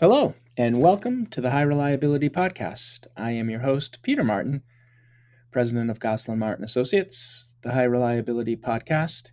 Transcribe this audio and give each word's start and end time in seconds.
Hello, 0.00 0.36
and 0.56 0.80
welcome 0.80 1.26
to 1.26 1.40
the 1.40 1.50
High 1.50 1.62
Reliability 1.62 2.28
Podcast. 2.28 3.08
I 3.16 3.32
am 3.32 3.50
your 3.50 3.62
host, 3.62 4.00
Peter 4.00 4.22
Martin, 4.22 4.62
president 5.50 5.90
of 5.90 5.98
Goslin 5.98 6.38
Martin 6.38 6.64
Associates. 6.64 7.56
The 7.62 7.72
High 7.72 7.82
Reliability 7.82 8.54
Podcast 8.54 9.32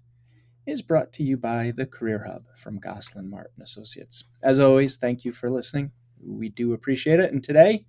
is 0.66 0.82
brought 0.82 1.14
to 1.14 1.24
you 1.24 1.38
by 1.38 1.72
the 1.78 1.86
Career 1.86 2.26
Hub 2.28 2.46
from 2.58 2.80
Goslin 2.80 3.30
Martin 3.30 3.62
Associates. 3.62 4.24
As 4.42 4.60
always, 4.60 4.98
thank 4.98 5.24
you 5.24 5.32
for 5.32 5.52
listening. 5.52 5.92
We 6.20 6.50
do 6.50 6.74
appreciate 6.74 7.20
it. 7.20 7.32
And 7.32 7.44
today, 7.44 7.86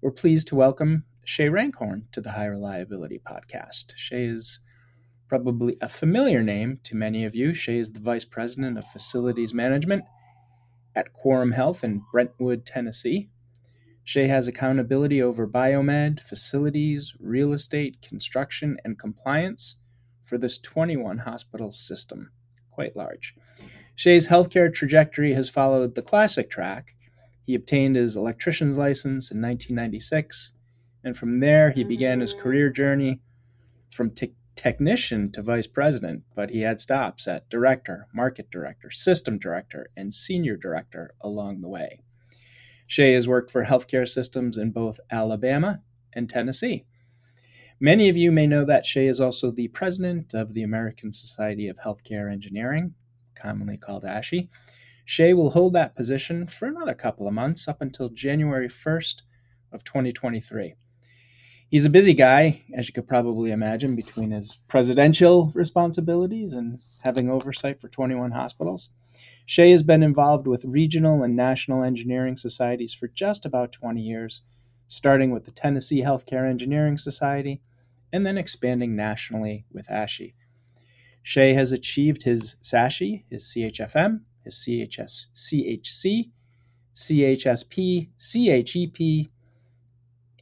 we're 0.00 0.12
pleased 0.12 0.46
to 0.48 0.54
welcome 0.54 1.06
Shay 1.24 1.48
Rankhorn 1.48 2.04
to 2.12 2.20
the 2.20 2.30
High 2.30 2.46
Reliability 2.46 3.18
Podcast. 3.18 3.94
Shay 3.96 4.26
is 4.26 4.60
probably 5.26 5.76
a 5.80 5.88
familiar 5.88 6.44
name 6.44 6.78
to 6.84 6.94
many 6.94 7.24
of 7.24 7.34
you. 7.34 7.52
Shay 7.52 7.78
is 7.78 7.94
the 7.94 7.98
Vice 7.98 8.24
President 8.24 8.78
of 8.78 8.86
Facilities 8.86 9.52
Management 9.52 10.04
at 10.94 11.12
Quorum 11.12 11.52
Health 11.52 11.84
in 11.84 12.02
Brentwood, 12.10 12.66
Tennessee. 12.66 13.30
Shay 14.04 14.26
has 14.26 14.48
accountability 14.48 15.22
over 15.22 15.46
biomed, 15.46 16.20
facilities, 16.20 17.14
real 17.20 17.52
estate, 17.52 18.02
construction, 18.02 18.76
and 18.84 18.98
compliance 18.98 19.76
for 20.24 20.38
this 20.38 20.58
21 20.58 21.18
hospital 21.18 21.70
system. 21.70 22.30
Quite 22.70 22.96
large. 22.96 23.34
Shay's 23.94 24.28
healthcare 24.28 24.72
trajectory 24.72 25.34
has 25.34 25.48
followed 25.48 25.94
the 25.94 26.02
classic 26.02 26.50
track. 26.50 26.94
He 27.44 27.54
obtained 27.54 27.96
his 27.96 28.16
electrician's 28.16 28.78
license 28.78 29.30
in 29.30 29.42
1996, 29.42 30.52
and 31.04 31.16
from 31.16 31.40
there 31.40 31.70
he 31.70 31.84
began 31.84 32.20
his 32.20 32.32
career 32.32 32.70
journey 32.70 33.20
from 33.92 34.10
t- 34.10 34.34
technician 34.60 35.32
to 35.32 35.40
vice 35.40 35.66
president, 35.66 36.22
but 36.34 36.50
he 36.50 36.60
had 36.60 36.78
stops 36.78 37.26
at 37.26 37.48
director, 37.48 38.06
market 38.12 38.50
director, 38.50 38.90
system 38.90 39.38
director, 39.38 39.90
and 39.96 40.12
senior 40.12 40.54
director 40.54 41.14
along 41.22 41.62
the 41.62 41.68
way. 41.68 42.02
Shay 42.86 43.14
has 43.14 43.26
worked 43.26 43.50
for 43.50 43.64
healthcare 43.64 44.06
systems 44.06 44.58
in 44.58 44.70
both 44.70 45.00
Alabama 45.10 45.80
and 46.12 46.28
Tennessee. 46.28 46.84
Many 47.80 48.10
of 48.10 48.18
you 48.18 48.30
may 48.30 48.46
know 48.46 48.66
that 48.66 48.84
Shay 48.84 49.06
is 49.06 49.18
also 49.18 49.50
the 49.50 49.68
president 49.68 50.34
of 50.34 50.52
the 50.52 50.62
American 50.62 51.10
Society 51.10 51.66
of 51.66 51.78
Healthcare 51.78 52.30
Engineering, 52.30 52.92
commonly 53.34 53.78
called 53.78 54.04
ASHE. 54.04 54.50
Shay 55.06 55.32
will 55.32 55.52
hold 55.52 55.72
that 55.72 55.96
position 55.96 56.46
for 56.46 56.68
another 56.68 56.92
couple 56.92 57.26
of 57.26 57.32
months 57.32 57.66
up 57.66 57.80
until 57.80 58.10
January 58.10 58.68
1st 58.68 59.22
of 59.72 59.84
2023 59.84 60.74
he's 61.70 61.84
a 61.84 61.90
busy 61.90 62.12
guy, 62.12 62.64
as 62.74 62.88
you 62.88 62.92
could 62.92 63.08
probably 63.08 63.52
imagine, 63.52 63.94
between 63.94 64.32
his 64.32 64.58
presidential 64.68 65.52
responsibilities 65.54 66.52
and 66.52 66.80
having 66.98 67.30
oversight 67.30 67.80
for 67.80 67.88
21 67.88 68.32
hospitals. 68.32 68.90
Shay 69.46 69.70
has 69.70 69.82
been 69.82 70.02
involved 70.02 70.46
with 70.46 70.64
regional 70.64 71.22
and 71.22 71.34
national 71.34 71.82
engineering 71.82 72.36
societies 72.36 72.92
for 72.92 73.08
just 73.08 73.46
about 73.46 73.72
20 73.72 74.00
years, 74.00 74.42
starting 74.88 75.30
with 75.30 75.44
the 75.44 75.50
Tennessee 75.50 76.02
Healthcare 76.02 76.48
Engineering 76.48 76.98
Society 76.98 77.62
and 78.12 78.26
then 78.26 78.36
expanding 78.36 78.96
nationally 78.96 79.64
with 79.72 79.88
ASHE. 79.88 80.34
Shay 81.22 81.54
has 81.54 81.72
achieved 81.72 82.24
his 82.24 82.56
SASHE, 82.62 83.24
his 83.30 83.44
CHFM, 83.44 84.20
his 84.42 84.54
CHS, 84.54 85.26
CHC, 85.34 86.30
CHSP, 86.94 88.08
CHEP, 88.18 89.30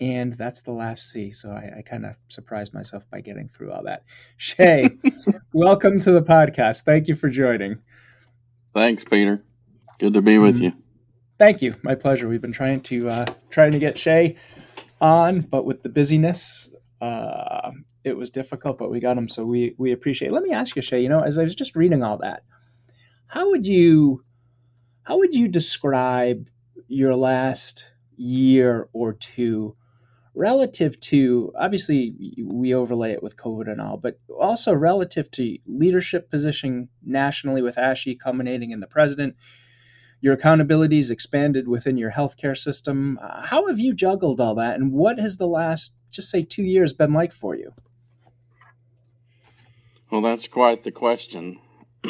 and 0.01 0.37
that's 0.37 0.61
the 0.61 0.73
last 0.73 1.11
C. 1.11 1.31
So 1.31 1.51
I, 1.51 1.79
I 1.79 1.83
kind 1.83 2.07
of 2.07 2.15
surprised 2.29 2.73
myself 2.73 3.09
by 3.11 3.21
getting 3.21 3.49
through 3.49 3.73
all 3.73 3.83
that. 3.85 4.05
Shay, 4.37 4.91
welcome 5.53 6.01
to 6.01 6.13
the 6.13 6.23
podcast. 6.23 6.85
Thank 6.85 7.09
you 7.09 7.15
for 7.15 7.29
joining. 7.29 7.79
Thanks, 8.75 9.05
Peter. 9.05 9.43
Good 9.99 10.15
to 10.15 10.23
be 10.23 10.39
with 10.39 10.57
mm-hmm. 10.57 10.65
you. 10.65 10.73
Thank 11.39 11.63
you. 11.63 11.75
My 11.83 11.95
pleasure. 11.95 12.29
We've 12.29 12.41
been 12.41 12.53
trying 12.53 12.81
to 12.83 13.09
uh, 13.09 13.27
trying 13.51 13.73
to 13.73 13.79
get 13.79 13.99
Shay 13.99 14.37
on, 15.01 15.41
but 15.41 15.65
with 15.65 15.83
the 15.83 15.89
busyness, 15.89 16.69
uh, 17.01 17.71
it 18.05 18.17
was 18.17 18.31
difficult. 18.31 18.79
But 18.79 18.91
we 18.91 19.01
got 19.01 19.17
him, 19.17 19.29
so 19.29 19.45
we 19.45 19.75
we 19.79 19.93
appreciate. 19.93 20.29
It. 20.29 20.35
Let 20.35 20.43
me 20.43 20.53
ask 20.53 20.75
you, 20.75 20.83
Shay. 20.83 21.01
You 21.01 21.09
know, 21.09 21.21
as 21.21 21.39
I 21.39 21.45
was 21.45 21.55
just 21.55 21.77
reading 21.77 22.03
all 22.03 22.19
that, 22.19 22.43
how 23.29 23.51
would 23.51 23.67
you 23.67 24.25
how 25.03 25.19
would 25.19 25.35
you 25.35 25.49
describe 25.49 26.49
your 26.89 27.15
last 27.15 27.93
year 28.17 28.89
or 28.93 29.13
two 29.13 29.77
relative 30.39 31.01
to 31.01 31.53
obviously 31.59 32.15
we 32.45 32.73
overlay 32.73 33.11
it 33.13 33.23
with 33.23 33.37
COVID 33.37 33.69
and 33.71 33.81
all, 33.81 33.97
but 33.97 34.21
also 34.41 34.73
relative 34.73 35.31
to 35.33 35.59
leadership 35.67 36.31
position 36.31 36.89
nationally 37.05 37.61
with 37.61 37.77
ASHE 37.77 38.21
culminating 38.21 38.71
in 38.71 38.79
the 38.79 38.87
president, 38.87 39.35
your 40.21 40.37
accountabilities 40.37 41.11
expanded 41.11 41.67
within 41.67 41.97
your 41.97 42.13
healthcare 42.13 42.57
system. 42.57 43.19
How 43.47 43.67
have 43.67 43.81
you 43.81 43.93
juggled 43.93 44.41
all 44.41 44.55
that, 44.55 44.77
and 44.77 44.93
what 44.93 45.19
has 45.19 45.37
the 45.37 45.47
last 45.47 45.97
just 46.11 46.31
say 46.31 46.43
two 46.43 46.63
years 46.63 46.93
been 46.93 47.13
like 47.13 47.33
for 47.33 47.57
you? 47.57 47.75
Well, 50.11 50.23
that's 50.23 50.47
quite 50.47 50.85
the 50.85 50.93
question. 50.93 51.59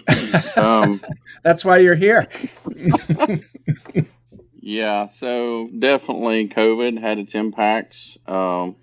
um, 0.56 1.00
that's 1.42 1.64
why 1.64 1.78
you're 1.78 1.94
here. 1.94 2.28
Yeah, 4.68 5.06
so 5.06 5.70
definitely 5.78 6.50
COVID 6.50 7.00
had 7.00 7.18
its 7.18 7.34
impacts. 7.34 8.18
Um, 8.26 8.76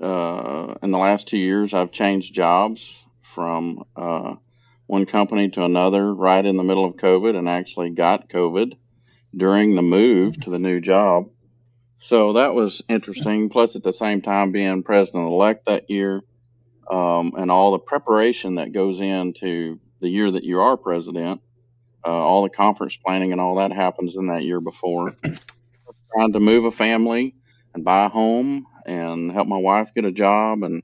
uh, 0.00 0.76
in 0.82 0.90
the 0.90 0.96
last 0.96 1.28
two 1.28 1.36
years, 1.36 1.74
I've 1.74 1.92
changed 1.92 2.32
jobs 2.32 3.04
from 3.20 3.84
uh, 3.94 4.36
one 4.86 5.04
company 5.04 5.50
to 5.50 5.64
another 5.64 6.14
right 6.14 6.42
in 6.42 6.56
the 6.56 6.62
middle 6.62 6.86
of 6.86 6.96
COVID 6.96 7.36
and 7.36 7.46
actually 7.46 7.90
got 7.90 8.30
COVID 8.30 8.78
during 9.36 9.74
the 9.74 9.82
move 9.82 10.40
to 10.40 10.50
the 10.50 10.58
new 10.58 10.80
job. 10.80 11.28
So 11.98 12.32
that 12.32 12.54
was 12.54 12.80
interesting. 12.88 13.50
Plus, 13.50 13.76
at 13.76 13.82
the 13.82 13.92
same 13.92 14.22
time, 14.22 14.50
being 14.50 14.82
president 14.82 15.26
elect 15.26 15.66
that 15.66 15.90
year 15.90 16.22
um, 16.90 17.34
and 17.36 17.50
all 17.50 17.72
the 17.72 17.80
preparation 17.80 18.54
that 18.54 18.72
goes 18.72 19.02
into 19.02 19.78
the 20.00 20.08
year 20.08 20.30
that 20.30 20.44
you 20.44 20.60
are 20.60 20.78
president 20.78 21.42
uh, 22.06 22.10
all 22.10 22.44
the 22.44 22.50
conference 22.50 22.96
planning 22.96 23.32
and 23.32 23.40
all 23.40 23.56
that 23.56 23.72
happens 23.72 24.16
in 24.16 24.28
that 24.28 24.44
year 24.44 24.60
before. 24.60 25.16
Trying 26.14 26.32
to 26.32 26.40
move 26.40 26.64
a 26.64 26.70
family 26.70 27.34
and 27.74 27.84
buy 27.84 28.06
a 28.06 28.08
home 28.08 28.66
and 28.86 29.32
help 29.32 29.48
my 29.48 29.58
wife 29.58 29.90
get 29.94 30.04
a 30.04 30.12
job 30.12 30.62
and 30.62 30.82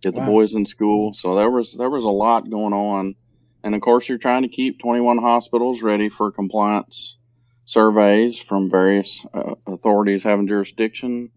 get 0.00 0.14
wow. 0.14 0.24
the 0.24 0.30
boys 0.30 0.54
in 0.54 0.64
school. 0.64 1.12
So 1.12 1.36
there 1.36 1.50
was 1.50 1.76
there 1.76 1.90
was 1.90 2.04
a 2.04 2.10
lot 2.10 2.50
going 2.50 2.72
on, 2.72 3.14
and 3.62 3.74
of 3.74 3.80
course 3.80 4.08
you're 4.08 4.18
trying 4.18 4.42
to 4.42 4.48
keep 4.48 4.80
21 4.80 5.18
hospitals 5.18 5.82
ready 5.82 6.08
for 6.08 6.32
compliance 6.32 7.18
surveys 7.64 8.38
from 8.38 8.70
various 8.70 9.24
uh, 9.32 9.54
authorities 9.66 10.24
having 10.24 10.48
jurisdiction, 10.48 11.30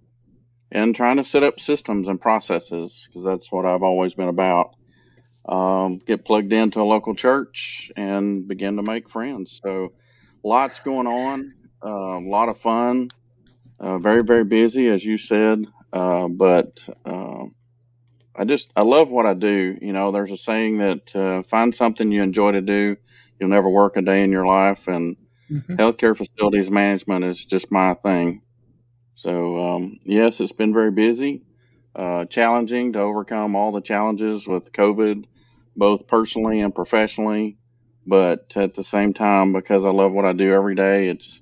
and 0.71 0.95
trying 0.95 1.17
to 1.17 1.23
set 1.23 1.43
up 1.43 1.59
systems 1.59 2.07
and 2.07 2.19
processes 2.19 3.05
because 3.07 3.23
that's 3.23 3.51
what 3.51 3.65
I've 3.65 3.83
always 3.83 4.15
been 4.15 4.29
about 4.29 4.75
um, 5.47 5.99
get 5.99 6.25
plugged 6.25 6.53
into 6.53 6.81
a 6.81 6.83
local 6.83 7.15
church 7.15 7.91
and 7.95 8.47
begin 8.47 8.77
to 8.77 8.83
make 8.83 9.09
friends. 9.09 9.59
So, 9.63 9.93
lots 10.43 10.81
going 10.81 11.07
on, 11.07 11.53
uh, 11.83 12.17
a 12.17 12.27
lot 12.27 12.49
of 12.49 12.57
fun, 12.57 13.09
uh, 13.79 13.99
very, 13.99 14.23
very 14.23 14.43
busy, 14.43 14.87
as 14.87 15.05
you 15.05 15.17
said. 15.17 15.65
Uh, 15.93 16.27
but 16.27 16.87
uh, 17.05 17.45
I 18.35 18.45
just, 18.45 18.71
I 18.75 18.81
love 18.81 19.11
what 19.11 19.25
I 19.25 19.33
do. 19.33 19.77
You 19.81 19.93
know, 19.93 20.11
there's 20.11 20.31
a 20.31 20.37
saying 20.37 20.79
that 20.79 21.15
uh, 21.15 21.43
find 21.43 21.73
something 21.73 22.11
you 22.11 22.23
enjoy 22.23 22.53
to 22.53 22.61
do, 22.61 22.97
you'll 23.39 23.49
never 23.49 23.69
work 23.69 23.97
a 23.97 24.01
day 24.01 24.23
in 24.23 24.31
your 24.31 24.45
life. 24.45 24.87
And 24.87 25.15
mm-hmm. 25.49 25.75
healthcare 25.75 26.17
facilities 26.17 26.71
management 26.71 27.23
is 27.23 27.43
just 27.43 27.71
my 27.71 27.93
thing. 27.93 28.41
So, 29.15 29.63
um, 29.63 29.99
yes, 30.03 30.41
it's 30.41 30.51
been 30.51 30.73
very 30.73 30.91
busy. 30.91 31.43
Uh, 31.95 32.25
challenging 32.25 32.91
to 32.91 32.99
overcome 32.99 33.55
all 33.55 33.71
the 33.71 33.79
challenges 33.79 34.45
with 34.45 34.73
COVID 34.73 35.23
both 35.75 36.07
personally 36.07 36.61
and 36.61 36.73
professionally. 36.73 37.57
But 38.07 38.53
at 38.55 38.75
the 38.75 38.83
same 38.83 39.13
time, 39.13 39.53
because 39.53 39.85
I 39.85 39.89
love 39.89 40.11
what 40.11 40.25
I 40.25 40.33
do 40.33 40.53
every 40.53 40.75
day, 40.75 41.07
it's 41.07 41.41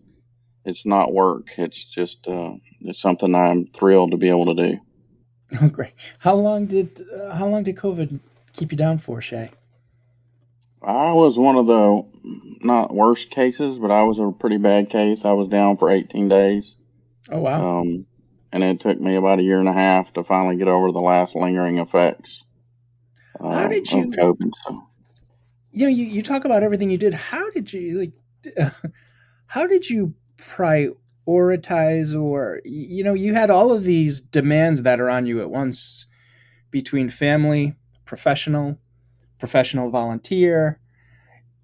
it's 0.66 0.86
not 0.86 1.14
work. 1.14 1.48
It's 1.58 1.84
just 1.84 2.28
uh, 2.28 2.54
it's 2.82 3.02
something 3.02 3.36
I'm 3.36 3.68
thrilled 3.68 4.12
to 4.12 4.18
be 4.18 4.30
able 4.30 4.56
to 4.56 4.70
do. 4.70 4.80
Oh, 5.62 5.70
great! 5.70 5.94
How 6.18 6.34
long 6.34 6.66
did 6.66 7.06
uh, 7.14 7.36
how 7.36 7.46
long 7.46 7.62
did 7.62 7.76
COVID 7.76 8.20
keep 8.54 8.72
you 8.72 8.78
down 8.78 8.98
for, 8.98 9.22
Shay? 9.22 9.52
I 10.82 11.14
was 11.14 11.38
one 11.38 11.58
of 11.58 11.68
the 11.68 12.04
not 12.66 12.92
worst 12.94 13.30
cases, 13.30 13.78
but 13.78 13.92
I 13.92 14.02
was 14.02 14.18
a 14.18 14.32
pretty 14.32 14.58
bad 14.58 14.90
case. 14.90 15.26
I 15.26 15.34
was 15.34 15.48
down 15.48 15.78
for 15.78 15.92
18 15.92 16.28
days. 16.28 16.76
Oh 17.30 17.40
wow! 17.40 17.82
Um, 17.82 18.08
and 18.52 18.64
it 18.64 18.80
took 18.80 19.00
me 19.00 19.16
about 19.16 19.40
a 19.40 19.44
year 19.44 19.60
and 19.60 19.70
a 19.70 19.74
half 19.74 20.12
to 20.14 20.24
finally 20.24 20.58
get 20.58 20.68
over 20.68 20.92
the 20.92 21.00
last 21.00 21.36
lingering 21.36 21.78
effects. 21.78 22.44
How 23.42 23.68
did 23.68 23.92
you? 23.92 24.08
COVID, 24.08 24.52
so. 24.66 24.88
You 25.72 25.86
know, 25.86 25.90
you, 25.90 26.06
you 26.06 26.22
talk 26.22 26.46
about 26.46 26.64
everything 26.64 26.90
you 26.90 26.98
did. 26.98 27.14
How 27.14 27.50
did 27.52 27.74
you 27.74 28.00
like? 28.00 28.74
how 29.48 29.66
did 29.66 29.90
you 29.90 30.14
prioritize, 30.38 32.20
or 32.20 32.62
you 32.64 33.04
know, 33.04 33.14
you 33.14 33.34
had 33.34 33.50
all 33.50 33.72
of 33.72 33.84
these 33.84 34.22
demands 34.22 34.84
that 34.84 35.00
are 35.00 35.10
on 35.10 35.26
you 35.26 35.42
at 35.42 35.50
once 35.50 36.06
between 36.70 37.10
family, 37.10 37.76
professional, 38.06 38.78
professional 39.40 39.90
volunteer. 39.90 40.80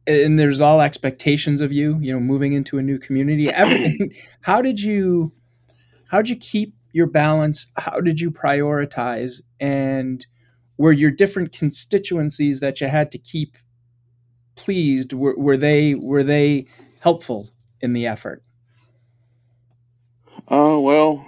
and 0.07 0.39
there's 0.39 0.61
all 0.61 0.81
expectations 0.81 1.61
of 1.61 1.71
you, 1.71 1.99
you 2.01 2.11
know, 2.11 2.19
moving 2.19 2.53
into 2.53 2.77
a 2.77 2.81
new 2.81 2.97
community. 2.97 3.49
Everything. 3.53 4.13
how 4.41 4.61
did 4.61 4.79
you 4.79 5.33
how 6.09 6.17
did 6.21 6.29
you 6.29 6.35
keep 6.35 6.73
your 6.91 7.07
balance? 7.07 7.67
How 7.77 8.01
did 8.01 8.19
you 8.19 8.31
prioritize? 8.31 9.41
And 9.59 10.25
were 10.79 10.93
your 10.93 11.11
different 11.11 11.51
constituencies 11.51 12.61
that 12.61 12.79
you 12.79 12.87
had 12.87 13.11
to 13.11 13.17
keep 13.17 13.57
pleased 14.55 15.13
were, 15.13 15.35
were 15.37 15.57
they 15.57 15.93
were 15.93 16.23
they 16.23 16.65
helpful 17.01 17.49
in 17.81 17.93
the 17.93 18.07
effort? 18.07 18.41
Uh, 20.47 20.79
well, 20.79 21.25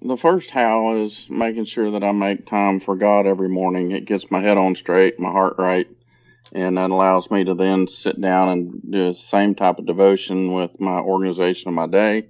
the 0.00 0.16
first 0.16 0.50
how 0.50 0.96
is 0.96 1.28
making 1.28 1.64
sure 1.64 1.90
that 1.90 2.04
I 2.04 2.12
make 2.12 2.46
time 2.46 2.78
for 2.78 2.94
God 2.94 3.26
every 3.26 3.48
morning. 3.48 3.90
It 3.90 4.06
gets 4.06 4.30
my 4.30 4.40
head 4.40 4.56
on 4.56 4.76
straight, 4.76 5.18
my 5.18 5.30
heart 5.30 5.56
right, 5.58 5.88
and 6.52 6.78
that 6.78 6.90
allows 6.90 7.30
me 7.32 7.44
to 7.44 7.54
then 7.54 7.88
sit 7.88 8.20
down 8.20 8.48
and 8.50 8.80
do 8.90 9.08
the 9.08 9.14
same 9.14 9.56
type 9.56 9.78
of 9.78 9.86
devotion 9.86 10.52
with 10.52 10.80
my 10.80 11.00
organization 11.00 11.68
of 11.68 11.74
my 11.74 11.88
day. 11.88 12.28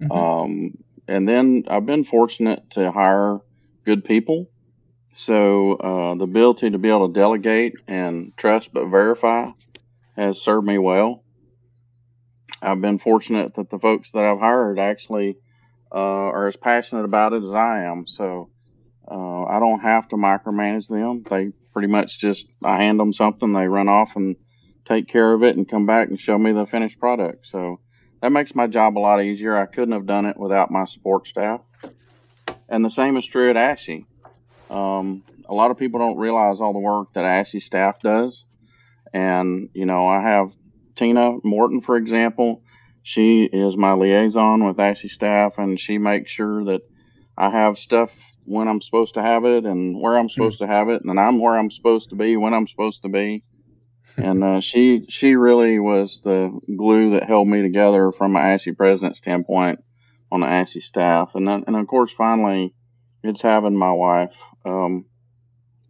Mm-hmm. 0.00 0.12
Um, 0.12 0.78
and 1.06 1.28
then 1.28 1.64
I've 1.68 1.84
been 1.84 2.04
fortunate 2.04 2.70
to 2.70 2.90
hire 2.90 3.40
good 3.84 4.02
people. 4.02 4.49
So 5.12 5.74
uh, 5.74 6.14
the 6.14 6.24
ability 6.24 6.70
to 6.70 6.78
be 6.78 6.88
able 6.88 7.08
to 7.08 7.14
delegate 7.14 7.80
and 7.88 8.32
trust 8.36 8.72
but 8.72 8.86
verify 8.86 9.50
has 10.16 10.40
served 10.40 10.66
me 10.66 10.78
well. 10.78 11.24
I've 12.62 12.80
been 12.80 12.98
fortunate 12.98 13.54
that 13.54 13.70
the 13.70 13.78
folks 13.78 14.12
that 14.12 14.24
I've 14.24 14.38
hired 14.38 14.78
actually 14.78 15.36
uh, 15.92 15.96
are 15.96 16.46
as 16.46 16.56
passionate 16.56 17.04
about 17.04 17.32
it 17.32 17.42
as 17.42 17.54
I 17.54 17.84
am. 17.84 18.06
So 18.06 18.50
uh, 19.10 19.44
I 19.44 19.58
don't 19.58 19.80
have 19.80 20.08
to 20.08 20.16
micromanage 20.16 20.88
them. 20.88 21.24
They 21.28 21.52
pretty 21.72 21.88
much 21.88 22.18
just 22.18 22.46
I 22.62 22.76
hand 22.76 23.00
them 23.00 23.12
something, 23.12 23.52
they 23.52 23.66
run 23.66 23.88
off 23.88 24.16
and 24.16 24.36
take 24.84 25.08
care 25.08 25.32
of 25.32 25.42
it, 25.42 25.56
and 25.56 25.68
come 25.68 25.86
back 25.86 26.08
and 26.08 26.20
show 26.20 26.38
me 26.38 26.52
the 26.52 26.66
finished 26.66 26.98
product. 27.00 27.46
So 27.46 27.80
that 28.20 28.32
makes 28.32 28.54
my 28.54 28.66
job 28.66 28.98
a 28.98 29.00
lot 29.00 29.22
easier. 29.22 29.56
I 29.56 29.66
couldn't 29.66 29.92
have 29.92 30.06
done 30.06 30.26
it 30.26 30.36
without 30.36 30.70
my 30.70 30.84
support 30.84 31.26
staff. 31.26 31.60
And 32.68 32.84
the 32.84 32.90
same 32.90 33.16
is 33.16 33.26
true 33.26 33.50
at 33.50 33.56
ASHE. 33.56 34.04
Um, 34.70 35.24
a 35.48 35.54
lot 35.54 35.70
of 35.70 35.78
people 35.78 35.98
don't 35.98 36.16
realize 36.16 36.60
all 36.60 36.72
the 36.72 36.78
work 36.78 37.12
that 37.14 37.24
ASHE 37.24 37.60
staff 37.60 38.00
does. 38.00 38.44
And, 39.12 39.70
you 39.74 39.84
know, 39.86 40.06
I 40.06 40.20
have 40.22 40.52
Tina 40.94 41.38
Morton, 41.42 41.80
for 41.80 41.96
example. 41.96 42.62
She 43.02 43.44
is 43.44 43.76
my 43.76 43.94
liaison 43.94 44.64
with 44.64 44.76
ASHE 44.76 45.10
staff, 45.10 45.58
and 45.58 45.78
she 45.80 45.98
makes 45.98 46.30
sure 46.30 46.64
that 46.66 46.82
I 47.36 47.50
have 47.50 47.78
stuff 47.78 48.14
when 48.44 48.68
I'm 48.68 48.80
supposed 48.80 49.14
to 49.14 49.22
have 49.22 49.44
it 49.44 49.64
and 49.64 50.00
where 50.00 50.16
I'm 50.16 50.28
supposed 50.28 50.58
to 50.60 50.66
have 50.66 50.88
it, 50.88 51.02
and 51.04 51.18
I'm 51.18 51.40
where 51.40 51.56
I'm 51.58 51.70
supposed 51.70 52.10
to 52.10 52.16
be 52.16 52.36
when 52.36 52.54
I'm 52.54 52.66
supposed 52.66 53.02
to 53.02 53.08
be. 53.08 53.42
and 54.16 54.42
uh, 54.44 54.60
she 54.60 55.06
she 55.08 55.34
really 55.34 55.78
was 55.78 56.20
the 56.22 56.50
glue 56.76 57.10
that 57.10 57.24
held 57.24 57.48
me 57.48 57.62
together 57.62 58.12
from 58.12 58.36
an 58.36 58.42
ASHE 58.42 58.76
president 58.76 59.16
standpoint 59.16 59.80
on 60.30 60.40
the 60.40 60.46
ASHE 60.46 60.82
staff, 60.82 61.34
and 61.34 61.46
then, 61.48 61.64
and 61.66 61.76
of 61.76 61.86
course 61.86 62.12
finally, 62.12 62.74
it's 63.22 63.42
having 63.42 63.76
my 63.76 63.92
wife. 63.92 64.34
Um, 64.64 65.06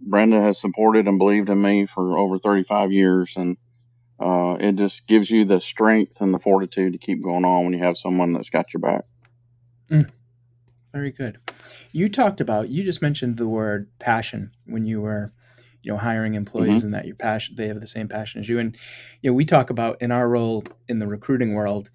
Brenda 0.01 0.41
has 0.41 0.61
supported 0.61 1.07
and 1.07 1.19
believed 1.19 1.49
in 1.49 1.61
me 1.61 1.87
for 1.87 2.19
over 2.19 2.39
35 2.39 2.93
years, 2.93 3.35
and 3.37 3.57
uh, 4.19 4.57
it 4.59 4.77
just 4.77 5.07
gives 5.07 5.31
you 5.31 5.45
the 5.45 5.61
strength 5.61 6.21
and 6.21 6.33
the 6.33 6.39
fortitude 6.39 6.93
to 6.93 6.99
keep 6.99 7.23
going 7.23 7.45
on 7.45 7.65
when 7.65 7.73
you 7.73 7.85
have 7.85 7.99
someone 7.99 8.33
that's 8.33 8.51
got 8.51 8.73
your 8.73 8.81
back. 8.81 9.05
Mm. 9.91 10.11
Very 10.93 11.13
good. 11.13 11.39
You 11.93 12.09
talked 12.09 12.41
about 12.41 12.69
you 12.69 12.83
just 12.83 13.03
mentioned 13.03 13.37
the 13.37 13.47
word 13.47 13.89
passion 13.99 14.51
when 14.67 14.85
you 14.85 15.01
were, 15.01 15.33
you 15.83 15.93
know, 15.93 15.99
hiring 15.99 16.35
employees 16.35 16.79
mm-hmm. 16.79 16.87
and 16.87 16.95
that 16.95 17.07
your 17.07 17.17
passion 17.17 17.55
they 17.57 17.69
have 17.69 17.81
the 17.81 17.87
same 17.87 18.09
passion 18.09 18.41
as 18.41 18.49
you. 18.49 18.59
And 18.59 18.77
you 19.23 19.31
know, 19.31 19.35
we 19.35 19.45
talk 19.45 19.71
about 19.71 20.03
in 20.03 20.11
our 20.11 20.29
role 20.29 20.65
in 20.89 20.99
the 20.99 21.07
recruiting 21.07 21.55
world, 21.55 21.91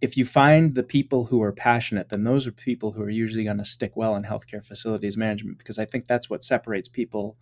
if 0.00 0.16
you 0.16 0.24
find 0.24 0.74
the 0.74 0.82
people 0.82 1.26
who 1.26 1.42
are 1.42 1.52
passionate, 1.52 2.08
then 2.08 2.24
those 2.24 2.46
are 2.46 2.52
people 2.52 2.92
who 2.92 3.02
are 3.02 3.10
usually 3.10 3.44
going 3.44 3.58
to 3.58 3.64
stick 3.64 3.96
well 3.96 4.16
in 4.16 4.22
healthcare 4.22 4.64
facilities 4.64 5.16
management 5.16 5.58
because 5.58 5.78
I 5.78 5.84
think 5.84 6.06
that's 6.06 6.30
what 6.30 6.42
separates 6.42 6.88
people 6.88 7.36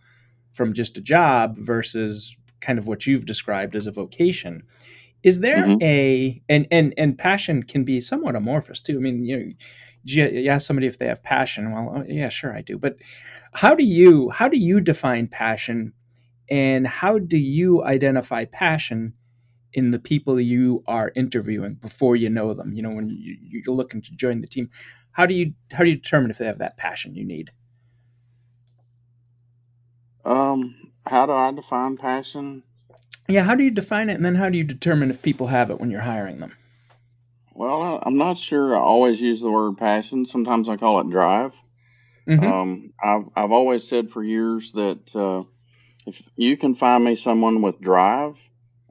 from 0.51 0.73
just 0.73 0.97
a 0.97 1.01
job 1.01 1.57
versus 1.57 2.35
kind 2.59 2.77
of 2.77 2.87
what 2.87 3.07
you've 3.07 3.25
described 3.25 3.75
as 3.75 3.87
a 3.87 3.91
vocation. 3.91 4.63
Is 5.23 5.39
there 5.39 5.65
mm-hmm. 5.65 5.81
a 5.81 6.41
and 6.49 6.67
and 6.71 6.93
and 6.97 7.17
passion 7.17 7.63
can 7.63 7.83
be 7.83 8.01
somewhat 8.01 8.35
amorphous 8.35 8.79
too. 8.79 8.97
I 8.97 8.99
mean, 8.99 9.25
you 9.25 9.37
know, 9.37 9.53
you 10.03 10.49
ask 10.49 10.65
somebody 10.65 10.87
if 10.87 10.97
they 10.97 11.07
have 11.07 11.23
passion. 11.23 11.71
Well, 11.71 11.93
oh, 11.97 12.05
yeah, 12.07 12.29
sure, 12.29 12.55
I 12.55 12.61
do. 12.61 12.77
But 12.77 12.95
how 13.53 13.75
do 13.75 13.83
you 13.83 14.29
how 14.29 14.47
do 14.47 14.57
you 14.57 14.79
define 14.79 15.27
passion, 15.27 15.93
and 16.49 16.87
how 16.87 17.19
do 17.19 17.37
you 17.37 17.83
identify 17.83 18.45
passion 18.45 19.13
in 19.73 19.91
the 19.91 19.99
people 19.99 20.39
you 20.39 20.83
are 20.87 21.11
interviewing 21.15 21.75
before 21.75 22.15
you 22.15 22.29
know 22.29 22.53
them? 22.53 22.73
You 22.73 22.81
know, 22.81 22.91
when 22.91 23.09
you, 23.09 23.37
you're 23.41 23.75
looking 23.75 24.01
to 24.03 24.11
join 24.15 24.41
the 24.41 24.47
team, 24.47 24.69
how 25.11 25.25
do 25.25 25.33
you 25.33 25.53
how 25.71 25.83
do 25.83 25.89
you 25.89 25.95
determine 25.95 26.31
if 26.31 26.37
they 26.37 26.45
have 26.45 26.59
that 26.59 26.77
passion 26.77 27.15
you 27.15 27.25
need? 27.25 27.51
Um, 30.25 30.91
how 31.05 31.25
do 31.25 31.31
I 31.31 31.51
define 31.51 31.97
passion? 31.97 32.63
Yeah, 33.27 33.43
how 33.43 33.55
do 33.55 33.63
you 33.63 33.71
define 33.71 34.09
it, 34.09 34.15
and 34.15 34.25
then 34.25 34.35
how 34.35 34.49
do 34.49 34.57
you 34.57 34.63
determine 34.63 35.09
if 35.09 35.21
people 35.21 35.47
have 35.47 35.69
it 35.69 35.79
when 35.79 35.91
you're 35.91 36.01
hiring 36.01 36.39
them? 36.39 36.53
Well, 37.53 38.01
I'm 38.03 38.17
not 38.17 38.37
sure. 38.37 38.75
I 38.75 38.79
always 38.79 39.21
use 39.21 39.41
the 39.41 39.51
word 39.51 39.77
passion. 39.77 40.25
Sometimes 40.25 40.69
I 40.69 40.77
call 40.77 41.01
it 41.01 41.09
drive. 41.09 41.53
Mm-hmm. 42.27 42.45
Um, 42.45 42.93
I've 43.01 43.25
I've 43.35 43.51
always 43.51 43.87
said 43.87 44.09
for 44.09 44.23
years 44.23 44.71
that 44.73 45.15
uh, 45.15 45.43
if 46.05 46.21
you 46.35 46.57
can 46.57 46.75
find 46.75 47.03
me 47.03 47.15
someone 47.15 47.61
with 47.61 47.81
drive 47.81 48.37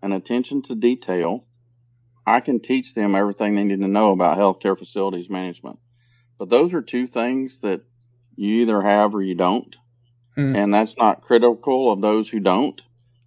and 0.03 0.13
attention 0.13 0.63
to 0.63 0.75
detail, 0.75 1.45
I 2.27 2.41
can 2.41 2.61
teach 2.61 2.95
them 2.95 3.15
everything 3.15 3.55
they 3.55 3.65
need 3.65 3.81
to 3.81 3.89
know 3.89 4.13
about 4.13 4.39
healthcare 4.39 4.79
facilities 4.79 5.31
management. 5.31 5.79
But 6.39 6.51
those 6.51 6.75
are 6.75 6.83
two 6.83 7.07
things 7.07 7.61
that 7.61 7.81
you 8.37 8.63
either 8.63 8.81
have 8.81 9.15
or 9.15 9.23
you 9.23 9.35
don't, 9.35 9.77
mm-hmm. 10.37 10.55
and 10.55 10.73
that's 10.73 10.97
not 10.97 11.23
critical 11.23 11.91
of 11.91 12.01
those 12.01 12.29
who 12.29 12.41
don't. 12.41 12.81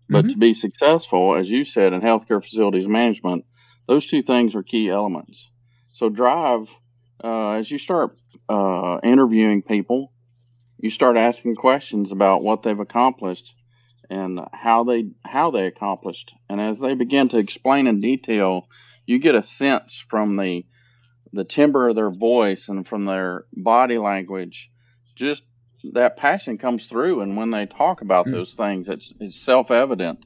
But 0.10 0.26
mm-hmm. 0.26 0.34
to 0.34 0.38
be 0.38 0.54
successful, 0.54 1.36
as 1.36 1.50
you 1.50 1.66
said, 1.66 1.94
in 1.94 2.02
healthcare 2.02 2.44
facilities 2.44 2.88
management, 2.88 3.46
those 3.88 4.06
two 4.06 4.22
things 4.22 4.56
are 4.56 4.64
key 4.64 4.90
elements. 4.90 5.50
So 5.94 6.10
drive, 6.10 6.70
uh, 7.24 7.52
as 7.52 7.70
you 7.70 7.78
start 7.78 8.18
uh, 8.50 9.00
interviewing 9.04 9.62
people, 9.62 10.12
you 10.78 10.90
start 10.90 11.18
asking 11.18 11.56
questions 11.56 12.12
about 12.12 12.44
what 12.44 12.64
they've 12.64 12.80
accomplished 12.80 13.56
and 14.12 14.40
how 14.54 14.84
they 14.84 15.10
how 15.24 15.52
they 15.52 15.66
accomplished. 15.66 16.36
And 16.50 16.62
as 16.62 16.80
they 16.80 16.94
begin 16.94 17.30
to 17.30 17.38
explain 17.38 17.88
in 17.88 18.02
detail, 18.02 18.68
you 19.06 19.20
get 19.20 19.36
a 19.36 19.44
sense 19.44 20.04
from 20.10 20.38
the 20.38 20.66
the 21.34 21.46
timbre 21.46 21.90
of 21.90 21.96
their 21.96 22.12
voice 22.12 22.68
and 22.68 22.88
from 22.88 23.06
their 23.06 23.46
body 23.54 23.98
language, 23.98 24.70
just 25.16 25.44
that 25.94 26.18
passion 26.18 26.58
comes 26.58 26.88
through. 26.88 27.22
And 27.22 27.38
when 27.38 27.50
they 27.50 27.66
talk 27.66 28.02
about 28.02 28.26
mm-hmm. 28.26 28.36
those 28.36 28.54
things, 28.54 28.90
it's 28.90 29.14
it's 29.20 29.40
self 29.40 29.72
evident 29.72 30.24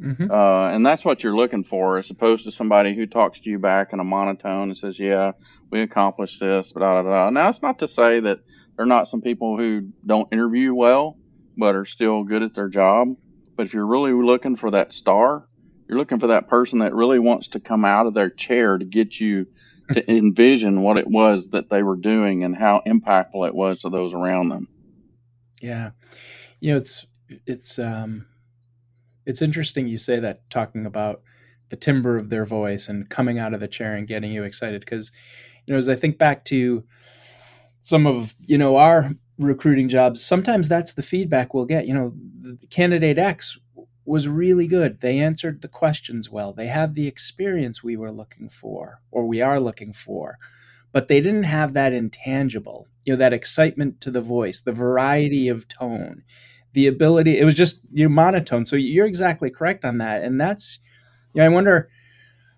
Mm-hmm. 0.00 0.30
Uh, 0.30 0.70
and 0.70 0.86
that's 0.86 1.04
what 1.04 1.24
you're 1.24 1.36
looking 1.36 1.64
for, 1.64 1.98
as 1.98 2.10
opposed 2.10 2.44
to 2.44 2.52
somebody 2.52 2.94
who 2.94 3.06
talks 3.06 3.40
to 3.40 3.50
you 3.50 3.58
back 3.58 3.92
in 3.92 4.00
a 4.00 4.04
monotone 4.04 4.68
and 4.68 4.76
says, 4.76 4.98
"Yeah, 4.98 5.32
we 5.70 5.80
accomplished 5.80 6.40
this." 6.40 6.72
Blah, 6.72 7.02
blah, 7.02 7.02
blah. 7.02 7.30
Now, 7.30 7.48
it's 7.48 7.62
not 7.62 7.80
to 7.80 7.88
say 7.88 8.20
that 8.20 8.38
there 8.76 8.84
are 8.84 8.86
not 8.86 9.08
some 9.08 9.20
people 9.20 9.56
who 9.56 9.88
don't 10.06 10.32
interview 10.32 10.72
well, 10.72 11.16
but 11.58 11.74
are 11.74 11.84
still 11.84 12.22
good 12.24 12.42
at 12.42 12.54
their 12.54 12.68
job. 12.68 13.08
But 13.56 13.66
if 13.66 13.74
you're 13.74 13.86
really 13.86 14.12
looking 14.12 14.56
for 14.56 14.70
that 14.70 14.92
star, 14.92 15.46
you're 15.88 15.98
looking 15.98 16.20
for 16.20 16.28
that 16.28 16.46
person 16.46 16.78
that 16.78 16.94
really 16.94 17.18
wants 17.18 17.48
to 17.48 17.60
come 17.60 17.84
out 17.84 18.06
of 18.06 18.14
their 18.14 18.30
chair 18.30 18.78
to 18.78 18.84
get 18.84 19.18
you 19.20 19.46
to 19.92 20.10
envision 20.16 20.82
what 20.82 20.96
it 20.96 21.08
was 21.08 21.50
that 21.50 21.68
they 21.68 21.82
were 21.82 21.96
doing 21.96 22.44
and 22.44 22.56
how 22.56 22.82
impactful 22.86 23.46
it 23.46 23.54
was 23.54 23.80
to 23.80 23.90
those 23.90 24.14
around 24.14 24.48
them. 24.48 24.68
Yeah, 25.60 25.90
you 26.60 26.72
know, 26.72 26.78
it's 26.78 27.06
it's 27.46 27.78
um 27.78 28.26
it's 29.26 29.42
interesting 29.42 29.86
you 29.88 29.98
say 29.98 30.20
that 30.20 30.48
talking 30.50 30.86
about 30.86 31.22
the 31.68 31.76
timbre 31.76 32.16
of 32.16 32.30
their 32.30 32.46
voice 32.46 32.88
and 32.88 33.10
coming 33.10 33.38
out 33.38 33.52
of 33.52 33.60
the 33.60 33.68
chair 33.68 33.94
and 33.94 34.08
getting 34.08 34.32
you 34.32 34.44
excited 34.44 34.80
because 34.80 35.12
you 35.66 35.72
know 35.72 35.78
as 35.78 35.88
i 35.88 35.94
think 35.94 36.16
back 36.16 36.44
to 36.46 36.82
some 37.78 38.06
of 38.06 38.34
you 38.40 38.56
know 38.56 38.76
our 38.76 39.10
recruiting 39.38 39.88
jobs 39.88 40.24
sometimes 40.24 40.68
that's 40.68 40.92
the 40.92 41.02
feedback 41.02 41.54
we'll 41.54 41.64
get. 41.64 41.86
You 41.86 41.94
know 41.94 42.14
candidate 42.70 43.18
x 43.18 43.58
was 44.04 44.26
really 44.26 44.66
good. 44.66 45.00
They 45.00 45.18
answered 45.18 45.60
the 45.60 45.68
questions 45.68 46.30
well. 46.30 46.54
They 46.54 46.68
have 46.68 46.94
the 46.94 47.06
experience 47.06 47.82
we 47.82 47.96
were 47.96 48.10
looking 48.10 48.48
for 48.48 49.02
or 49.10 49.26
we 49.26 49.40
are 49.42 49.60
looking 49.60 49.92
for 49.92 50.38
but 50.92 51.08
they 51.08 51.20
didn't 51.20 51.42
have 51.44 51.74
that 51.74 51.92
intangible 51.92 52.86
you 53.04 53.12
know 53.12 53.18
that 53.18 53.32
excitement 53.32 54.00
to 54.00 54.10
the 54.10 54.22
voice 54.22 54.60
the 54.60 54.72
variety 54.72 55.48
of 55.48 55.68
tone 55.68 56.22
the 56.72 56.86
ability 56.86 57.38
it 57.38 57.44
was 57.44 57.54
just 57.54 57.80
you 57.92 58.08
monotone. 58.08 58.64
So 58.64 58.76
you're 58.76 59.06
exactly 59.06 59.50
correct 59.50 59.84
on 59.84 59.98
that. 59.98 60.22
And 60.22 60.40
that's 60.40 60.78
you 61.34 61.40
know 61.40 61.46
i 61.46 61.48
wonder 61.48 61.88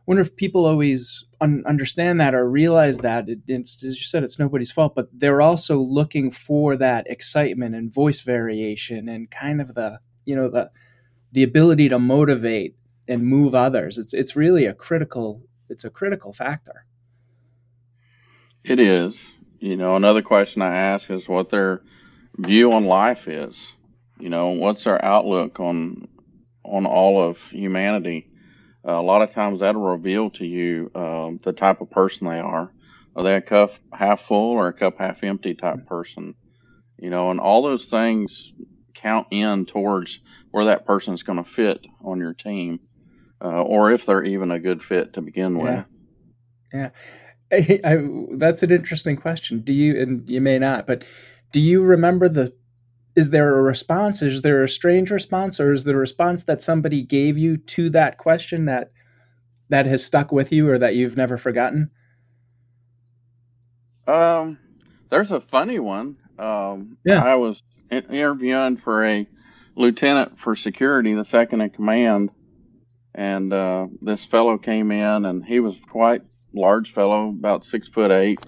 wonder 0.07 0.21
if 0.21 0.37
people 0.37 0.67
always 0.67 1.25
un- 1.41 1.63
understand 1.67 2.21
that 2.21 2.35
or 2.35 2.49
realize 2.49 2.99
that 2.99 3.29
it, 3.29 3.41
it's 3.47 3.85
as 3.85 3.97
you 3.97 4.05
said 4.05 4.23
it's 4.23 4.39
nobody's 4.39 4.71
fault 4.73 4.95
but 4.95 5.09
they're 5.13 5.41
also 5.41 5.79
looking 5.79 6.31
for 6.31 6.77
that 6.77 7.07
excitement 7.09 7.75
and 7.75 7.93
voice 7.93 8.21
variation 8.21 9.09
and 9.09 9.31
kind 9.31 9.61
of 9.61 9.75
the 9.75 9.99
you 10.25 10.37
know 10.37 10.49
the 10.49 10.71
the 11.33 11.43
ability 11.43 11.89
to 11.89 11.99
motivate 11.99 12.77
and 13.09 13.27
move 13.27 13.55
others. 13.55 13.99
It's 13.99 14.15
it's 14.15 14.37
really 14.37 14.65
a 14.65 14.73
critical 14.73 15.43
it's 15.69 15.85
a 15.85 15.91
critical 15.91 16.33
factor. 16.33 16.87
It 18.65 18.79
is. 18.79 19.33
You 19.59 19.77
know, 19.77 19.97
another 19.97 20.23
question 20.23 20.63
I 20.63 20.75
ask 20.75 21.11
is 21.11 21.29
what 21.29 21.51
their 21.51 21.83
view 22.39 22.73
on 22.73 22.87
life 22.87 23.29
is. 23.29 23.75
You 24.19 24.29
know, 24.29 24.51
what's 24.51 24.85
their 24.85 25.05
outlook 25.05 25.61
on 25.61 26.09
on 26.65 26.87
all 26.87 27.23
of 27.23 27.39
humanity? 27.51 28.30
Uh, 28.87 28.93
a 28.93 29.03
lot 29.03 29.23
of 29.23 29.31
times 29.31 29.61
that'll 29.61 29.81
reveal 29.81 30.31
to 30.31 30.47
you 30.47 30.91
um, 30.95 31.39
the 31.43 31.53
type 31.53 31.81
of 31.81 31.91
person 31.91 32.27
they 32.27 32.39
are. 32.39 32.73
Are 33.17 33.23
they 33.23 33.35
a 33.35 33.41
cup 33.41 33.73
half 33.93 34.23
full 34.23 34.53
or 34.53 34.69
a 34.69 34.73
cup 34.73 34.99
half 34.99 35.23
empty 35.25 35.55
type 35.55 35.87
person? 35.87 36.35
You 36.99 37.11
know, 37.11 37.31
and 37.31 37.41
all 37.41 37.63
those 37.63 37.87
things 37.87 38.53
count 38.95 39.27
in 39.31 39.67
towards 39.67 40.21
where 40.51 40.67
that 40.67 40.87
person's 40.87 41.23
going 41.23 41.43
to 41.43 41.51
fit 41.51 41.87
on 42.05 42.19
your 42.19 42.35
team, 42.35 42.81
uh, 43.43 43.63
or 43.63 43.93
if 43.93 44.07
they're 44.07 44.25
even 44.25 44.51
a 44.51 44.61
good 44.61 44.83
fit 44.83 45.15
to 45.15 45.21
begin 45.21 45.57
Yeah. 45.57 45.85
with. 45.85 45.87
Yeah. 46.73 46.91
I, 47.53 47.81
I, 47.85 48.09
that's 48.37 48.63
an 48.63 48.71
interesting 48.71 49.17
question. 49.17 49.61
Do 49.61 49.73
you, 49.73 50.01
and 50.01 50.29
you 50.29 50.41
may 50.41 50.59
not, 50.59 50.87
but 50.87 51.05
do 51.53 51.61
you 51.61 51.83
remember 51.83 52.29
the, 52.29 52.55
is 53.17 53.31
there 53.31 53.57
a 53.57 53.63
response? 53.63 54.23
Is 54.23 54.43
there 54.43 54.63
a 54.63 54.69
strange 54.69 55.11
response 55.11 55.61
or 55.61 55.73
is 55.73 55.85
there 55.85 55.97
a 55.97 56.01
response 56.01 56.45
that 56.45 56.63
somebody 56.63 57.03
gave 57.03 57.37
you 57.37 57.57
to 57.57 57.91
that 57.91 58.19
question 58.19 58.67
that, 58.67 58.93
that 59.69 59.87
has 59.87 60.05
stuck 60.05 60.33
with 60.33 60.53
you 60.53 60.69
or 60.69 60.79
that 60.79 60.95
you've 60.95 61.17
never 61.17 61.37
forgotten? 61.37 61.91
Um, 64.07 64.59
there's 65.11 65.31
a 65.31 65.41
funny 65.41 65.79
one. 65.79 66.17
Um, 66.39 66.97
Yeah. 67.05 67.23
I 67.23 67.37
was 67.37 67.63
interviewing 67.91 68.77
for 68.77 69.05
a 69.05 69.27
lieutenant 69.77 70.39
for 70.39 70.55
security, 70.55 71.15
the 71.15 71.25
second 71.25 71.61
in 71.61 71.71
command, 71.71 72.31
and 73.15 73.53
uh, 73.53 73.89
this 74.01 74.25
fellow 74.25 74.59
came 74.59 74.93
in, 74.93 75.25
and 75.25 75.45
he 75.45 75.61
was 75.61 75.79
quite 75.81 76.23
large 76.55 76.93
fellow, 76.93 77.29
about 77.29 77.63
six 77.65 77.89
foot 77.89 78.11
eight, 78.11 78.39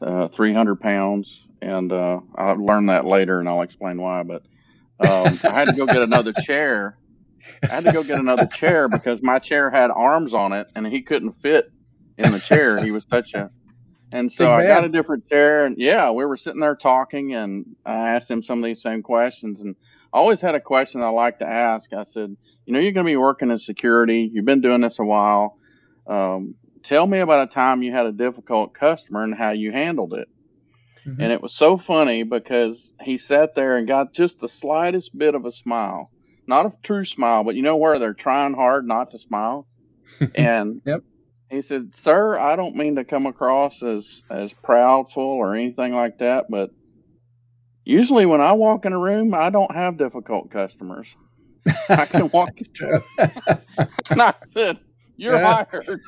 uh, 0.00 0.28
300 0.28 0.80
pounds, 0.80 1.46
and 1.64 1.92
uh, 1.92 2.20
I'll 2.34 2.56
learn 2.56 2.86
that 2.86 3.06
later, 3.06 3.40
and 3.40 3.48
I'll 3.48 3.62
explain 3.62 4.00
why. 4.00 4.22
But 4.22 4.42
um, 5.00 5.40
I 5.44 5.52
had 5.52 5.66
to 5.66 5.74
go 5.74 5.86
get 5.86 6.02
another 6.02 6.32
chair. 6.44 6.98
I 7.62 7.74
had 7.74 7.84
to 7.84 7.92
go 7.92 8.02
get 8.02 8.18
another 8.18 8.46
chair 8.46 8.88
because 8.88 9.22
my 9.22 9.38
chair 9.38 9.70
had 9.70 9.90
arms 9.90 10.34
on 10.34 10.52
it, 10.52 10.68
and 10.74 10.86
he 10.86 11.02
couldn't 11.02 11.32
fit 11.32 11.70
in 12.16 12.32
the 12.32 12.38
chair. 12.38 12.82
He 12.82 12.90
was 12.90 13.06
such 13.08 13.34
a 13.34 13.50
and 14.14 14.30
so 14.30 14.52
I 14.52 14.64
got 14.64 14.84
a 14.84 14.88
different 14.88 15.28
chair, 15.28 15.66
and 15.66 15.76
yeah, 15.76 16.12
we 16.12 16.24
were 16.24 16.36
sitting 16.36 16.60
there 16.60 16.76
talking, 16.76 17.34
and 17.34 17.74
I 17.84 18.10
asked 18.10 18.30
him 18.30 18.42
some 18.42 18.58
of 18.58 18.64
these 18.64 18.80
same 18.80 19.02
questions. 19.02 19.60
And 19.60 19.74
I 20.12 20.18
always 20.18 20.40
had 20.40 20.54
a 20.54 20.60
question 20.60 21.02
I 21.02 21.08
like 21.08 21.40
to 21.40 21.48
ask. 21.48 21.92
I 21.92 22.04
said, 22.04 22.36
You 22.64 22.72
know, 22.72 22.78
you're 22.78 22.92
going 22.92 23.04
to 23.06 23.10
be 23.10 23.16
working 23.16 23.50
in 23.50 23.58
security, 23.58 24.30
you've 24.32 24.44
been 24.44 24.60
doing 24.60 24.82
this 24.82 25.00
a 25.00 25.04
while. 25.04 25.58
Um, 26.06 26.54
tell 26.84 27.06
me 27.06 27.18
about 27.18 27.48
a 27.48 27.52
time 27.52 27.82
you 27.82 27.90
had 27.90 28.06
a 28.06 28.12
difficult 28.12 28.72
customer 28.72 29.24
and 29.24 29.34
how 29.34 29.50
you 29.50 29.72
handled 29.72 30.14
it. 30.14 30.28
Mhm. 31.06 31.20
And 31.20 31.32
it 31.32 31.42
was 31.42 31.54
so 31.54 31.76
funny 31.76 32.22
because 32.24 32.92
he 33.02 33.18
sat 33.18 33.54
there 33.54 33.76
and 33.76 33.86
got 33.88 34.14
just 34.14 34.40
the 34.40 34.48
slightest 34.48 35.16
bit 35.16 35.34
of 35.34 35.44
a 35.46 35.52
smile. 35.52 36.10
Not 36.46 36.66
a 36.66 36.72
true 36.82 37.04
smile, 37.04 37.44
but 37.44 37.54
you 37.54 37.62
know 37.62 37.76
where 37.76 37.98
they're 37.98 38.14
trying 38.14 38.54
hard 38.54 38.86
not 38.86 39.10
to 39.12 39.18
smile. 39.18 39.66
And 40.34 40.82
Yep. 40.84 41.02
he 41.50 41.62
said, 41.62 41.94
"Sir, 41.94 42.38
I 42.38 42.56
don't 42.56 42.76
mean 42.76 42.96
to 42.96 43.04
come 43.04 43.26
across 43.26 43.82
as 43.82 44.24
as 44.30 44.54
proudful 44.66 45.18
or 45.18 45.54
anything 45.54 45.94
like 45.94 46.18
that, 46.18 46.46
but 46.50 46.70
usually 47.84 48.26
when 48.26 48.40
I 48.40 48.52
walk 48.52 48.84
in 48.86 48.92
a 48.92 48.98
room, 48.98 49.34
I 49.34 49.50
don't 49.50 49.74
have 49.74 49.96
difficult 49.98 50.50
customers. 50.50 51.16
I 51.96 52.06
can 52.06 52.30
walk." 52.32 52.52
It's 52.58 52.68
true. 52.68 53.00
and 53.18 54.22
I 54.22 54.34
said, 54.52 54.80
"You're 55.16 55.38
Yeah. 55.38 55.40
hired," 55.40 56.02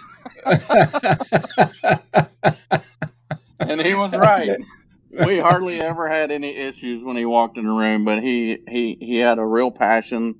and 3.68 3.80
he 3.80 3.94
was 3.94 4.12
That's 4.12 4.40
right. 4.40 4.40
good. 4.40 4.62
We 5.10 5.38
hardly 5.38 5.80
ever 5.80 6.08
had 6.08 6.30
any 6.30 6.56
issues 6.56 7.02
when 7.02 7.16
he 7.16 7.24
walked 7.24 7.58
in 7.58 7.64
the 7.64 7.72
room, 7.72 8.04
but 8.04 8.22
he 8.22 8.58
he 8.68 8.96
he 9.00 9.16
had 9.16 9.38
a 9.38 9.44
real 9.44 9.70
passion 9.70 10.34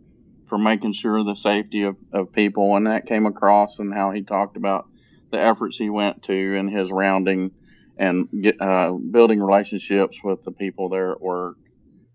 for 0.49 0.59
making 0.59 0.93
sure 0.93 1.25
the 1.25 1.35
safety 1.35 1.83
of, 1.83 1.97
of 2.13 2.33
people, 2.33 2.77
and 2.77 2.87
that 2.87 3.07
came 3.07 3.27
across 3.27 3.79
and 3.79 3.93
how 3.93 4.11
he 4.13 4.23
talked 4.23 4.57
about 4.57 4.87
the 5.33 5.41
efforts 5.41 5.77
he 5.77 5.91
went 5.91 6.23
to 6.25 6.33
in 6.33 6.69
his 6.69 6.91
rounding 6.91 7.51
and 7.97 8.29
get, 8.43 8.61
uh, 8.61 8.93
building 8.93 9.43
relationships 9.43 10.19
with 10.23 10.45
the 10.45 10.53
people 10.53 10.89
there 10.89 11.13
at 11.13 11.21
work. 11.21 11.57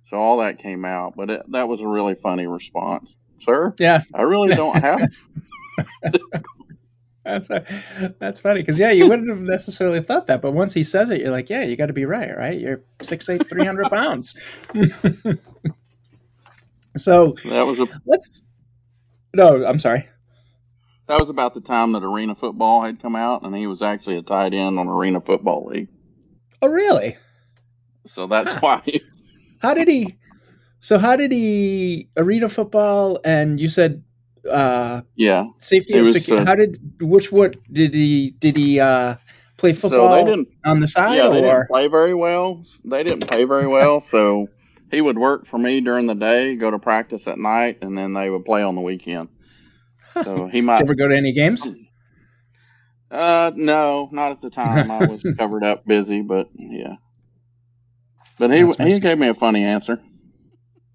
So 0.04 0.18
all 0.18 0.40
that 0.40 0.60
came 0.60 0.86
out, 0.86 1.14
but 1.16 1.30
it, 1.30 1.42
that 1.52 1.68
was 1.68 1.82
a 1.82 1.88
really 1.88 2.16
funny 2.16 2.48
response, 2.48 3.16
sir. 3.40 3.74
Yeah, 3.80 4.04
I 4.14 4.22
really 4.24 4.56
don't 4.56 4.78
have. 4.82 5.02
that's 7.24 7.48
that's 8.20 8.40
funny 8.40 8.62
because 8.62 8.80
yeah, 8.80 8.92
you 8.92 9.08
wouldn't 9.08 9.30
have 9.30 9.42
necessarily 9.42 10.02
thought 10.02 10.28
that, 10.28 10.42
but 10.42 10.52
once 10.52 10.74
he 10.74 10.84
says 10.84 11.10
it, 11.10 11.22
you're 11.22 11.32
like, 11.32 11.50
yeah, 11.50 11.64
you 11.64 11.76
got 11.76 11.88
to 11.88 11.94
be 11.94 12.06
right, 12.06 12.36
right? 12.36 12.60
You're 12.60 12.82
six 13.02 13.30
eight, 13.30 13.48
three 13.48 13.66
hundred 13.66 13.90
pounds. 13.90 14.36
so 16.98 17.36
That 17.46 17.66
was 17.66 17.80
a 17.80 17.88
let's. 18.06 18.44
No, 19.34 19.66
I'm 19.66 19.80
sorry. 19.80 20.08
that 21.08 21.20
was 21.20 21.30
about 21.30 21.54
the 21.54 21.62
time 21.62 21.94
that 21.94 22.04
Arena 22.04 22.36
Football 22.36 22.84
had 22.84 23.02
come 23.02 23.16
out, 23.16 23.44
and 23.44 23.56
he 23.56 23.68
was 23.68 23.82
actually 23.82 24.18
a 24.18 24.22
tight 24.22 24.54
end 24.54 24.80
on 24.80 24.88
Arena 24.88 25.22
Football 25.22 25.66
League. 25.68 25.90
Oh, 26.62 26.68
really? 26.68 27.18
So 28.06 28.28
that's 28.28 28.62
why. 28.62 28.82
He, 28.86 29.02
How 29.62 29.74
did 29.74 29.88
he? 29.88 30.16
So 30.80 30.98
how 30.98 31.16
did 31.16 31.32
he 31.32 32.10
arena 32.18 32.50
football? 32.50 33.20
And 33.24 33.60
you 33.60 33.70
said 33.70 34.04
uh, 34.50 35.02
yeah. 35.16 35.46
safety 35.58 35.98
and 35.98 36.08
security. 36.08 36.44
uh, 36.44 36.46
how 36.46 36.56
did 36.56 36.80
which 37.02 37.32
what 37.32 37.56
did 37.72 37.94
he 37.94 38.32
did 38.40 38.58
he 38.58 38.80
uh, 38.80 39.16
play 39.58 39.74
So 39.74 39.90
football 39.90 40.26
didn't. 40.26 40.48
on 40.66 40.80
the 40.80 40.88
side 40.88 41.16
Yeah, 41.16 41.30
they 41.30 41.40
or 41.40 41.42
didn't 41.42 41.68
play 41.68 41.88
very 41.88 42.14
well. 42.14 42.64
They 42.86 43.04
didn't 43.04 43.28
pay 43.30 43.44
very 43.46 43.68
well, 43.68 44.00
so 44.00 44.48
he 44.92 45.02
would 45.02 45.18
work 45.18 45.46
for 45.46 45.58
me 45.58 45.82
during 45.82 46.06
the 46.08 46.16
day, 46.16 46.56
go 46.56 46.72
to 46.72 46.80
practice 46.80 47.28
at 47.28 47.38
night, 47.38 47.80
and 47.82 47.98
then 47.98 48.14
they 48.14 48.30
would 48.30 48.46
play 48.46 48.62
on 48.64 48.76
the 48.76 48.82
weekend. 48.82 49.30
So 50.24 50.48
he 50.52 50.62
might. 50.62 50.82
ever 50.82 50.96
go 50.96 51.08
to 51.08 51.16
any 51.16 51.34
games? 51.34 51.68
Uh, 53.12 53.52
no, 53.56 54.08
not 54.14 54.32
at 54.32 54.40
the 54.40 54.50
time. 54.50 54.90
I 54.90 55.06
was 55.06 55.22
covered 55.38 55.66
up, 55.66 55.86
busy, 55.86 56.22
but 56.22 56.48
yeah. 56.56 56.96
But 58.40 58.52
he 58.52 58.66
he 58.86 59.00
gave 59.02 59.18
me 59.20 59.28
a 59.28 59.34
funny 59.34 59.66
answer. 59.66 60.00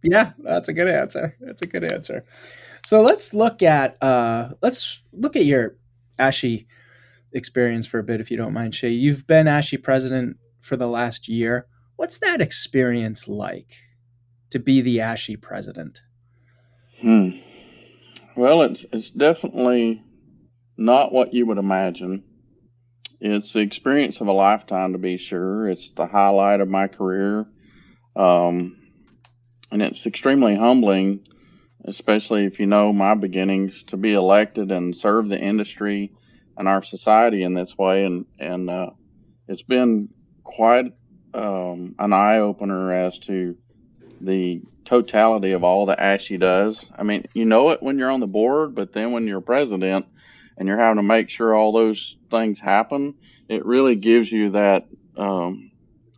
Yeah, 0.02 0.32
that's 0.38 0.70
a 0.70 0.72
good 0.72 0.88
answer. 0.88 1.36
That's 1.40 1.60
a 1.60 1.66
good 1.66 1.84
answer. 1.84 2.24
So 2.86 3.02
let's 3.02 3.34
look 3.34 3.64
at 3.64 4.00
uh 4.00 4.50
let's 4.62 5.00
look 5.12 5.34
at 5.34 5.44
your 5.44 5.74
ASHE 6.20 6.66
experience 7.32 7.84
for 7.84 7.98
a 7.98 8.04
bit 8.04 8.20
if 8.20 8.30
you 8.30 8.36
don't 8.36 8.52
mind, 8.52 8.76
Shay. 8.76 8.90
You've 8.90 9.26
been 9.26 9.48
ASHE 9.48 9.82
president 9.82 10.36
for 10.60 10.76
the 10.76 10.88
last 10.88 11.26
year. 11.26 11.66
What's 11.96 12.18
that 12.18 12.40
experience 12.40 13.26
like 13.26 13.74
to 14.50 14.60
be 14.60 14.82
the 14.82 14.98
ASHE 14.98 15.42
president? 15.42 16.02
Hmm. 17.00 17.30
Well, 18.36 18.62
it's 18.62 18.86
it's 18.92 19.10
definitely 19.10 20.04
not 20.76 21.10
what 21.10 21.34
you 21.34 21.44
would 21.46 21.58
imagine. 21.58 22.22
It's 23.20 23.52
the 23.52 23.62
experience 23.62 24.20
of 24.20 24.28
a 24.28 24.32
lifetime, 24.32 24.92
to 24.92 24.98
be 24.98 25.16
sure. 25.16 25.68
It's 25.68 25.90
the 25.90 26.06
highlight 26.06 26.60
of 26.60 26.68
my 26.68 26.86
career, 26.86 27.46
um, 28.14 28.78
and 29.72 29.82
it's 29.82 30.06
extremely 30.06 30.54
humbling, 30.54 31.26
especially 31.86 32.46
if 32.46 32.60
you 32.60 32.66
know 32.66 32.92
my 32.92 33.14
beginnings, 33.14 33.84
to 33.88 33.96
be 33.96 34.14
elected 34.14 34.72
and 34.72 34.96
serve 34.96 35.28
the 35.28 35.40
industry 35.40 36.12
and 36.56 36.68
our 36.68 36.82
society 36.82 37.42
in 37.44 37.54
this 37.54 37.76
way. 37.78 38.04
And 38.04 38.26
and 38.38 38.70
uh, 38.70 38.90
it's 39.48 39.62
been 39.62 40.10
quite 40.44 40.86
um, 41.34 41.94
an 41.98 42.12
eye 42.12 42.38
opener 42.38 42.92
as 42.92 43.18
to 43.20 43.56
the 44.20 44.62
totality 44.84 45.52
of 45.52 45.64
all 45.64 45.86
that 45.86 46.00
ASHE 46.00 46.38
does. 46.38 46.90
I 46.96 47.02
mean, 47.02 47.24
you 47.34 47.44
know 47.44 47.70
it 47.70 47.82
when 47.82 47.98
you're 47.98 48.10
on 48.10 48.20
the 48.20 48.26
board, 48.26 48.74
but 48.74 48.92
then 48.92 49.12
when 49.12 49.26
you're 49.26 49.40
president 49.40 50.06
and 50.56 50.68
you're 50.68 50.78
having 50.78 50.96
to 50.96 51.02
make 51.02 51.30
sure 51.30 51.54
all 51.54 51.72
those 51.72 52.18
things 52.30 52.60
happen, 52.60 53.14
it 53.48 53.66
really 53.66 53.96
gives 53.96 54.30
you 54.30 54.50
that 54.50 54.84
um, 55.16 55.70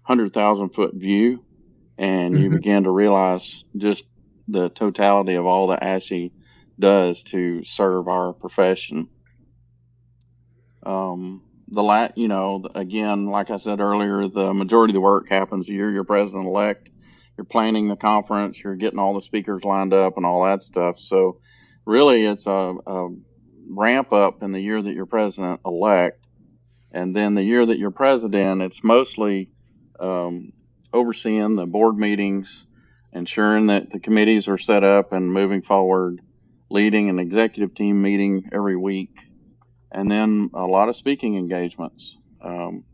100,000 0.06 0.70
foot 0.70 0.94
view. 0.94 1.44
And 1.98 2.38
you 2.38 2.50
Mhm. 2.50 2.52
begin 2.52 2.84
to 2.84 2.90
realize 2.90 3.64
just 3.76 4.04
the 4.49 4.69
totality 4.71 5.35
of 5.35 5.47
all 5.47 5.69
that 5.69 5.83
ASHE 5.83 6.33
does 6.78 7.23
to 7.25 7.64
serve 7.64 8.09
our 8.09 8.33
profession. 8.33 9.09
Um, 10.85 11.43
the 11.69 11.83
la- 11.83 12.09
you 12.17 12.28
know, 12.28 12.67
again, 12.75 13.26
like 13.26 13.50
I 13.50 13.59
said 13.59 13.81
earlier, 13.81 14.28
the 14.28 14.55
majority 14.55 14.93
of 14.93 14.95
the 14.95 15.00
work 15.00 15.28
happens 15.28 15.69
you're 15.69 16.05
president 16.05 16.47
elect 16.47 16.90
you're 17.38 17.45
planning 17.45 17.87
the 17.88 17.97
conference, 17.97 18.62
you're 18.62 18.75
getting 18.75 18.99
all 18.99 19.14
the 19.14 19.23
speakers 19.23 19.64
lined 19.64 19.95
up 19.95 20.17
and 20.17 20.26
all 20.26 20.45
that 20.45 20.64
stuff. 20.64 20.99
So 20.99 21.38
really 21.87 22.26
it's 22.26 22.47
a, 22.47 22.75
a 22.85 23.09
ramp 23.71 24.12
up 24.12 24.43
in 24.43 24.50
the 24.50 24.61
year 24.61 24.83
that 24.83 24.93
you're 24.93 25.07
president 25.07 25.61
elect. 25.64 26.19
And 26.90 27.14
then 27.14 27.35
the 27.35 27.45
year 27.45 27.64
that 27.64 27.78
you're 27.78 27.93
president, 27.93 28.62
it's 28.62 28.83
mostly 28.83 29.50
um, 30.00 30.52
overseeing 30.93 31.55
the 31.55 31.67
board 31.67 31.97
meetings, 31.97 32.67
ensuring 33.12 33.67
that 33.69 33.91
the 33.91 34.00
committees 34.00 34.49
are 34.49 34.59
set 34.59 34.85
up 34.85 35.12
and 35.12 35.33
moving 35.33 35.62
forward, 35.62 36.21
leading 36.71 37.09
an 37.09 37.19
executive 37.19 37.75
team 37.75 38.03
meeting 38.03 38.49
every 38.53 38.77
week, 38.77 39.19
and 39.91 40.11
then 40.11 40.50
a 40.55 40.67
lot 40.67 40.88
of 40.88 40.97
speaking 40.97 41.37
engagements, 41.37 42.19
um, 42.43 42.85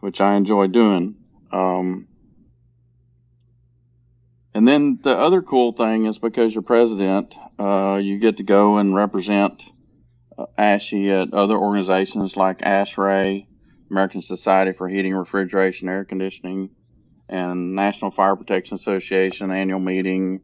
which 0.00 0.20
I 0.20 0.34
enjoy 0.34 0.66
doing. 0.66 1.16
Um, 1.50 2.08
and 4.54 4.68
then 4.68 5.00
the 5.02 5.16
other 5.16 5.42
cool 5.42 5.72
thing 5.72 6.06
is 6.06 6.18
because 6.18 6.54
you're 6.54 6.62
president, 6.62 7.34
uh, 7.58 7.98
you 8.02 8.18
get 8.18 8.36
to 8.36 8.44
go 8.44 8.76
and 8.76 8.94
represent 8.94 9.64
uh, 10.36 10.46
ASHE 10.58 11.10
at 11.10 11.34
other 11.34 11.56
organizations 11.56 12.36
like 12.36 12.58
ASHRAE, 12.58 13.46
American 13.90 14.22
Society 14.22 14.72
for 14.72 14.88
Heating, 14.88 15.14
Refrigeration, 15.14 15.88
Air 15.88 16.04
Conditioning, 16.04 16.70
and 17.28 17.74
National 17.74 18.10
Fire 18.10 18.36
Protection 18.36 18.74
Association 18.74 19.50
annual 19.50 19.80
meeting, 19.80 20.40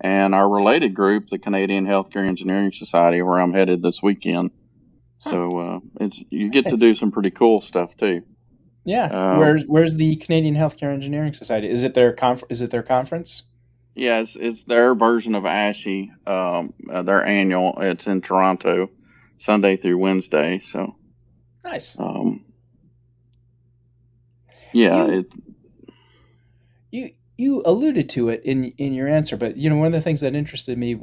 and 0.00 0.34
our 0.34 0.48
related 0.48 0.94
group, 0.94 1.28
the 1.28 1.38
Canadian 1.38 1.86
Healthcare 1.86 2.26
Engineering 2.26 2.72
Society, 2.72 3.22
where 3.22 3.38
I'm 3.38 3.52
headed 3.52 3.82
this 3.82 4.02
weekend. 4.02 4.50
So 5.18 5.58
uh, 5.58 5.78
it's 6.00 6.22
you 6.30 6.50
get 6.50 6.68
to 6.68 6.76
do 6.76 6.96
some 6.96 7.12
pretty 7.12 7.30
cool 7.30 7.60
stuff 7.60 7.96
too. 7.96 8.22
Yeah, 8.84 9.04
um, 9.04 9.38
where's 9.38 9.62
where's 9.64 9.94
the 9.94 10.16
Canadian 10.16 10.56
Healthcare 10.56 10.92
Engineering 10.92 11.32
Society? 11.32 11.68
Is 11.68 11.84
it 11.84 11.94
their 11.94 12.12
conf- 12.12 12.42
Is 12.50 12.60
it 12.60 12.70
their 12.72 12.82
conference? 12.82 13.44
Yeah, 13.94 14.20
it's, 14.20 14.36
it's 14.36 14.64
their 14.64 14.94
version 14.94 15.34
of 15.34 15.44
ASHE, 15.44 16.08
um, 16.26 16.72
uh, 16.90 17.02
their 17.02 17.24
annual. 17.24 17.74
It's 17.78 18.06
in 18.06 18.22
Toronto, 18.22 18.90
Sunday 19.36 19.76
through 19.76 19.98
Wednesday. 19.98 20.58
So 20.58 20.96
nice. 21.62 21.96
Um, 21.98 22.44
yeah, 24.72 25.06
you, 25.06 25.12
it. 25.20 25.32
You 27.42 27.60
alluded 27.64 28.08
to 28.10 28.28
it 28.28 28.42
in 28.44 28.72
in 28.78 28.92
your 28.92 29.08
answer, 29.08 29.36
but 29.36 29.56
you 29.56 29.68
know 29.68 29.76
one 29.76 29.88
of 29.88 29.92
the 29.92 30.00
things 30.00 30.20
that 30.20 30.36
interested 30.36 30.78
me, 30.78 30.96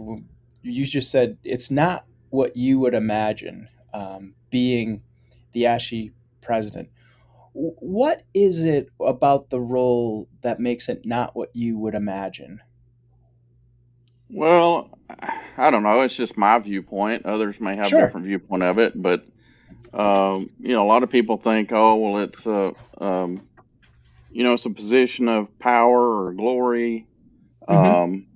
you 0.62 0.86
just 0.86 1.12
said 1.12 1.38
it's 1.44 1.70
not 1.70 2.06
what 2.30 2.56
you 2.56 2.80
would 2.80 2.94
imagine 2.94 3.68
um, 3.94 4.36
being 4.50 5.02
the 5.52 5.64
ASHE 5.64 6.12
president. 6.40 6.90
What 7.54 8.24
is 8.34 8.62
it 8.64 8.90
about 9.02 9.50
the 9.50 9.60
role 9.60 10.30
that 10.42 10.62
makes 10.62 10.88
it 10.88 11.06
not 11.06 11.36
what 11.36 11.50
you 11.54 11.78
would 11.78 11.94
imagine? 11.94 12.62
Well, 14.30 14.98
I 15.58 15.72
don't 15.72 15.84
know. 15.84 16.02
It's 16.02 16.16
just 16.16 16.38
my 16.38 16.58
viewpoint. 16.60 17.26
Others 17.26 17.60
may 17.60 17.76
have 17.76 17.88
sure. 17.88 18.00
a 18.00 18.06
different 18.06 18.28
viewpoint 18.28 18.64
of 18.64 18.78
it, 18.78 19.02
but 19.02 19.26
um, 19.94 20.50
you 20.60 20.74
know, 20.74 20.84
a 20.84 20.88
lot 20.88 21.04
of 21.04 21.10
people 21.10 21.38
think, 21.38 21.72
oh, 21.72 21.96
well, 21.96 22.24
it's 22.24 22.46
a, 22.46 22.74
um, 23.04 23.49
you 24.40 24.46
know, 24.46 24.54
it's 24.54 24.66
a 24.66 24.70
position 24.70 25.28
of 25.28 25.60
power 25.60 26.24
or 26.24 26.32
glory, 26.32 27.06
mm-hmm. 27.68 27.74
um, 27.74 28.28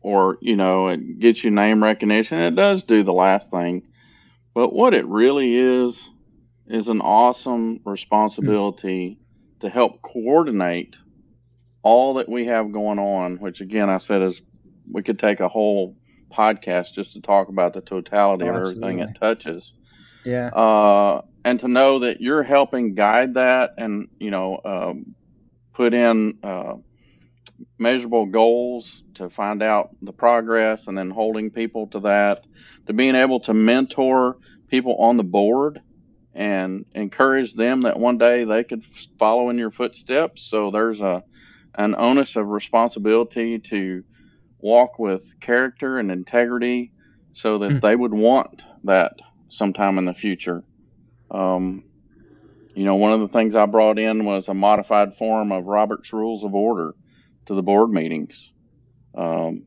or 0.00 0.38
you 0.40 0.56
know, 0.56 0.88
it 0.88 1.18
gets 1.18 1.44
you 1.44 1.50
name 1.50 1.82
recognition. 1.82 2.38
It 2.38 2.56
does 2.56 2.84
do 2.84 3.02
the 3.02 3.12
last 3.12 3.50
thing, 3.50 3.82
but 4.54 4.72
what 4.72 4.94
it 4.94 5.04
really 5.04 5.54
is 5.54 6.08
is 6.66 6.88
an 6.88 7.02
awesome 7.02 7.80
responsibility 7.84 9.10
mm-hmm. 9.10 9.60
to 9.60 9.68
help 9.68 10.00
coordinate 10.00 10.96
all 11.82 12.14
that 12.14 12.30
we 12.30 12.46
have 12.46 12.72
going 12.72 12.98
on. 12.98 13.36
Which, 13.40 13.60
again, 13.60 13.90
I 13.90 13.98
said 13.98 14.22
is 14.22 14.40
we 14.90 15.02
could 15.02 15.18
take 15.18 15.40
a 15.40 15.48
whole 15.48 15.98
podcast 16.32 16.94
just 16.94 17.12
to 17.12 17.20
talk 17.20 17.50
about 17.50 17.74
the 17.74 17.82
totality 17.82 18.44
oh, 18.44 18.54
of 18.54 18.56
everything 18.56 19.00
it 19.00 19.18
touches. 19.20 19.74
Yeah. 20.24 20.46
Uh, 20.46 21.20
and 21.44 21.60
to 21.60 21.68
know 21.68 22.00
that 22.00 22.20
you're 22.20 22.42
helping 22.42 22.94
guide 22.94 23.34
that 23.34 23.74
and, 23.78 24.08
you 24.18 24.30
know, 24.30 24.60
um, 24.64 25.14
put 25.72 25.94
in 25.94 26.38
uh, 26.42 26.74
measurable 27.78 28.26
goals 28.26 29.02
to 29.14 29.30
find 29.30 29.62
out 29.62 29.90
the 30.02 30.12
progress 30.12 30.86
and 30.86 30.96
then 30.96 31.10
holding 31.10 31.50
people 31.50 31.86
to 31.88 32.00
that, 32.00 32.44
to 32.86 32.92
being 32.92 33.14
able 33.14 33.40
to 33.40 33.54
mentor 33.54 34.36
people 34.68 34.96
on 34.96 35.16
the 35.16 35.24
board 35.24 35.80
and 36.34 36.84
encourage 36.94 37.54
them 37.54 37.82
that 37.82 37.98
one 37.98 38.18
day 38.18 38.44
they 38.44 38.64
could 38.64 38.84
follow 39.18 39.50
in 39.50 39.58
your 39.58 39.70
footsteps. 39.70 40.42
So 40.42 40.70
there's 40.70 41.00
a 41.00 41.24
an 41.76 41.94
onus 41.96 42.36
of 42.36 42.48
responsibility 42.48 43.58
to 43.58 44.02
walk 44.58 44.98
with 44.98 45.38
character 45.40 45.98
and 45.98 46.10
integrity 46.10 46.92
so 47.32 47.58
that 47.58 47.70
mm. 47.70 47.80
they 47.80 47.94
would 47.94 48.12
want 48.12 48.64
that 48.84 49.12
sometime 49.48 49.96
in 49.98 50.04
the 50.04 50.14
future. 50.14 50.64
Um, 51.30 51.84
you 52.74 52.84
know, 52.84 52.96
one 52.96 53.12
of 53.12 53.20
the 53.20 53.28
things 53.28 53.54
I 53.54 53.66
brought 53.66 53.98
in 53.98 54.24
was 54.24 54.48
a 54.48 54.54
modified 54.54 55.14
form 55.14 55.52
of 55.52 55.66
Robert's 55.66 56.12
Rules 56.12 56.44
of 56.44 56.54
Order 56.54 56.94
to 57.46 57.54
the 57.54 57.62
board 57.62 57.90
meetings, 57.90 58.52
um, 59.14 59.66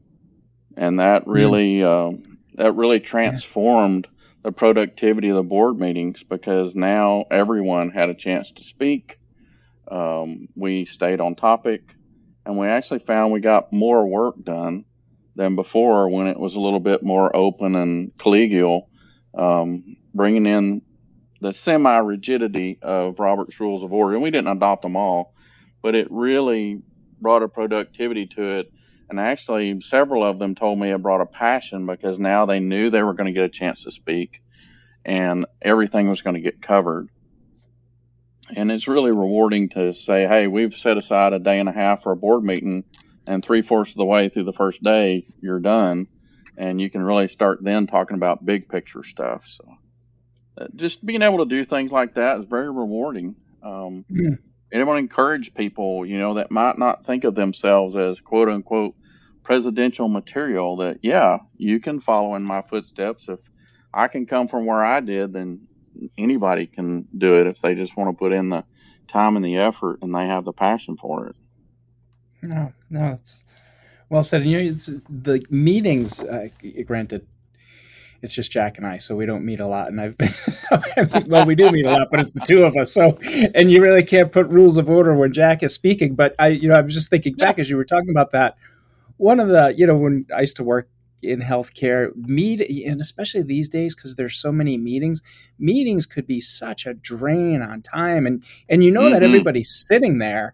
and 0.78 1.00
that 1.00 1.24
hmm. 1.24 1.32
really 1.32 1.76
mm. 1.80 2.14
uh, 2.14 2.18
that 2.56 2.74
really 2.74 3.00
transformed 3.00 4.08
the 4.44 4.52
productivity 4.52 5.30
of 5.30 5.36
the 5.36 5.44
board 5.44 5.80
meetings 5.80 6.24
because 6.24 6.76
now 6.76 7.26
everyone 7.32 7.90
had 7.90 8.10
a 8.10 8.14
chance 8.14 8.52
to 8.52 8.64
speak. 8.64 9.18
Um, 9.90 10.50
we 10.56 10.86
stayed 10.86 11.22
on 11.22 11.36
topic 11.36 11.94
and 12.46 12.58
we 12.58 12.68
actually 12.68 13.00
found 13.00 13.32
we 13.32 13.40
got 13.40 13.72
more 13.72 14.06
work 14.06 14.36
done 14.44 14.86
than 15.36 15.56
before 15.56 16.10
when 16.10 16.28
it 16.28 16.40
was 16.40 16.56
a 16.56 16.60
little 16.60 16.80
bit 16.80 17.04
more 17.04 17.36
open 17.36 17.76
and 17.76 18.12
collegial, 18.18 18.88
um, 19.34 19.96
bringing 20.14 20.46
in 20.46 20.82
the 21.44 21.54
semi 21.54 21.98
rigidity 21.98 22.80
of 22.82 23.20
Robert's 23.20 23.60
Rules 23.60 23.84
of 23.84 23.94
Order. 23.94 24.16
And 24.16 24.24
we 24.24 24.32
didn't 24.32 24.48
adopt 24.48 24.82
them 24.82 24.96
all, 24.96 25.34
but 25.82 25.94
it 25.94 26.08
really 26.10 26.82
brought 27.22 27.44
a 27.44 27.48
productivity 27.48 28.26
to 28.28 28.60
it. 28.60 28.74
And 29.10 29.20
actually, 29.20 29.80
several 29.82 30.24
of 30.24 30.40
them 30.40 30.56
told 30.56 30.80
me 30.80 30.92
it 30.92 31.02
brought 31.02 31.22
a 31.22 31.28
passion 31.28 31.86
because 31.86 32.18
now 32.18 32.48
they 32.48 32.60
knew 32.60 32.90
they 32.90 33.04
were 33.04 33.14
going 33.14 33.28
to 33.28 33.40
get 33.40 33.44
a 33.44 33.50
chance 33.50 33.84
to 33.84 33.92
speak 33.92 34.42
and 35.06 35.46
everything 35.62 36.10
was 36.10 36.22
going 36.22 36.36
to 36.36 36.42
get 36.42 36.62
covered 36.62 37.10
and 38.56 38.72
it's 38.72 38.88
really 38.88 39.12
rewarding 39.12 39.70
to 39.70 39.94
say, 39.94 40.28
hey, 40.28 40.48
we've 40.48 40.74
set 40.74 40.98
aside 40.98 41.34
a 41.34 41.40
day 41.40 41.60
and 41.60 41.70
a 41.70 41.72
half 41.72 42.04
for 42.04 42.12
a 42.12 42.16
board 42.16 42.44
meeting, 42.44 42.84
and 43.26 43.44
three 43.44 43.62
fourths 43.62 43.92
of 43.92 43.98
the 43.98 44.06
way 44.06 44.30
through 44.30 44.44
the 44.44 44.54
first 44.54 44.82
day, 44.84 45.26
you're 45.42 45.60
done, 45.60 46.08
and 46.58 46.80
you 46.82 46.90
can 46.90 47.02
really 47.02 47.28
start 47.28 47.64
then 47.64 47.88
talking 47.88 48.18
about 48.18 48.46
big 48.46 48.68
picture 48.68 49.04
stuff. 49.04 49.44
So, 49.46 49.64
just 50.76 51.06
being 51.06 51.22
able 51.22 51.40
to 51.40 51.46
do 51.46 51.64
things 51.64 51.92
like 51.92 52.16
that 52.16 52.40
is 52.40 52.46
very 52.46 52.70
rewarding. 52.70 53.36
Um, 53.62 54.06
yeah. 54.10 54.36
And 54.72 54.82
I 54.82 54.86
want 54.86 54.98
to 54.98 55.02
encourage 55.02 55.54
people, 55.54 56.06
you 56.06 56.18
know, 56.18 56.36
that 56.36 56.50
might 56.50 56.78
not 56.78 57.06
think 57.06 57.24
of 57.24 57.36
themselves 57.36 57.96
as 57.96 58.20
quote 58.20 58.50
unquote 58.50 58.96
presidential 59.44 60.08
material. 60.08 60.78
That 60.78 61.00
yeah, 61.02 61.40
you 61.58 61.80
can 61.80 62.00
follow 62.00 62.36
in 62.36 62.44
my 62.44 62.62
footsteps. 62.62 63.30
If 63.30 63.40
I 63.94 64.08
can 64.08 64.26
come 64.26 64.48
from 64.48 64.66
where 64.66 64.84
I 64.84 65.00
did, 65.00 65.34
then 65.34 65.68
anybody 66.18 66.66
can 66.66 67.08
do 67.16 67.40
it 67.40 67.48
if 67.48 67.62
they 67.62 67.76
just 67.76 67.96
want 67.96 68.10
to 68.10 68.18
put 68.18 68.34
in 68.34 68.50
the 68.50 68.64
time 69.08 69.36
and 69.36 69.46
the 69.46 69.58
effort 69.58 70.00
and 70.02 70.14
they 70.14 70.26
have 70.26 70.46
the 70.46 70.54
passion 70.54 70.98
for 70.98 71.28
it. 71.28 71.36
No, 72.42 72.74
no, 72.90 73.14
it's 73.14 73.46
well 74.10 74.24
said. 74.24 74.42
And 74.42 74.52
you 74.52 74.64
know, 74.64 74.72
it's 74.72 74.88
the 74.88 75.46
meetings. 75.50 76.22
Uh, 76.24 76.50
granted, 76.86 77.28
it's 78.24 78.34
just 78.34 78.52
Jack 78.52 78.78
and 78.78 78.88
I, 78.88 79.00
so 79.00 79.18
we 79.18 79.26
don't 79.26 79.44
meet 79.44 79.60
a 79.60 79.68
lot. 79.68 79.90
And 79.90 80.00
I've 80.00 80.18
been 80.18 80.30
so, 80.50 80.80
well, 81.28 81.46
we 81.46 81.56
do 81.56 81.70
meet 81.70 81.86
a 81.86 81.92
lot, 81.92 82.08
but 82.10 82.22
it's 82.22 82.32
the 82.32 82.40
two 82.40 82.64
of 82.64 82.78
us. 82.78 82.94
So, 82.94 83.20
and 83.54 83.70
you 83.70 83.82
really 83.82 84.02
can't 84.02 84.32
put 84.32 84.48
rules 84.48 84.78
of 84.78 84.90
order 84.90 85.14
when 85.14 85.34
Jack 85.34 85.62
is 85.62 85.74
speaking. 85.74 86.16
But 86.16 86.34
I, 86.40 86.48
you 86.48 86.70
know, 86.70 86.76
I 86.76 86.82
was 86.82 86.94
just 86.94 87.10
thinking 87.10 87.36
back 87.36 87.60
as 87.60 87.70
you 87.70 87.76
were 87.76 87.84
talking 87.84 88.10
about 88.10 88.32
that. 88.32 88.56
One 89.18 89.42
of 89.42 89.50
the, 89.50 89.74
you 89.78 89.86
know, 89.86 89.96
when 89.96 90.26
I 90.36 90.42
used 90.42 90.56
to 90.56 90.64
work 90.64 90.90
in 91.22 91.42
healthcare 91.42 92.12
meet 92.16 92.60
and 92.86 93.00
especially 93.00 93.42
these 93.42 93.70
days 93.70 93.96
because 93.96 94.16
there's 94.16 94.36
so 94.36 94.52
many 94.52 94.78
meetings 94.78 95.22
meetings 95.58 96.06
could 96.06 96.28
be 96.28 96.42
such 96.42 96.86
a 96.86 96.94
drain 96.94 97.62
on 97.62 97.82
time 97.82 98.28
and 98.28 98.44
and 98.68 98.84
you 98.84 98.92
know 98.92 99.04
mm-hmm. 99.04 99.14
that 99.14 99.24
everybody's 99.24 99.86
sitting 99.88 100.18
there 100.18 100.54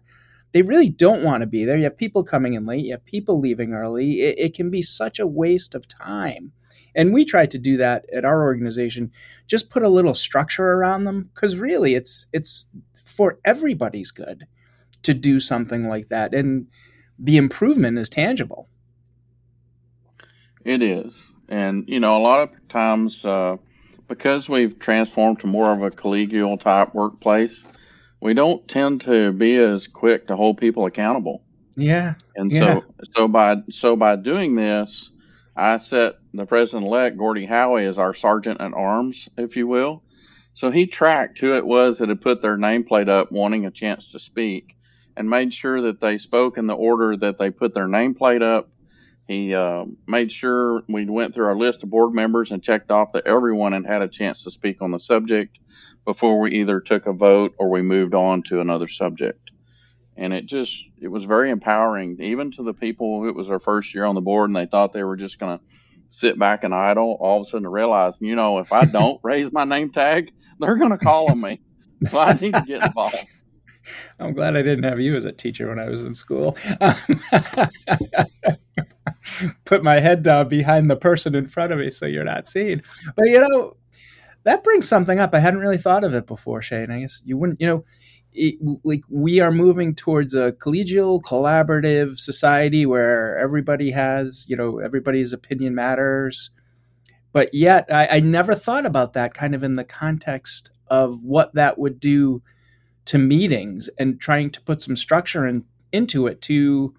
they 0.52 0.62
really 0.62 0.88
don't 0.88 1.24
want 1.24 1.40
to 1.40 1.46
be 1.46 1.64
there 1.64 1.76
you 1.76 1.82
have 1.82 1.96
people 1.96 2.22
coming 2.22 2.54
in 2.54 2.66
late 2.66 2.84
you 2.84 2.92
have 2.92 3.04
people 3.04 3.40
leaving 3.40 3.72
early 3.72 4.20
it, 4.20 4.38
it 4.38 4.54
can 4.54 4.70
be 4.70 4.80
such 4.80 5.18
a 5.18 5.26
waste 5.26 5.74
of 5.74 5.88
time 5.88 6.52
and 6.94 7.12
we 7.12 7.24
try 7.24 7.46
to 7.46 7.58
do 7.58 7.76
that 7.76 8.04
at 8.14 8.24
our 8.24 8.42
organization 8.42 9.10
just 9.46 9.70
put 9.70 9.82
a 9.82 9.88
little 9.88 10.14
structure 10.14 10.72
around 10.72 11.04
them 11.04 11.30
because 11.34 11.58
really 11.58 11.94
it's 11.94 12.26
it's 12.32 12.66
for 13.04 13.38
everybody's 13.44 14.10
good 14.10 14.46
to 15.02 15.14
do 15.14 15.40
something 15.40 15.88
like 15.88 16.08
that 16.08 16.34
and 16.34 16.66
the 17.18 17.36
improvement 17.36 17.98
is 17.98 18.08
tangible 18.08 18.68
it 20.64 20.82
is. 20.82 21.22
And, 21.48 21.84
you 21.88 22.00
know, 22.00 22.16
a 22.16 22.22
lot 22.22 22.42
of 22.42 22.68
times, 22.68 23.24
uh, 23.24 23.56
because 24.08 24.48
we've 24.48 24.78
transformed 24.78 25.40
to 25.40 25.46
more 25.46 25.72
of 25.72 25.82
a 25.82 25.90
collegial 25.90 26.60
type 26.60 26.94
workplace, 26.94 27.64
we 28.20 28.34
don't 28.34 28.66
tend 28.68 29.00
to 29.02 29.32
be 29.32 29.56
as 29.56 29.88
quick 29.88 30.26
to 30.28 30.36
hold 30.36 30.58
people 30.58 30.86
accountable. 30.86 31.42
Yeah. 31.76 32.14
And 32.36 32.52
yeah. 32.52 32.58
so, 32.58 32.84
so 33.14 33.28
by, 33.28 33.56
so 33.70 33.96
by 33.96 34.16
doing 34.16 34.54
this, 34.54 35.10
I 35.60 35.76
set 35.76 36.14
the 36.34 36.46
president 36.46 36.86
elect, 36.86 37.18
Gordie 37.18 37.46
Howe, 37.46 37.76
as 37.76 37.98
our 37.98 38.14
sergeant 38.14 38.60
at 38.60 38.72
arms, 38.74 39.28
if 39.36 39.56
you 39.56 39.66
will. 39.66 40.02
So 40.54 40.70
he 40.70 40.86
tracked 40.86 41.38
who 41.38 41.56
it 41.56 41.66
was 41.66 41.98
that 41.98 42.08
had 42.08 42.20
put 42.20 42.42
their 42.42 42.56
nameplate 42.56 43.08
up 43.08 43.30
wanting 43.30 43.66
a 43.66 43.70
chance 43.70 44.12
to 44.12 44.18
speak 44.18 44.76
and 45.16 45.30
made 45.30 45.54
sure 45.54 45.82
that 45.82 46.00
they 46.00 46.18
spoke 46.18 46.58
in 46.58 46.66
the 46.66 46.74
order 46.74 47.16
that 47.16 47.38
they 47.38 47.50
put 47.50 47.74
their 47.74 47.86
nameplate 47.86 48.42
up 48.42 48.70
he 49.30 49.54
uh, 49.54 49.84
made 50.08 50.32
sure 50.32 50.82
we 50.88 51.04
went 51.08 51.34
through 51.34 51.46
our 51.46 51.56
list 51.56 51.84
of 51.84 51.90
board 51.90 52.12
members 52.12 52.50
and 52.50 52.64
checked 52.64 52.90
off 52.90 53.12
that 53.12 53.28
everyone 53.28 53.70
had 53.70 53.86
had 53.86 54.02
a 54.02 54.08
chance 54.08 54.42
to 54.42 54.50
speak 54.50 54.82
on 54.82 54.90
the 54.90 54.98
subject 54.98 55.60
before 56.04 56.40
we 56.40 56.50
either 56.50 56.80
took 56.80 57.06
a 57.06 57.12
vote 57.12 57.54
or 57.56 57.70
we 57.70 57.80
moved 57.80 58.12
on 58.12 58.42
to 58.42 58.60
another 58.60 58.88
subject. 58.88 59.49
And 60.20 60.34
it 60.34 60.46
just 60.46 60.84
it 61.00 61.08
was 61.08 61.24
very 61.24 61.50
empowering, 61.50 62.18
even 62.20 62.52
to 62.52 62.62
the 62.62 62.74
people. 62.74 63.26
It 63.26 63.34
was 63.34 63.48
their 63.48 63.58
first 63.58 63.94
year 63.94 64.04
on 64.04 64.14
the 64.14 64.20
board, 64.20 64.50
and 64.50 64.56
they 64.56 64.66
thought 64.66 64.92
they 64.92 65.02
were 65.02 65.16
just 65.16 65.38
going 65.38 65.58
to 65.58 65.64
sit 66.08 66.38
back 66.38 66.62
and 66.62 66.74
idle. 66.74 67.16
All 67.18 67.40
of 67.40 67.46
a 67.46 67.48
sudden, 67.50 67.62
to 67.62 67.70
realize, 67.70 68.18
you 68.20 68.36
know, 68.36 68.58
if 68.58 68.72
I 68.72 68.84
don't 68.84 69.18
raise 69.22 69.50
my 69.50 69.64
name 69.64 69.90
tag, 69.90 70.30
they're 70.60 70.76
going 70.76 70.90
to 70.90 70.98
call 70.98 71.30
on 71.30 71.40
me, 71.40 71.62
so 72.08 72.18
I 72.18 72.34
need 72.34 72.52
to 72.52 72.64
get 72.66 72.84
involved. 72.84 73.16
I'm 74.18 74.34
glad 74.34 74.56
I 74.56 74.62
didn't 74.62 74.84
have 74.84 75.00
you 75.00 75.16
as 75.16 75.24
a 75.24 75.32
teacher 75.32 75.68
when 75.68 75.78
I 75.78 75.88
was 75.88 76.02
in 76.02 76.14
school. 76.14 76.56
Put 79.64 79.82
my 79.82 80.00
head 80.00 80.22
down 80.22 80.48
behind 80.48 80.90
the 80.90 80.96
person 80.96 81.34
in 81.34 81.46
front 81.46 81.72
of 81.72 81.78
me 81.78 81.90
so 81.90 82.06
you're 82.06 82.24
not 82.24 82.46
seen. 82.46 82.82
But 83.16 83.28
you 83.28 83.40
know, 83.40 83.76
that 84.44 84.64
brings 84.64 84.88
something 84.88 85.18
up. 85.18 85.34
I 85.34 85.38
hadn't 85.38 85.60
really 85.60 85.78
thought 85.78 86.04
of 86.04 86.14
it 86.14 86.26
before, 86.26 86.62
Shane. 86.62 86.90
I 86.90 87.00
guess 87.00 87.22
you 87.24 87.36
wouldn't, 87.36 87.60
you 87.60 87.66
know, 87.66 87.84
it, 88.32 88.56
like 88.84 89.02
we 89.08 89.40
are 89.40 89.50
moving 89.50 89.94
towards 89.94 90.34
a 90.34 90.52
collegial, 90.52 91.20
collaborative 91.22 92.18
society 92.18 92.86
where 92.86 93.36
everybody 93.38 93.90
has, 93.90 94.44
you 94.48 94.56
know, 94.56 94.78
everybody's 94.78 95.32
opinion 95.32 95.74
matters. 95.74 96.50
But 97.32 97.54
yet, 97.54 97.86
I, 97.92 98.06
I 98.06 98.20
never 98.20 98.54
thought 98.54 98.86
about 98.86 99.12
that 99.14 99.34
kind 99.34 99.54
of 99.54 99.62
in 99.62 99.74
the 99.74 99.84
context 99.84 100.70
of 100.88 101.22
what 101.22 101.54
that 101.54 101.78
would 101.78 102.00
do 102.00 102.42
to 103.06 103.18
meetings 103.18 103.88
and 103.98 104.20
trying 104.20 104.50
to 104.50 104.60
put 104.60 104.82
some 104.82 104.96
structure 104.96 105.46
in, 105.46 105.64
into 105.92 106.26
it 106.26 106.42
to 106.42 106.94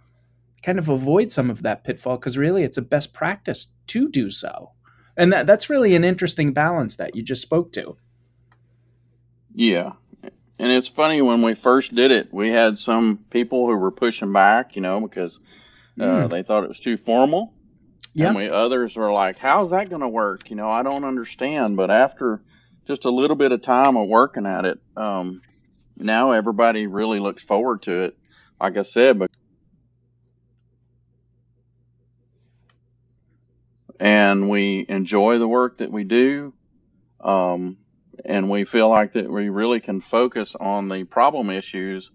kind 0.64 0.80
of 0.80 0.90
avoid 0.90 1.32
some 1.32 1.50
of 1.50 1.64
that 1.64 1.84
pitfall 1.84 2.18
because 2.18 2.38
really 2.38 2.64
it's 2.64 2.78
a 2.78 2.82
best 2.82 3.14
practice 3.14 3.74
to 3.88 4.10
do 4.10 4.30
so. 4.30 4.72
And 5.18 5.32
that 5.34 5.46
that's 5.48 5.70
really 5.70 5.96
an 5.96 6.04
interesting 6.04 6.54
balance 6.54 6.96
that 6.96 7.16
you 7.16 7.24
just 7.24 7.42
spoke 7.42 7.74
to. 7.74 7.98
Yeah 9.54 9.94
and 10.62 10.72
it's 10.72 10.88
funny 10.88 11.22
when 11.22 11.42
we 11.42 11.54
first 11.54 11.94
did 11.94 12.12
it 12.12 12.34
we 12.34 12.50
had 12.50 12.78
some 12.78 13.18
people 13.30 13.68
who 13.68 13.76
were 13.76 13.92
pushing 13.92 14.32
back 14.32 14.76
you 14.76 14.82
know 14.82 15.02
because 15.02 15.40
uh, 16.00 16.04
mm. 16.04 16.30
they 16.30 16.44
thought 16.44 16.64
it 16.64 16.70
was 16.70 16.80
too 16.80 16.98
formal 16.98 17.54
yeah 18.14 18.28
and 18.28 18.36
we 18.38 18.50
others 18.50 18.96
were 18.96 19.12
like 19.12 19.38
how's 19.38 19.72
that 19.72 19.90
going 19.90 20.02
to 20.02 20.08
work 20.08 20.50
you 20.50 20.56
know 20.56 20.70
i 20.70 20.84
don't 20.84 21.04
understand 21.04 21.76
but 21.76 21.92
after 21.92 22.42
just 22.88 23.06
a 23.06 23.10
little 23.10 23.36
bit 23.36 23.52
of 23.52 23.62
time 23.62 23.98
of 23.98 24.08
working 24.08 24.46
at 24.46 24.66
it 24.66 24.80
um, 24.96 25.42
now 26.02 26.32
everybody 26.32 26.88
really 26.88 27.20
looks 27.20 27.44
forward 27.44 27.84
to 27.84 28.04
it. 28.04 28.18
Like 28.60 28.78
I 28.78 28.82
said, 28.84 29.20
but 29.20 29.32
and 34.00 34.50
we 34.50 34.86
enjoy 34.90 35.38
the 35.38 35.48
work 35.48 35.78
that 35.78 35.92
we 35.92 36.04
do. 36.04 36.54
Um, 37.20 37.78
and 38.26 38.50
we 38.50 38.66
feel 38.66 38.90
like 38.90 39.14
that 39.14 39.32
we 39.32 39.50
really 39.50 39.80
can 39.80 40.02
focus 40.02 40.56
on 40.60 40.90
the 40.90 41.04
problem 41.04 41.50
issues. 41.50 42.12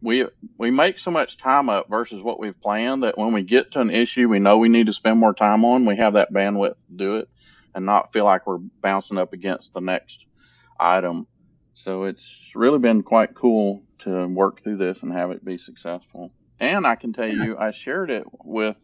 We 0.00 0.26
we 0.56 0.70
make 0.70 0.98
so 0.98 1.10
much 1.10 1.36
time 1.36 1.68
up 1.68 1.88
versus 1.88 2.22
what 2.22 2.40
we've 2.40 2.58
planned 2.60 3.02
that 3.02 3.18
when 3.18 3.32
we 3.32 3.42
get 3.42 3.72
to 3.72 3.80
an 3.80 3.90
issue 3.90 4.28
we 4.28 4.38
know 4.38 4.56
we 4.56 4.70
need 4.70 4.86
to 4.86 4.92
spend 4.92 5.18
more 5.18 5.34
time 5.34 5.64
on, 5.64 5.84
we 5.84 5.96
have 5.96 6.14
that 6.14 6.32
bandwidth 6.32 6.76
to 6.86 6.92
do 6.96 7.16
it 7.16 7.28
and 7.74 7.84
not 7.84 8.12
feel 8.12 8.24
like 8.24 8.46
we're 8.46 8.56
bouncing 8.56 9.18
up 9.18 9.34
against 9.34 9.74
the 9.74 9.80
next 9.80 10.26
item. 10.80 11.26
So 11.74 12.04
it's 12.04 12.52
really 12.54 12.78
been 12.78 13.02
quite 13.02 13.34
cool 13.34 13.82
to 13.98 14.26
work 14.26 14.62
through 14.62 14.78
this 14.78 15.02
and 15.02 15.12
have 15.12 15.30
it 15.30 15.44
be 15.44 15.58
successful. 15.58 16.32
And 16.58 16.86
I 16.86 16.94
can 16.94 17.12
tell 17.12 17.28
you, 17.28 17.58
I 17.58 17.70
shared 17.70 18.10
it 18.10 18.24
with 18.42 18.78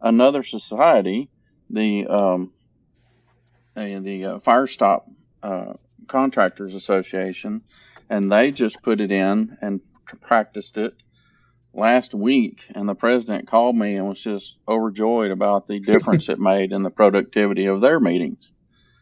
another 0.00 0.42
society, 0.42 1.28
the 1.68 2.06
um, 2.06 2.52
the 3.74 4.24
uh, 4.24 4.40
Fire 4.40 4.66
Stop 4.66 5.06
uh, 5.42 5.74
Contractors 6.10 6.74
Association, 6.74 7.62
and 8.10 8.30
they 8.30 8.50
just 8.50 8.82
put 8.82 9.00
it 9.00 9.10
in 9.10 9.56
and 9.62 9.80
practiced 10.20 10.76
it 10.76 10.94
last 11.72 12.14
week. 12.14 12.64
And 12.74 12.88
the 12.88 12.94
president 12.94 13.48
called 13.48 13.76
me 13.76 13.94
and 13.94 14.08
was 14.08 14.20
just 14.20 14.58
overjoyed 14.68 15.30
about 15.30 15.68
the 15.68 15.80
difference 15.80 16.28
it 16.28 16.38
made 16.38 16.72
in 16.72 16.82
the 16.82 16.90
productivity 16.90 17.66
of 17.66 17.80
their 17.80 18.00
meetings. 18.00 18.50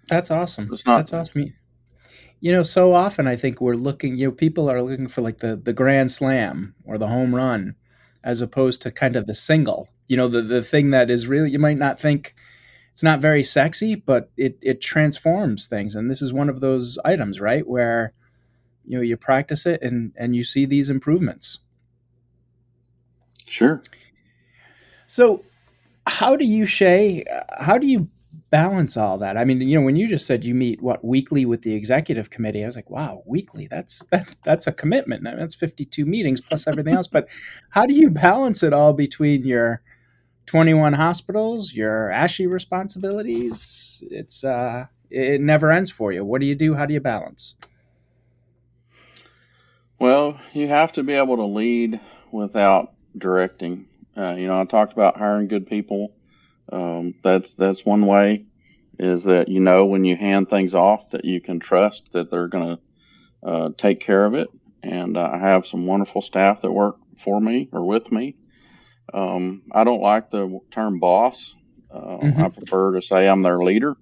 That's 0.08 0.30
awesome. 0.30 0.68
Not, 0.86 0.98
That's 0.98 1.12
awesome 1.12 1.54
you 2.40 2.52
know 2.52 2.62
so 2.62 2.94
often 2.94 3.26
i 3.26 3.36
think 3.36 3.60
we're 3.60 3.74
looking 3.74 4.16
you 4.16 4.26
know 4.26 4.32
people 4.32 4.70
are 4.70 4.82
looking 4.82 5.08
for 5.08 5.22
like 5.22 5.38
the 5.38 5.56
the 5.56 5.72
grand 5.72 6.10
slam 6.10 6.74
or 6.84 6.98
the 6.98 7.08
home 7.08 7.34
run 7.34 7.74
as 8.22 8.40
opposed 8.40 8.82
to 8.82 8.90
kind 8.90 9.16
of 9.16 9.26
the 9.26 9.34
single 9.34 9.88
you 10.06 10.16
know 10.16 10.28
the 10.28 10.42
the 10.42 10.62
thing 10.62 10.90
that 10.90 11.10
is 11.10 11.26
really 11.26 11.50
you 11.50 11.58
might 11.58 11.78
not 11.78 12.00
think 12.00 12.34
it's 12.98 13.02
not 13.04 13.20
very 13.20 13.44
sexy 13.44 13.94
but 13.94 14.28
it 14.36 14.58
it 14.60 14.80
transforms 14.80 15.68
things 15.68 15.94
and 15.94 16.10
this 16.10 16.20
is 16.20 16.32
one 16.32 16.48
of 16.48 16.58
those 16.58 16.98
items 17.04 17.40
right 17.40 17.64
where 17.68 18.12
you 18.84 18.96
know 18.96 19.02
you 19.02 19.16
practice 19.16 19.66
it 19.66 19.80
and 19.82 20.10
and 20.16 20.34
you 20.34 20.42
see 20.42 20.66
these 20.66 20.90
improvements 20.90 21.58
sure 23.46 23.80
so 25.06 25.44
how 26.08 26.34
do 26.34 26.44
you 26.44 26.66
shay 26.66 27.24
how 27.60 27.78
do 27.78 27.86
you 27.86 28.08
balance 28.50 28.96
all 28.96 29.18
that? 29.18 29.36
I 29.36 29.44
mean, 29.44 29.60
you 29.60 29.78
know, 29.78 29.84
when 29.84 29.96
you 29.96 30.08
just 30.08 30.26
said 30.26 30.42
you 30.42 30.54
meet 30.54 30.82
what 30.82 31.04
weekly 31.04 31.44
with 31.44 31.60
the 31.60 31.74
executive 31.74 32.30
committee, 32.30 32.62
I 32.62 32.66
was 32.66 32.76
like, 32.76 32.88
wow, 32.90 33.22
weekly. 33.26 33.66
That's 33.66 34.04
that's 34.10 34.36
that's 34.42 34.66
a 34.66 34.72
commitment. 34.72 35.26
I 35.26 35.30
mean, 35.30 35.40
that's 35.40 35.54
52 35.54 36.04
meetings 36.06 36.40
plus 36.40 36.66
everything 36.66 36.94
else. 36.94 37.06
But 37.06 37.28
how 37.70 37.86
do 37.86 37.92
you 37.94 38.10
balance 38.10 38.62
it 38.62 38.72
all 38.72 38.94
between 38.94 39.44
your 39.44 39.82
21 40.48 40.94
hospitals, 40.94 41.72
your 41.72 42.10
ASHE 42.10 42.50
responsibilities? 42.50 44.02
It's 44.10 44.42
uh 44.42 44.86
it 45.10 45.40
never 45.40 45.70
ends 45.70 45.90
for 45.90 46.12
you. 46.12 46.24
What 46.24 46.40
do 46.40 46.46
you 46.46 46.54
do? 46.54 46.74
How 46.74 46.86
do 46.86 46.94
you 46.94 47.00
balance? 47.00 47.54
Well, 49.98 50.38
you 50.52 50.68
have 50.68 50.92
to 50.92 51.02
be 51.02 51.14
able 51.14 51.36
to 51.36 51.44
lead 51.44 52.00
without 52.30 52.92
directing. 53.16 53.86
Uh, 54.16 54.36
you 54.38 54.46
know, 54.46 54.60
I 54.60 54.64
talked 54.64 54.92
about 54.92 55.16
hiring 55.16 55.48
good 55.48 55.66
people 55.66 56.12
um, 56.70 57.14
that's 57.22 57.54
that's 57.54 57.84
one 57.84 58.06
way 58.06 58.44
is 58.98 59.24
that 59.24 59.48
you 59.48 59.60
know 59.60 59.86
when 59.86 60.04
you 60.04 60.16
hand 60.16 60.50
things 60.50 60.74
off 60.74 61.10
that 61.10 61.24
you 61.24 61.40
can 61.40 61.60
trust 61.60 62.12
that 62.12 62.30
they're 62.30 62.48
going 62.48 62.76
to 62.76 63.48
uh, 63.48 63.70
take 63.76 64.00
care 64.00 64.24
of 64.24 64.34
it. 64.34 64.48
And 64.82 65.16
uh, 65.16 65.30
I 65.32 65.38
have 65.38 65.66
some 65.66 65.86
wonderful 65.86 66.20
staff 66.20 66.62
that 66.62 66.72
work 66.72 66.96
for 67.18 67.40
me 67.40 67.68
or 67.72 67.84
with 67.84 68.12
me. 68.12 68.36
Um, 69.12 69.62
I 69.72 69.84
don't 69.84 70.02
like 70.02 70.30
the 70.30 70.60
term 70.70 70.98
boss. 71.00 71.54
Uh, 71.90 72.18
mm-hmm. 72.18 72.42
I 72.42 72.48
prefer 72.50 72.92
to 72.92 73.02
say 73.02 73.28
I'm 73.28 73.42
their 73.42 73.62
leader. 73.62 73.96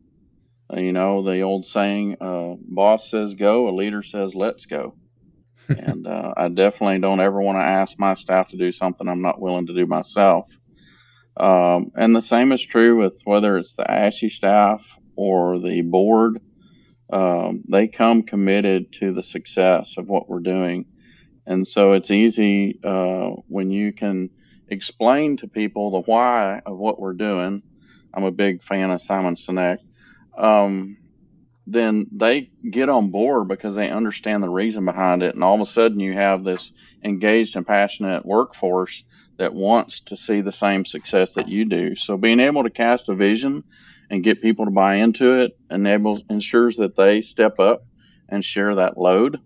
Uh, 0.73 0.81
you 0.81 0.92
know 0.92 1.23
the 1.23 1.42
old 1.42 1.64
saying, 1.64 2.16
uh, 2.21 2.55
"Boss 2.59 3.11
says 3.11 3.35
go, 3.35 3.69
a 3.69 3.75
leader 3.75 4.03
says 4.03 4.35
let's 4.35 4.66
go." 4.66 4.97
and 5.69 6.07
uh, 6.07 6.33
I 6.37 6.49
definitely 6.49 7.01
don't 7.01 7.21
ever 7.21 7.40
want 7.40 7.57
to 7.59 7.62
ask 7.62 7.99
my 7.99 8.14
staff 8.14 8.49
to 8.49 8.57
do 8.57 8.71
something 8.71 9.09
I'm 9.09 9.23
not 9.23 9.40
willing 9.40 9.66
to 9.66 9.75
do 9.75 9.87
myself. 9.87 10.49
Um, 11.37 11.90
and 11.95 12.14
the 12.14 12.23
same 12.23 12.53
is 12.53 12.62
true 12.62 12.97
with 12.97 13.21
whether 13.25 13.59
it's 13.59 13.75
the 13.75 13.85
ASHE 13.85 14.31
staff 14.31 14.87
or 15.16 15.59
the 15.59 15.83
board. 15.83 16.40
Um, 17.12 17.62
they 17.69 17.88
come 17.88 18.23
committed 18.23 18.92
to 18.95 19.12
the 19.12 19.23
success 19.23 19.97
of 19.99 20.09
what 20.09 20.29
we're 20.29 20.40
doing. 20.40 20.87
And 21.47 21.66
so 21.66 21.92
it's 21.92 22.11
easy 22.11 22.81
uh, 22.83 23.31
when 23.49 23.71
you 23.71 23.92
can 23.92 24.31
explain 24.68 25.37
to 25.38 25.48
people 25.48 25.90
the 25.90 26.11
why 26.11 26.61
of 26.64 26.76
what 26.76 26.98
we're 26.98 27.14
doing. 27.14 27.62
I'm 28.12 28.24
a 28.24 28.31
big 28.31 28.62
fan 28.62 28.90
of 28.90 29.02
Simon 29.02 29.35
Sinek. 29.35 29.79
Um, 30.37 30.98
then 31.66 32.07
they 32.12 32.50
get 32.68 32.88
on 32.88 33.11
board 33.11 33.48
because 33.48 33.74
they 33.74 33.90
understand 33.90 34.42
the 34.42 34.48
reason 34.48 34.85
behind 34.85 35.22
it. 35.22 35.35
And 35.35 35.42
all 35.42 35.57
of 35.57 35.61
a 35.61 35.66
sudden, 35.66 36.00
you 36.00 36.12
have 36.12 36.44
this 36.44 36.72
engaged 37.02 37.57
and 37.57 37.66
passionate 37.66 38.24
workforce 38.24 39.05
that 39.38 39.52
wants 39.52 40.00
to 40.00 40.16
see 40.16 40.40
the 40.40 40.52
same 40.52 40.85
success 40.85 41.35
that 41.35 41.48
you 41.48 41.64
do. 41.64 41.94
So 41.96 42.16
being 42.16 42.40
able 42.40 42.62
to 42.62 42.70
cast 42.70 43.09
a 43.09 43.14
vision 43.14 43.64
and 44.11 44.22
get 44.24 44.40
people 44.40 44.64
to 44.64 44.70
buy 44.70 44.96
into 44.96 45.40
it 45.40 45.59
enables 45.70 46.22
ensures 46.31 46.76
that 46.76 46.96
they 46.96 47.20
step 47.20 47.59
up 47.59 47.85
and 48.29 48.44
share 48.44 48.76
that 48.76 48.96
load. 48.96 49.40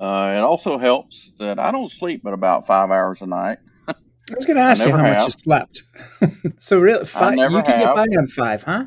Uh, 0.00 0.34
it 0.36 0.40
also 0.40 0.76
helps 0.76 1.36
that 1.38 1.58
I 1.58 1.70
don't 1.70 1.90
sleep 1.90 2.22
but 2.24 2.32
about 2.32 2.66
five 2.66 2.90
hours 2.90 3.22
a 3.22 3.26
night. 3.26 3.58
I 3.86 4.34
was 4.34 4.46
going 4.46 4.56
to 4.56 4.62
ask 4.62 4.82
you 4.82 4.90
how 4.90 5.04
have. 5.04 5.18
much 5.18 5.26
you 5.26 5.30
slept. 5.30 5.82
so 6.58 6.78
really, 6.80 7.04
five, 7.04 7.36
you 7.36 7.62
can 7.62 7.64
have. 7.64 7.64
get 7.64 7.94
by 7.94 8.02
on 8.02 8.26
five, 8.26 8.62
huh? 8.62 8.86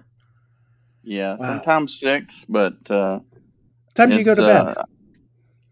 Yeah, 1.03 1.31
wow. 1.31 1.37
sometimes 1.37 1.99
six, 1.99 2.45
but 2.49 2.89
uh, 2.89 3.19
time 3.93 4.09
do 4.09 4.17
you 4.17 4.25
go 4.25 4.35
to 4.35 4.41
bed? 4.41 4.77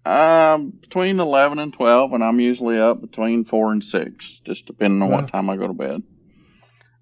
Uh, 0.05 0.53
um, 0.55 0.69
between 0.69 1.19
eleven 1.19 1.57
and 1.59 1.73
twelve, 1.73 2.13
and 2.13 2.23
I'm 2.23 2.39
usually 2.39 2.79
up 2.79 3.01
between 3.01 3.43
four 3.43 3.71
and 3.71 3.83
six, 3.83 4.39
just 4.45 4.67
depending 4.67 5.01
on 5.01 5.09
wow. 5.09 5.21
what 5.21 5.29
time 5.29 5.49
I 5.49 5.55
go 5.55 5.67
to 5.67 5.73
bed. 5.73 6.03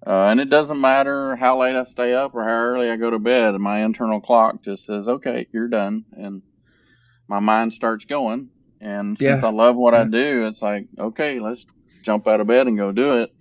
Uh, 0.06 0.28
and 0.28 0.40
it 0.40 0.50
doesn't 0.50 0.80
matter 0.80 1.36
how 1.36 1.60
late 1.60 1.76
I 1.76 1.84
stay 1.84 2.14
up 2.14 2.34
or 2.34 2.44
how 2.44 2.50
early 2.50 2.90
I 2.90 2.96
go 2.96 3.10
to 3.10 3.18
bed. 3.18 3.54
My 3.54 3.84
internal 3.84 4.20
clock 4.20 4.62
just 4.62 4.86
says, 4.86 5.06
"Okay, 5.06 5.46
you're 5.52 5.68
done," 5.68 6.04
and 6.12 6.42
my 7.28 7.40
mind 7.40 7.72
starts 7.72 8.04
going. 8.04 8.48
And 8.80 9.18
since 9.18 9.42
yeah. 9.42 9.48
I 9.48 9.50
love 9.50 9.76
what 9.76 9.94
yeah. 9.94 10.02
I 10.02 10.04
do, 10.04 10.46
it's 10.46 10.60
like, 10.60 10.86
okay, 10.98 11.40
let's 11.40 11.64
jump 12.02 12.28
out 12.28 12.40
of 12.40 12.46
bed 12.46 12.66
and 12.66 12.76
go 12.76 12.92
do 12.92 13.22
it. 13.22 13.34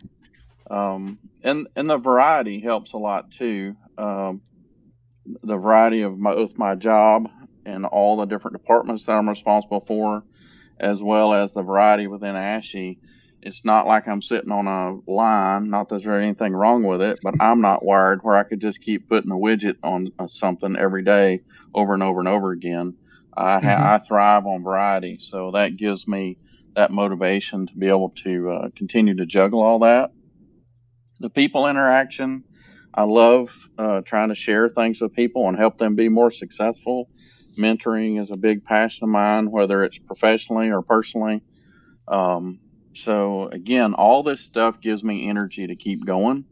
Um, 0.71 1.19
and 1.43 1.67
and 1.75 1.89
the 1.89 1.97
variety 1.97 2.61
helps 2.61 2.93
a 2.93 2.97
lot 2.97 3.31
too. 3.31 3.75
Um, 3.97 4.41
the 5.43 5.57
variety 5.57 6.01
of 6.01 6.17
my, 6.17 6.33
both 6.33 6.57
my 6.57 6.75
job 6.75 7.29
and 7.65 7.85
all 7.85 8.17
the 8.17 8.25
different 8.25 8.57
departments 8.57 9.05
that 9.05 9.13
I'm 9.13 9.29
responsible 9.29 9.81
for, 9.81 10.23
as 10.79 11.01
well 11.01 11.33
as 11.33 11.53
the 11.53 11.61
variety 11.61 12.07
within 12.07 12.35
ASHE. 12.35 12.97
It's 13.41 13.65
not 13.65 13.87
like 13.87 14.07
I'm 14.07 14.21
sitting 14.21 14.51
on 14.51 14.67
a 14.67 15.11
line. 15.11 15.69
Not 15.69 15.89
that 15.89 16.03
there's 16.03 16.23
anything 16.23 16.53
wrong 16.53 16.83
with 16.83 17.01
it, 17.01 17.19
but 17.21 17.35
I'm 17.41 17.59
not 17.59 17.83
wired 17.83 18.23
where 18.23 18.35
I 18.35 18.43
could 18.43 18.61
just 18.61 18.81
keep 18.81 19.09
putting 19.09 19.31
a 19.31 19.35
widget 19.35 19.75
on 19.83 20.13
uh, 20.17 20.27
something 20.27 20.77
every 20.77 21.03
day 21.03 21.41
over 21.73 21.93
and 21.93 22.03
over 22.03 22.19
and 22.19 22.29
over 22.29 22.51
again. 22.51 22.95
I, 23.35 23.53
ha- 23.53 23.59
mm-hmm. 23.59 23.83
I 23.83 23.99
thrive 23.99 24.45
on 24.45 24.63
variety, 24.63 25.17
so 25.19 25.51
that 25.51 25.77
gives 25.77 26.07
me 26.07 26.37
that 26.75 26.91
motivation 26.91 27.67
to 27.67 27.75
be 27.75 27.87
able 27.87 28.09
to 28.23 28.49
uh, 28.49 28.69
continue 28.75 29.15
to 29.15 29.25
juggle 29.25 29.61
all 29.61 29.79
that. 29.79 30.11
The 31.19 31.29
people 31.29 31.67
interaction, 31.67 32.43
I 32.93 33.03
love 33.03 33.69
uh, 33.77 34.01
trying 34.01 34.29
to 34.29 34.35
share 34.35 34.69
things 34.69 35.01
with 35.01 35.13
people 35.13 35.47
and 35.47 35.57
help 35.57 35.77
them 35.77 35.95
be 35.95 36.09
more 36.09 36.31
successful. 36.31 37.09
Mentoring 37.57 38.19
is 38.19 38.31
a 38.31 38.37
big 38.37 38.63
passion 38.65 39.05
of 39.05 39.09
mine, 39.09 39.51
whether 39.51 39.83
it's 39.83 39.97
professionally 39.97 40.69
or 40.69 40.81
personally. 40.81 41.41
Um, 42.07 42.59
so 42.93 43.47
again, 43.47 43.93
all 43.93 44.23
this 44.23 44.41
stuff 44.41 44.81
gives 44.81 45.03
me 45.03 45.29
energy 45.29 45.67
to 45.67 45.75
keep 45.75 46.05
going. 46.05 46.45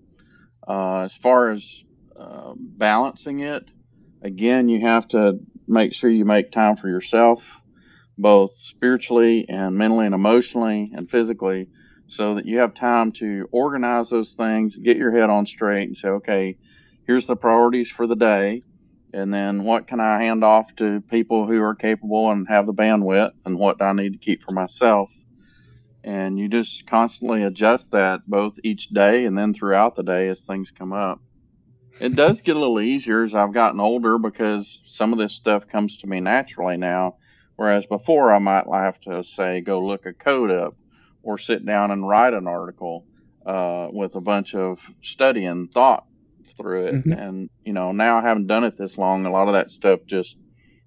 Uh, 0.67 1.01
as 1.01 1.13
far 1.13 1.51
as 1.51 1.83
uh, 2.19 2.53
balancing 2.55 3.41
it, 3.41 3.71
again, 4.21 4.69
you 4.69 4.81
have 4.81 5.07
to 5.09 5.39
make 5.71 5.93
sure 5.93 6.09
you 6.09 6.25
make 6.25 6.51
time 6.51 6.75
for 6.75 6.89
yourself, 6.89 7.61
both 8.17 8.51
spiritually 8.51 9.45
and 9.47 9.75
mentally 9.75 10.05
and 10.05 10.13
emotionally 10.13 10.91
and 10.93 11.09
physically, 11.09 11.69
so 12.07 12.35
that 12.35 12.45
you 12.45 12.57
have 12.59 12.73
time 12.73 13.13
to 13.13 13.47
organize 13.51 14.09
those 14.09 14.33
things, 14.33 14.77
get 14.77 14.97
your 14.97 15.15
head 15.17 15.29
on 15.29 15.45
straight, 15.45 15.87
and 15.87 15.95
say, 15.95 16.09
okay, 16.09 16.57
here's 17.07 17.25
the 17.25 17.35
priorities 17.35 17.89
for 17.89 18.05
the 18.05 18.15
day. 18.15 18.61
And 19.13 19.33
then 19.33 19.63
what 19.63 19.87
can 19.87 19.99
I 19.99 20.21
hand 20.21 20.43
off 20.43 20.75
to 20.75 21.01
people 21.09 21.45
who 21.45 21.61
are 21.61 21.75
capable 21.75 22.31
and 22.31 22.47
have 22.49 22.65
the 22.65 22.73
bandwidth, 22.73 23.31
and 23.45 23.57
what 23.57 23.79
do 23.79 23.85
I 23.85 23.93
need 23.93 24.13
to 24.13 24.19
keep 24.19 24.41
for 24.41 24.53
myself? 24.53 25.09
And 26.03 26.37
you 26.37 26.49
just 26.49 26.87
constantly 26.87 27.43
adjust 27.43 27.91
that 27.91 28.21
both 28.27 28.55
each 28.63 28.89
day 28.89 29.25
and 29.25 29.37
then 29.37 29.53
throughout 29.53 29.95
the 29.95 30.03
day 30.03 30.27
as 30.29 30.41
things 30.41 30.71
come 30.71 30.93
up. 30.93 31.21
It 31.99 32.15
does 32.15 32.41
get 32.41 32.55
a 32.55 32.59
little 32.59 32.79
easier 32.79 33.23
as 33.23 33.35
I've 33.35 33.53
gotten 33.53 33.79
older 33.79 34.17
because 34.17 34.81
some 34.85 35.13
of 35.13 35.19
this 35.19 35.33
stuff 35.33 35.67
comes 35.67 35.97
to 35.97 36.07
me 36.07 36.19
naturally 36.19 36.77
now. 36.77 37.17
Whereas 37.55 37.85
before, 37.85 38.33
I 38.33 38.39
might 38.39 38.65
have 38.71 38.99
to 39.01 39.23
say, 39.23 39.61
go 39.61 39.85
look 39.85 40.05
a 40.05 40.13
code 40.13 40.51
up 40.51 40.75
or 41.21 41.37
sit 41.37 41.65
down 41.65 41.91
and 41.91 42.07
write 42.07 42.33
an 42.33 42.47
article 42.47 43.05
uh, 43.45 43.89
with 43.91 44.15
a 44.15 44.21
bunch 44.21 44.55
of 44.55 44.79
study 45.01 45.45
and 45.45 45.71
thought 45.71 46.05
through 46.57 46.87
it. 46.87 46.95
Mm-hmm. 46.95 47.11
And, 47.11 47.49
you 47.63 47.73
know, 47.73 47.91
now 47.91 48.17
I 48.17 48.21
haven't 48.21 48.47
done 48.47 48.63
it 48.63 48.77
this 48.77 48.97
long, 48.97 49.25
a 49.25 49.31
lot 49.31 49.47
of 49.47 49.53
that 49.53 49.69
stuff 49.69 49.99
just 50.05 50.37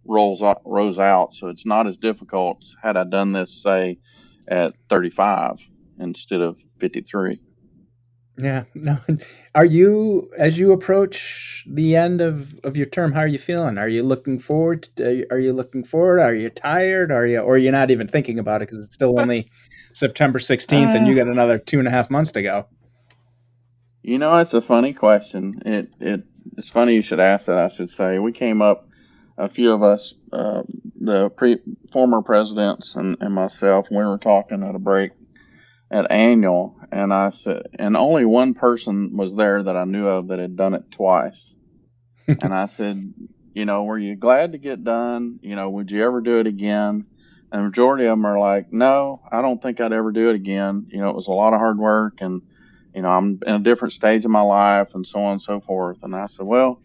rolls 0.05 0.43
out, 0.43 0.63
rolls 0.65 0.99
out. 0.99 1.33
So 1.33 1.49
it's 1.49 1.67
not 1.67 1.87
as 1.87 1.97
difficult 1.97 2.65
had 2.83 2.97
I 2.97 3.05
done 3.05 3.33
this, 3.33 3.63
say, 3.63 3.99
at 4.49 4.75
35 4.89 5.61
instead 5.99 6.41
of 6.41 6.59
53. 6.79 7.41
Yeah. 8.37 8.65
No. 8.75 8.99
Are 9.55 9.65
you 9.65 10.31
as 10.37 10.59
you 10.59 10.73
approach 10.73 11.65
the 11.69 11.95
end 11.95 12.21
of 12.21 12.59
of 12.65 12.77
your 12.77 12.87
term? 12.87 13.13
How 13.13 13.21
are 13.21 13.29
you 13.29 13.39
feeling? 13.39 13.79
Are 13.79 13.89
you 13.89 14.03
looking 14.03 14.41
forward? 14.41 14.89
To, 14.97 15.25
are 15.31 15.39
you 15.39 15.53
looking 15.53 15.85
forward? 15.85 16.21
Are 16.21 16.35
you 16.35 16.51
tired? 16.51 17.13
Are 17.13 17.27
you 17.27 17.41
or 17.41 17.59
you're 17.59 17.73
not 17.73 17.91
even 17.91 18.09
thinking 18.09 18.39
about 18.39 18.63
it 18.63 18.69
because 18.69 18.85
it's 18.85 18.95
still 18.95 19.21
only 19.21 19.49
September 19.93 20.41
16th 20.41 20.95
uh, 20.95 20.97
and 20.97 21.07
you 21.07 21.15
got 21.15 21.29
another 21.29 21.59
two 21.59 21.79
and 21.79 21.87
a 21.87 21.91
half 21.93 22.11
months 22.11 22.33
to 22.33 22.43
go? 22.43 22.67
You 24.03 24.19
know, 24.19 24.37
it's 24.39 24.55
a 24.55 24.61
funny 24.61 24.93
question. 24.93 25.63
It 25.65 25.91
it 26.01 26.25
it's 26.57 26.69
funny 26.69 26.95
you 26.95 27.03
should 27.03 27.21
ask 27.21 27.47
that. 27.47 27.59
I 27.59 27.69
should 27.69 27.91
say 27.91 28.19
we 28.19 28.33
came 28.33 28.61
up 28.61 28.89
a 29.39 29.49
few 29.49 29.73
of 29.73 29.83
us, 29.83 30.15
uh, 30.33 30.63
the 31.01 31.31
pre 31.31 31.59
former 31.93 32.23
presidents 32.23 32.97
and, 32.97 33.17
and 33.21 33.35
myself, 33.35 33.89
we 33.91 33.99
were 33.99 34.19
talking 34.19 34.63
at 34.63 34.75
a 34.75 34.79
break 34.79 35.13
at 35.91 36.11
annual, 36.11 36.77
and 36.91 37.13
I 37.13 37.31
said, 37.31 37.63
and 37.79 37.97
only 37.97 38.25
one 38.25 38.55
person 38.55 39.17
was 39.17 39.35
there 39.35 39.63
that 39.63 39.77
I 39.77 39.85
knew 39.85 40.07
of 40.07 40.29
that 40.29 40.39
had 40.39 40.57
done 40.57 40.75
it 40.75 40.91
twice. 40.91 41.53
and 42.29 42.55
I 42.55 42.67
said, 42.67 43.13
you 43.55 43.65
know, 43.65 43.85
were 43.85 43.99
you 43.99 44.17
glad 44.17 44.53
to 44.53 44.59
get 44.59 44.83
done? 44.83 45.39
You 45.43 45.57
know, 45.57 45.71
would 45.71 45.91
you 45.91 46.05
ever 46.05 46.21
do 46.21 46.41
it 46.41 46.47
again? 46.47 47.07
And 47.53 47.61
the 47.61 47.69
majority 47.69 48.05
of 48.05 48.13
them 48.13 48.27
are 48.27 48.39
like, 48.39 48.73
no, 48.73 49.21
I 49.31 49.43
don't 49.43 49.63
think 49.63 49.81
I'd 49.81 49.93
ever 49.93 50.11
do 50.11 50.31
it 50.31 50.35
again. 50.35 50.89
You 50.91 50.99
know, 50.99 51.11
it 51.11 51.15
was 51.15 51.29
a 51.29 51.33
lot 51.33 51.55
of 51.55 51.61
hard 51.61 51.79
work, 51.79 52.15
and 52.21 52.43
you 52.95 53.03
know, 53.03 53.11
I'm 53.11 53.41
in 53.47 53.55
a 53.55 53.61
different 53.61 53.93
stage 53.93 54.25
of 54.25 54.31
my 54.31 54.41
life, 54.41 54.95
and 54.95 55.07
so 55.07 55.23
on 55.23 55.33
and 55.33 55.43
so 55.43 55.61
forth. 55.61 56.03
And 56.03 56.15
I 56.17 56.27
said, 56.27 56.47
well, 56.47 56.83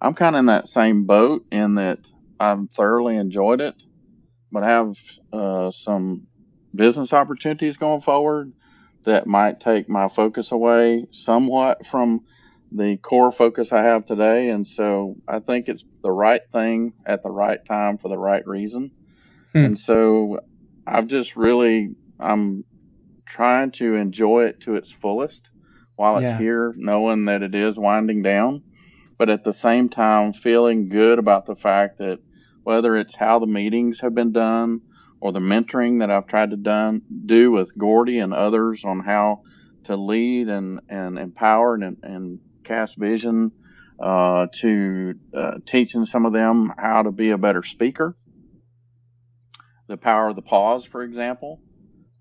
I'm 0.00 0.14
kind 0.14 0.34
of 0.34 0.40
in 0.40 0.46
that 0.46 0.66
same 0.66 1.04
boat 1.04 1.44
in 1.52 1.74
that 1.76 1.98
I've 2.40 2.70
thoroughly 2.70 3.16
enjoyed 3.16 3.60
it, 3.60 3.74
but 4.50 4.62
have 4.62 4.96
uh, 5.32 5.70
some 5.70 6.26
business 6.74 7.12
opportunities 7.12 7.76
going 7.76 8.00
forward 8.00 8.52
that 9.04 9.26
might 9.26 9.60
take 9.60 9.88
my 9.88 10.08
focus 10.08 10.52
away 10.52 11.06
somewhat 11.10 11.86
from 11.86 12.20
the 12.72 12.96
core 12.98 13.32
focus 13.32 13.72
I 13.72 13.82
have 13.82 14.06
today. 14.06 14.50
And 14.50 14.66
so 14.66 15.16
I 15.26 15.40
think 15.40 15.68
it's 15.68 15.84
the 16.02 16.12
right 16.12 16.42
thing 16.52 16.92
at 17.04 17.22
the 17.22 17.30
right 17.30 17.64
time 17.64 17.98
for 17.98 18.08
the 18.08 18.18
right 18.18 18.46
reason. 18.46 18.90
Hmm. 19.52 19.64
And 19.64 19.78
so 19.78 20.40
I've 20.86 21.06
just 21.06 21.36
really, 21.36 21.90
I'm 22.18 22.64
trying 23.26 23.72
to 23.72 23.94
enjoy 23.94 24.44
it 24.44 24.60
to 24.62 24.76
its 24.76 24.92
fullest 24.92 25.50
while 25.96 26.16
it's 26.16 26.22
yeah. 26.22 26.38
here, 26.38 26.74
knowing 26.76 27.26
that 27.26 27.42
it 27.42 27.54
is 27.54 27.78
winding 27.78 28.22
down, 28.22 28.62
but 29.18 29.28
at 29.28 29.44
the 29.44 29.52
same 29.52 29.88
time, 29.88 30.32
feeling 30.32 30.88
good 30.88 31.18
about 31.18 31.46
the 31.46 31.54
fact 31.54 31.98
that 31.98 32.20
whether 32.62 32.96
it's 32.96 33.14
how 33.14 33.38
the 33.38 33.46
meetings 33.46 34.00
have 34.00 34.14
been 34.14 34.32
done, 34.32 34.80
or 35.20 35.32
the 35.32 35.40
mentoring 35.40 36.00
that 36.00 36.10
I've 36.10 36.26
tried 36.26 36.50
to 36.50 36.56
done, 36.56 37.02
do 37.26 37.50
with 37.50 37.76
Gordy 37.76 38.18
and 38.18 38.32
others 38.32 38.84
on 38.84 39.00
how 39.00 39.42
to 39.84 39.96
lead 39.96 40.48
and, 40.48 40.80
and 40.88 41.18
empower 41.18 41.74
and, 41.74 41.98
and 42.02 42.40
cast 42.64 42.96
vision, 42.96 43.52
uh, 44.00 44.46
to 44.60 45.14
uh, 45.36 45.52
teaching 45.66 46.06
some 46.06 46.24
of 46.24 46.32
them 46.32 46.72
how 46.76 47.02
to 47.02 47.12
be 47.12 47.30
a 47.30 47.38
better 47.38 47.62
speaker. 47.62 48.16
The 49.88 49.96
power 49.96 50.28
of 50.28 50.36
the 50.36 50.42
pause, 50.42 50.84
for 50.84 51.02
example. 51.02 51.60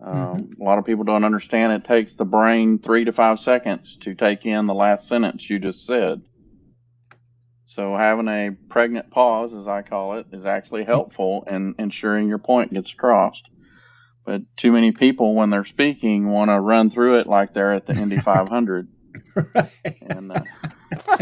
Um, 0.01 0.15
mm-hmm. 0.15 0.61
A 0.61 0.65
lot 0.65 0.79
of 0.79 0.85
people 0.85 1.03
don't 1.03 1.23
understand 1.23 1.73
it 1.73 1.85
takes 1.85 2.13
the 2.13 2.25
brain 2.25 2.79
three 2.79 3.05
to 3.05 3.11
five 3.11 3.39
seconds 3.39 3.97
to 4.01 4.15
take 4.15 4.45
in 4.45 4.65
the 4.65 4.73
last 4.73 5.07
sentence 5.07 5.49
you 5.49 5.59
just 5.59 5.85
said. 5.85 6.21
So 7.69 7.95
having 7.95 8.27
a 8.27 8.49
pregnant 8.67 9.11
pause, 9.11 9.53
as 9.53 9.67
I 9.67 9.83
call 9.83 10.17
it, 10.17 10.25
is 10.31 10.43
actually 10.43 10.85
helpful 10.85 11.43
in 11.45 11.75
ensuring 11.77 12.27
your 12.27 12.39
point 12.39 12.73
gets 12.73 12.91
across. 12.91 13.43
But 14.25 14.41
too 14.57 14.71
many 14.71 14.91
people, 14.91 15.35
when 15.35 15.51
they're 15.51 15.63
speaking, 15.63 16.31
want 16.31 16.49
to 16.49 16.59
run 16.59 16.89
through 16.89 17.19
it 17.19 17.27
like 17.27 17.53
they're 17.53 17.73
at 17.73 17.85
the 17.85 17.93
Indy 17.93 18.17
500. 18.21 18.87
right. 19.35 19.69
And 20.01 20.31
uh, 20.31 20.41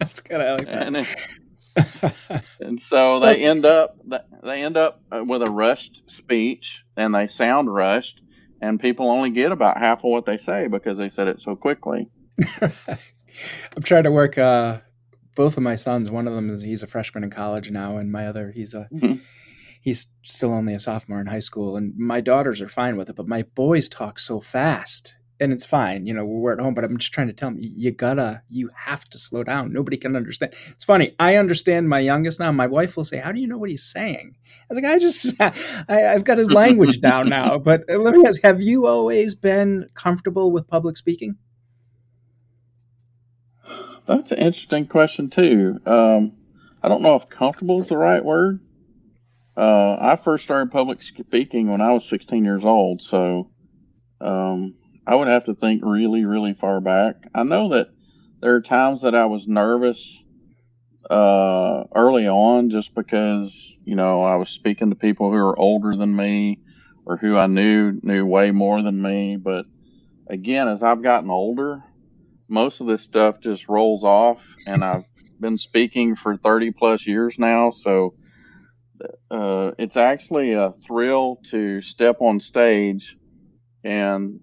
that's 0.00 0.20
kind 0.20 0.42
of 0.42 0.58
like 0.58 0.68
and, 0.68 0.96
it, 0.96 2.12
and 2.60 2.80
so 2.80 3.20
they 3.20 3.44
end 3.44 3.64
up 3.64 3.96
they 4.42 4.64
end 4.64 4.76
up 4.76 5.00
uh, 5.12 5.22
with 5.24 5.42
a 5.42 5.50
rushed 5.50 6.10
speech, 6.10 6.82
and 6.96 7.14
they 7.14 7.28
sound 7.28 7.72
rushed, 7.72 8.20
and 8.60 8.80
people 8.80 9.12
only 9.12 9.30
get 9.30 9.52
about 9.52 9.78
half 9.78 9.98
of 9.98 10.10
what 10.10 10.26
they 10.26 10.38
say 10.38 10.66
because 10.66 10.98
they 10.98 11.08
said 11.08 11.28
it 11.28 11.40
so 11.40 11.54
quickly. 11.54 12.08
I'm 12.60 13.82
trying 13.84 14.04
to 14.04 14.10
work. 14.10 14.36
Uh 14.38 14.80
both 15.34 15.56
of 15.56 15.62
my 15.62 15.76
sons. 15.76 16.10
One 16.10 16.26
of 16.26 16.34
them 16.34 16.50
is 16.50 16.62
he's 16.62 16.82
a 16.82 16.86
freshman 16.86 17.24
in 17.24 17.30
college 17.30 17.70
now, 17.70 17.96
and 17.96 18.10
my 18.10 18.26
other 18.26 18.52
he's 18.52 18.74
a 18.74 18.88
mm-hmm. 18.92 19.14
he's 19.80 20.12
still 20.22 20.52
only 20.52 20.74
a 20.74 20.80
sophomore 20.80 21.20
in 21.20 21.26
high 21.26 21.40
school. 21.40 21.76
And 21.76 21.96
my 21.96 22.20
daughters 22.20 22.60
are 22.60 22.68
fine 22.68 22.96
with 22.96 23.08
it, 23.08 23.16
but 23.16 23.28
my 23.28 23.42
boys 23.54 23.88
talk 23.88 24.18
so 24.18 24.40
fast, 24.40 25.16
and 25.40 25.52
it's 25.52 25.64
fine. 25.64 26.06
You 26.06 26.14
know, 26.14 26.24
we're 26.24 26.52
at 26.52 26.60
home, 26.60 26.74
but 26.74 26.84
I'm 26.84 26.96
just 26.96 27.12
trying 27.12 27.26
to 27.26 27.32
tell 27.32 27.50
them 27.50 27.58
you 27.60 27.90
gotta, 27.90 28.42
you 28.48 28.70
have 28.74 29.04
to 29.06 29.18
slow 29.18 29.42
down. 29.42 29.72
Nobody 29.72 29.96
can 29.96 30.16
understand. 30.16 30.54
It's 30.70 30.84
funny. 30.84 31.14
I 31.18 31.36
understand 31.36 31.88
my 31.88 31.98
youngest 31.98 32.40
now. 32.40 32.52
My 32.52 32.66
wife 32.66 32.96
will 32.96 33.04
say, 33.04 33.18
"How 33.18 33.32
do 33.32 33.40
you 33.40 33.48
know 33.48 33.58
what 33.58 33.70
he's 33.70 33.84
saying?" 33.84 34.36
I 34.70 34.74
was 34.74 34.82
like, 34.82 34.92
"I 34.92 34.98
just, 34.98 35.34
I, 35.88 36.14
I've 36.14 36.24
got 36.24 36.38
his 36.38 36.52
language 36.52 37.00
down 37.02 37.28
now." 37.28 37.58
But 37.58 37.82
let 37.88 38.14
me 38.14 38.24
ask: 38.26 38.42
Have 38.42 38.62
you 38.62 38.86
always 38.86 39.34
been 39.34 39.88
comfortable 39.94 40.52
with 40.52 40.68
public 40.68 40.96
speaking? 40.96 41.36
That's 44.06 44.32
an 44.32 44.38
interesting 44.38 44.86
question 44.86 45.30
too. 45.30 45.80
Um, 45.86 46.32
I 46.82 46.88
don't 46.88 47.02
know 47.02 47.16
if 47.16 47.28
comfortable 47.28 47.80
is 47.80 47.88
the 47.88 47.96
right 47.96 48.24
word. 48.24 48.60
Uh, 49.56 49.96
I 50.00 50.16
first 50.16 50.44
started 50.44 50.72
public 50.72 51.02
speaking 51.02 51.70
when 51.70 51.80
I 51.80 51.92
was 51.92 52.08
16 52.08 52.44
years 52.44 52.64
old, 52.64 53.00
so 53.00 53.50
um, 54.20 54.74
I 55.06 55.14
would 55.14 55.28
have 55.28 55.44
to 55.44 55.54
think 55.54 55.82
really, 55.84 56.24
really 56.24 56.54
far 56.54 56.80
back. 56.80 57.28
I 57.34 57.44
know 57.44 57.70
that 57.70 57.88
there 58.40 58.54
are 58.54 58.60
times 58.60 59.02
that 59.02 59.14
I 59.14 59.26
was 59.26 59.46
nervous 59.46 60.22
uh, 61.08 61.84
early 61.94 62.26
on 62.28 62.70
just 62.70 62.94
because, 62.94 63.76
you 63.84 63.94
know, 63.94 64.22
I 64.22 64.36
was 64.36 64.48
speaking 64.50 64.90
to 64.90 64.96
people 64.96 65.30
who 65.30 65.36
were 65.36 65.58
older 65.58 65.96
than 65.96 66.14
me 66.14 66.58
or 67.06 67.16
who 67.16 67.36
I 67.36 67.46
knew 67.46 67.98
knew 68.02 68.26
way 68.26 68.50
more 68.50 68.82
than 68.82 69.00
me. 69.00 69.36
But 69.36 69.66
again, 70.28 70.68
as 70.68 70.82
I've 70.82 71.02
gotten 71.02 71.30
older, 71.30 71.82
most 72.48 72.80
of 72.80 72.86
this 72.86 73.02
stuff 73.02 73.40
just 73.40 73.68
rolls 73.68 74.04
off, 74.04 74.44
and 74.66 74.84
I've 74.84 75.04
been 75.40 75.58
speaking 75.58 76.16
for 76.16 76.36
30 76.36 76.72
plus 76.72 77.06
years 77.06 77.38
now. 77.38 77.70
So 77.70 78.14
uh, 79.30 79.72
it's 79.78 79.96
actually 79.96 80.52
a 80.52 80.72
thrill 80.86 81.40
to 81.50 81.80
step 81.80 82.16
on 82.20 82.40
stage 82.40 83.16
and 83.82 84.40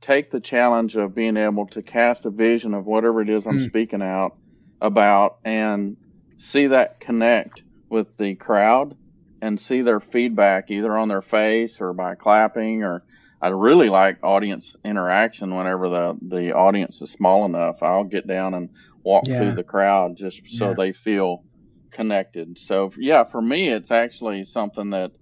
take 0.00 0.30
the 0.30 0.40
challenge 0.40 0.96
of 0.96 1.14
being 1.14 1.36
able 1.36 1.66
to 1.66 1.82
cast 1.82 2.26
a 2.26 2.30
vision 2.30 2.74
of 2.74 2.84
whatever 2.84 3.22
it 3.22 3.30
is 3.30 3.46
I'm 3.46 3.58
mm. 3.58 3.66
speaking 3.66 4.02
out 4.02 4.36
about 4.80 5.38
and 5.44 5.96
see 6.36 6.66
that 6.68 7.00
connect 7.00 7.62
with 7.88 8.16
the 8.18 8.34
crowd 8.34 8.96
and 9.40 9.58
see 9.58 9.82
their 9.82 10.00
feedback 10.00 10.70
either 10.70 10.96
on 10.96 11.08
their 11.08 11.22
face 11.22 11.80
or 11.80 11.92
by 11.92 12.16
clapping 12.16 12.82
or 12.82 13.02
I 13.44 13.48
really 13.48 13.90
like 13.90 14.20
audience 14.22 14.74
interaction 14.86 15.54
whenever 15.54 15.90
the 15.90 16.16
the 16.22 16.54
audience 16.54 17.02
is 17.02 17.10
small 17.10 17.44
enough. 17.44 17.82
I'll 17.82 18.04
get 18.04 18.26
down 18.26 18.54
and 18.54 18.70
walk 19.02 19.24
yeah. 19.26 19.38
through 19.38 19.52
the 19.52 19.62
crowd 19.62 20.16
just 20.16 20.40
so 20.48 20.68
yeah. 20.68 20.74
they 20.74 20.92
feel 20.92 21.44
connected. 21.90 22.58
So 22.58 22.90
yeah, 22.96 23.24
for 23.24 23.42
me, 23.42 23.68
it's 23.68 23.90
actually 23.90 24.44
something 24.44 24.88
that 24.90 25.12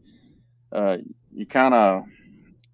uh, 0.70 0.98
you 1.34 1.46
kind 1.46 1.74
of 1.74 2.04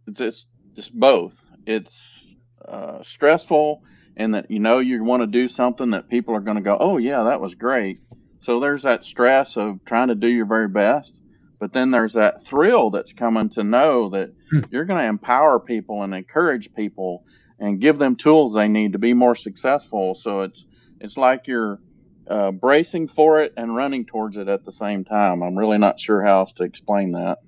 it's 0.06 0.18
just 0.18 0.48
just 0.76 0.92
both. 0.92 1.50
It's 1.66 2.26
uh, 2.62 3.02
stressful, 3.02 3.82
and 4.18 4.34
that 4.34 4.50
you 4.50 4.58
know 4.58 4.80
you 4.80 5.02
want 5.02 5.22
to 5.22 5.26
do 5.26 5.48
something 5.48 5.92
that 5.92 6.10
people 6.10 6.34
are 6.34 6.40
going 6.40 6.58
to 6.58 6.62
go, 6.62 6.76
oh 6.78 6.98
yeah, 6.98 7.24
that 7.24 7.40
was 7.40 7.54
great. 7.54 8.00
So 8.40 8.60
there's 8.60 8.82
that 8.82 9.02
stress 9.02 9.56
of 9.56 9.82
trying 9.86 10.08
to 10.08 10.14
do 10.14 10.28
your 10.28 10.44
very 10.44 10.68
best, 10.68 11.22
but 11.58 11.72
then 11.72 11.90
there's 11.90 12.12
that 12.12 12.42
thrill 12.42 12.90
that's 12.90 13.12
coming 13.12 13.48
to 13.50 13.64
know 13.64 14.08
that 14.10 14.32
hmm. 14.50 14.60
you're 14.70 14.84
going 14.84 15.00
to 15.00 15.08
empower 15.08 15.58
people 15.58 16.02
and 16.02 16.14
encourage 16.14 16.72
people 16.74 17.24
and 17.58 17.80
give 17.80 17.98
them 17.98 18.16
tools 18.16 18.54
they 18.54 18.68
need 18.68 18.92
to 18.92 18.98
be 18.98 19.14
more 19.14 19.34
successful. 19.34 20.14
So 20.14 20.42
it's 20.42 20.66
it's 21.00 21.16
like 21.16 21.46
you're 21.46 21.80
uh, 22.28 22.50
bracing 22.52 23.08
for 23.08 23.40
it 23.40 23.52
and 23.56 23.74
running 23.74 24.04
towards 24.04 24.36
it 24.36 24.48
at 24.48 24.64
the 24.64 24.72
same 24.72 25.04
time. 25.04 25.42
I'm 25.42 25.56
really 25.56 25.78
not 25.78 25.98
sure 25.98 26.22
how 26.22 26.40
else 26.40 26.52
to 26.54 26.64
explain 26.64 27.12
that. 27.12 27.38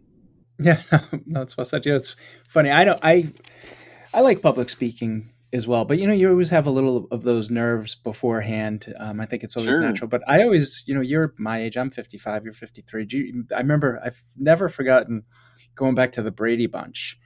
Yeah, 0.59 0.83
no, 1.27 1.41
that's 1.41 1.57
what 1.57 1.67
I 1.67 1.71
said. 1.71 1.87
Yeah, 1.87 1.97
it's 1.97 2.17
funny. 2.49 2.71
I 2.71 2.85
don't. 2.85 3.01
I 3.03 3.33
I 4.13 4.21
like 4.21 4.43
public 4.43 4.71
speaking 4.71 5.31
as 5.53 5.67
well, 5.67 5.85
but 5.85 5.99
you 5.99 6.07
know, 6.07 6.13
you 6.13 6.31
always 6.31 6.51
have 6.51 6.67
a 6.67 6.71
little 6.71 7.09
of 7.11 7.23
those 7.23 7.51
nerves 7.51 7.95
beforehand. 7.95 8.93
Um, 8.99 9.21
I 9.21 9.27
think 9.27 9.43
it's 9.43 9.57
always 9.57 9.77
sure. 9.77 9.83
natural. 9.83 10.09
But 10.09 10.23
I 10.29 10.43
always, 10.43 10.85
you 10.87 10.95
know, 10.95 11.01
you're 11.01 11.35
my 11.39 11.63
age. 11.63 11.77
I'm 11.77 11.91
55. 11.91 12.45
You're 12.45 12.53
53. 12.53 13.07
You, 13.11 13.45
I 13.55 13.59
remember. 13.59 14.01
I've 14.05 14.23
never 14.37 14.69
forgotten 14.69 15.25
going 15.75 15.95
back 15.95 16.13
to 16.13 16.23
the 16.23 16.31
Brady 16.31 16.67
Bunch 16.67 17.19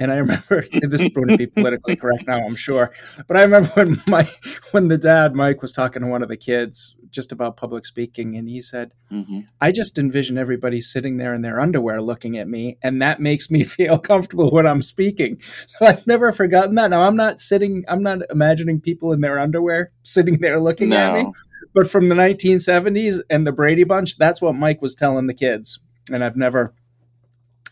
and 0.00 0.10
I 0.10 0.16
remember 0.16 0.64
this 0.82 1.04
wouldn't 1.14 1.38
be 1.38 1.46
politically 1.46 1.94
correct 1.94 2.26
now, 2.26 2.40
I'm 2.44 2.56
sure, 2.56 2.92
but 3.28 3.36
I 3.36 3.42
remember 3.42 3.68
when 3.74 4.02
my 4.08 4.28
when 4.72 4.88
the 4.88 4.98
dad 4.98 5.34
Mike 5.34 5.62
was 5.62 5.70
talking 5.70 6.02
to 6.02 6.08
one 6.08 6.22
of 6.22 6.28
the 6.28 6.36
kids 6.36 6.96
just 7.10 7.32
about 7.32 7.56
public 7.56 7.86
speaking, 7.86 8.36
and 8.36 8.48
he 8.48 8.60
said, 8.60 8.94
mm-hmm. 9.10 9.40
"I 9.60 9.72
just 9.72 9.98
envision 9.98 10.38
everybody 10.38 10.80
sitting 10.80 11.16
there 11.16 11.34
in 11.34 11.42
their 11.42 11.60
underwear 11.60 12.00
looking 12.00 12.38
at 12.38 12.48
me, 12.48 12.78
and 12.82 13.00
that 13.02 13.20
makes 13.20 13.50
me 13.50 13.64
feel 13.64 13.98
comfortable 13.98 14.50
when 14.50 14.66
I'm 14.66 14.82
speaking." 14.82 15.40
So 15.66 15.86
I've 15.86 16.06
never 16.06 16.32
forgotten 16.32 16.74
that. 16.76 16.90
Now 16.90 17.02
I'm 17.02 17.16
not 17.16 17.40
sitting, 17.40 17.84
I'm 17.88 18.02
not 18.02 18.20
imagining 18.30 18.80
people 18.80 19.12
in 19.12 19.20
their 19.20 19.38
underwear 19.38 19.92
sitting 20.02 20.40
there 20.40 20.60
looking 20.60 20.90
no. 20.90 20.96
at 20.96 21.14
me, 21.14 21.32
but 21.74 21.90
from 21.90 22.08
the 22.08 22.14
1970s 22.14 23.20
and 23.30 23.46
the 23.46 23.52
Brady 23.52 23.84
Bunch, 23.84 24.16
that's 24.16 24.40
what 24.40 24.54
Mike 24.54 24.82
was 24.82 24.94
telling 24.94 25.26
the 25.26 25.34
kids, 25.34 25.80
and 26.10 26.24
I've 26.24 26.36
never 26.36 26.74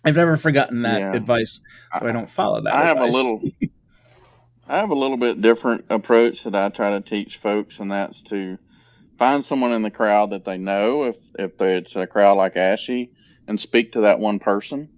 I've 0.05 0.17
never 0.17 0.37
forgotten 0.37 0.83
that 0.83 1.01
yeah. 1.01 1.15
advice, 1.15 1.61
so 1.99 2.07
I, 2.07 2.11
I 2.11 2.13
don't 2.13 2.31
follow 2.31 2.63
that. 2.63 2.75
I 2.75 2.91
advice. 2.91 3.15
have 3.15 3.15
a 3.15 3.17
little. 3.17 3.43
I 4.71 4.77
have 4.77 4.91
a 4.91 4.95
little 4.95 5.17
bit 5.17 5.41
different 5.41 5.87
approach 5.89 6.45
that 6.45 6.55
I 6.55 6.69
try 6.69 6.91
to 6.91 7.01
teach 7.01 7.39
folks, 7.39 7.81
and 7.81 7.91
that's 7.91 8.23
to 8.25 8.59
find 9.19 9.45
someone 9.45 9.73
in 9.73 9.83
the 9.83 9.91
crowd 9.91 10.31
that 10.31 10.45
they 10.45 10.59
know, 10.59 11.05
if 11.05 11.17
if 11.39 11.61
it's 11.61 11.97
a 11.97 12.07
crowd 12.07 12.37
like 12.37 12.55
ASHE, 12.55 13.11
and 13.47 13.61
speak 13.61 13.93
to 13.93 14.03
that 14.03 14.21
one 14.21 14.39
person. 14.39 14.89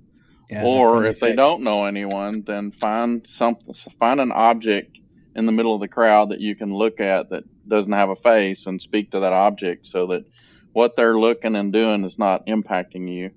Yeah, 0.49 0.65
or 0.65 1.07
if 1.07 1.21
they 1.21 1.33
don't 1.33 1.63
know 1.63 1.85
anyone, 1.85 2.43
then 2.43 2.71
find 2.71 3.27
something, 3.27 3.73
find 3.99 4.21
an 4.21 4.33
object 4.33 5.01
in 5.37 5.47
the 5.47 5.53
middle 5.53 5.75
of 5.75 5.81
the 5.81 5.89
crowd 5.89 6.31
that 6.31 6.41
you 6.41 6.57
can 6.57 6.75
look 6.75 7.01
at 7.01 7.31
that 7.31 7.45
doesn't 7.69 7.93
have 7.93 8.11
a 8.11 8.17
face 8.17 8.67
and 8.67 8.83
speak 8.83 9.13
to 9.13 9.21
that 9.21 9.33
object, 9.33 9.87
so 9.87 10.09
that 10.09 10.25
what 10.73 10.97
they're 10.97 11.19
looking 11.19 11.57
and 11.57 11.73
doing 11.73 12.05
is 12.05 12.19
not 12.19 12.47
impacting 12.47 13.09
you. 13.09 13.31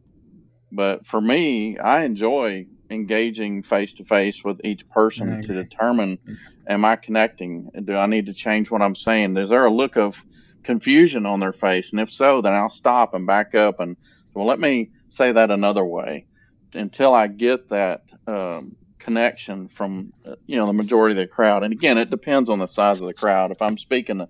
But 0.71 1.05
for 1.05 1.21
me, 1.21 1.77
I 1.77 2.03
enjoy 2.03 2.65
engaging 2.89 3.63
face 3.63 3.93
to 3.93 4.05
face 4.05 4.43
with 4.43 4.61
each 4.63 4.87
person 4.89 5.41
to 5.43 5.53
determine 5.53 6.19
am 6.67 6.85
I 6.85 6.95
connecting? 6.95 7.69
Do 7.85 7.95
I 7.95 8.05
need 8.05 8.27
to 8.27 8.33
change 8.33 8.71
what 8.71 8.81
I'm 8.81 8.95
saying? 8.95 9.37
Is 9.37 9.49
there 9.49 9.65
a 9.65 9.73
look 9.73 9.97
of 9.97 10.23
confusion 10.63 11.25
on 11.25 11.39
their 11.39 11.53
face? 11.53 11.91
And 11.91 11.99
if 11.99 12.09
so, 12.09 12.41
then 12.41 12.53
I'll 12.53 12.69
stop 12.69 13.13
and 13.13 13.27
back 13.27 13.55
up 13.55 13.79
and, 13.79 13.97
well, 14.33 14.45
let 14.45 14.59
me 14.59 14.91
say 15.09 15.31
that 15.31 15.51
another 15.51 15.85
way 15.85 16.25
until 16.73 17.13
I 17.13 17.27
get 17.27 17.69
that 17.69 18.01
um, 18.27 18.75
connection 18.97 19.67
from, 19.67 20.11
uh, 20.25 20.35
you 20.47 20.55
know, 20.55 20.65
the 20.65 20.73
majority 20.73 21.19
of 21.19 21.27
the 21.27 21.33
crowd. 21.33 21.63
And 21.63 21.73
again, 21.73 21.97
it 21.97 22.09
depends 22.09 22.49
on 22.49 22.59
the 22.59 22.67
size 22.67 22.99
of 22.99 23.07
the 23.07 23.13
crowd. 23.13 23.51
If 23.51 23.61
I'm 23.61 23.77
speaking 23.77 24.19
to 24.19 24.29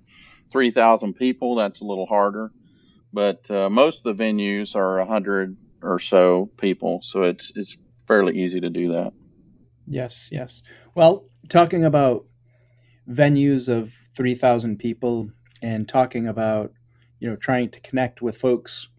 3,000 0.52 1.14
people, 1.14 1.56
that's 1.56 1.82
a 1.82 1.86
little 1.86 2.06
harder. 2.06 2.52
But 3.14 3.50
uh, 3.50 3.70
most 3.70 4.06
of 4.06 4.18
the 4.18 4.24
venues 4.24 4.76
are 4.76 4.98
100, 4.98 5.56
or 5.84 6.00
so 6.00 6.50
people, 6.58 7.02
so 7.02 7.24
it's 7.24 7.52
it's 7.56 7.78
fairly 8.08 8.40
easy 8.42 8.60
to 8.62 8.70
do 8.70 8.94
that. 8.94 9.14
Yes, 9.86 10.30
yes. 10.32 10.64
Well, 10.96 11.26
talking 11.50 11.84
about 11.84 12.26
venues 13.10 13.68
of 13.68 13.94
3,000 14.16 14.78
people 14.78 15.30
and 15.64 15.88
talking 15.88 16.28
about, 16.28 16.74
you 17.20 17.30
know, 17.30 17.38
trying 17.38 17.70
to 17.72 17.80
connect 17.80 18.22
with 18.22 18.38
folks 18.38 18.90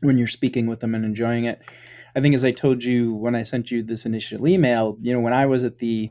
when 0.00 0.16
you're 0.16 0.28
speaking 0.28 0.66
with 0.66 0.80
them 0.80 0.94
and 0.94 1.04
enjoying 1.04 1.44
it. 1.44 1.60
I 2.14 2.20
think 2.20 2.34
as 2.34 2.44
I 2.44 2.52
told 2.52 2.84
you 2.84 3.12
when 3.12 3.34
I 3.34 3.42
sent 3.42 3.70
you 3.70 3.82
this 3.82 4.06
initial 4.06 4.46
email, 4.46 4.96
you 5.00 5.12
know, 5.12 5.20
when 5.20 5.32
I 5.32 5.46
was 5.46 5.64
at 5.64 5.78
the 5.78 6.10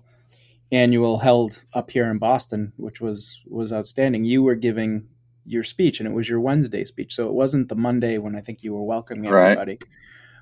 annual 0.71 1.19
held 1.19 1.63
up 1.73 1.89
here 1.89 2.11
in 2.11 2.17
Boston, 2.17 2.73
which 2.75 2.99
was 2.99 3.41
was 3.47 3.71
outstanding, 3.71 4.25
you 4.25 4.43
were 4.43 4.55
giving 4.55 5.07
your 5.45 5.63
speech, 5.63 5.99
and 5.99 6.07
it 6.07 6.13
was 6.13 6.27
your 6.27 6.41
Wednesday 6.41 6.83
speech. 6.83 7.15
So 7.15 7.27
it 7.27 7.33
wasn't 7.33 7.69
the 7.69 7.75
Monday 7.75 8.17
when 8.17 8.35
I 8.35 8.41
think 8.41 8.63
you 8.63 8.73
were 8.73 8.83
welcoming 8.83 9.27
everybody, 9.27 9.71
right. 9.71 9.83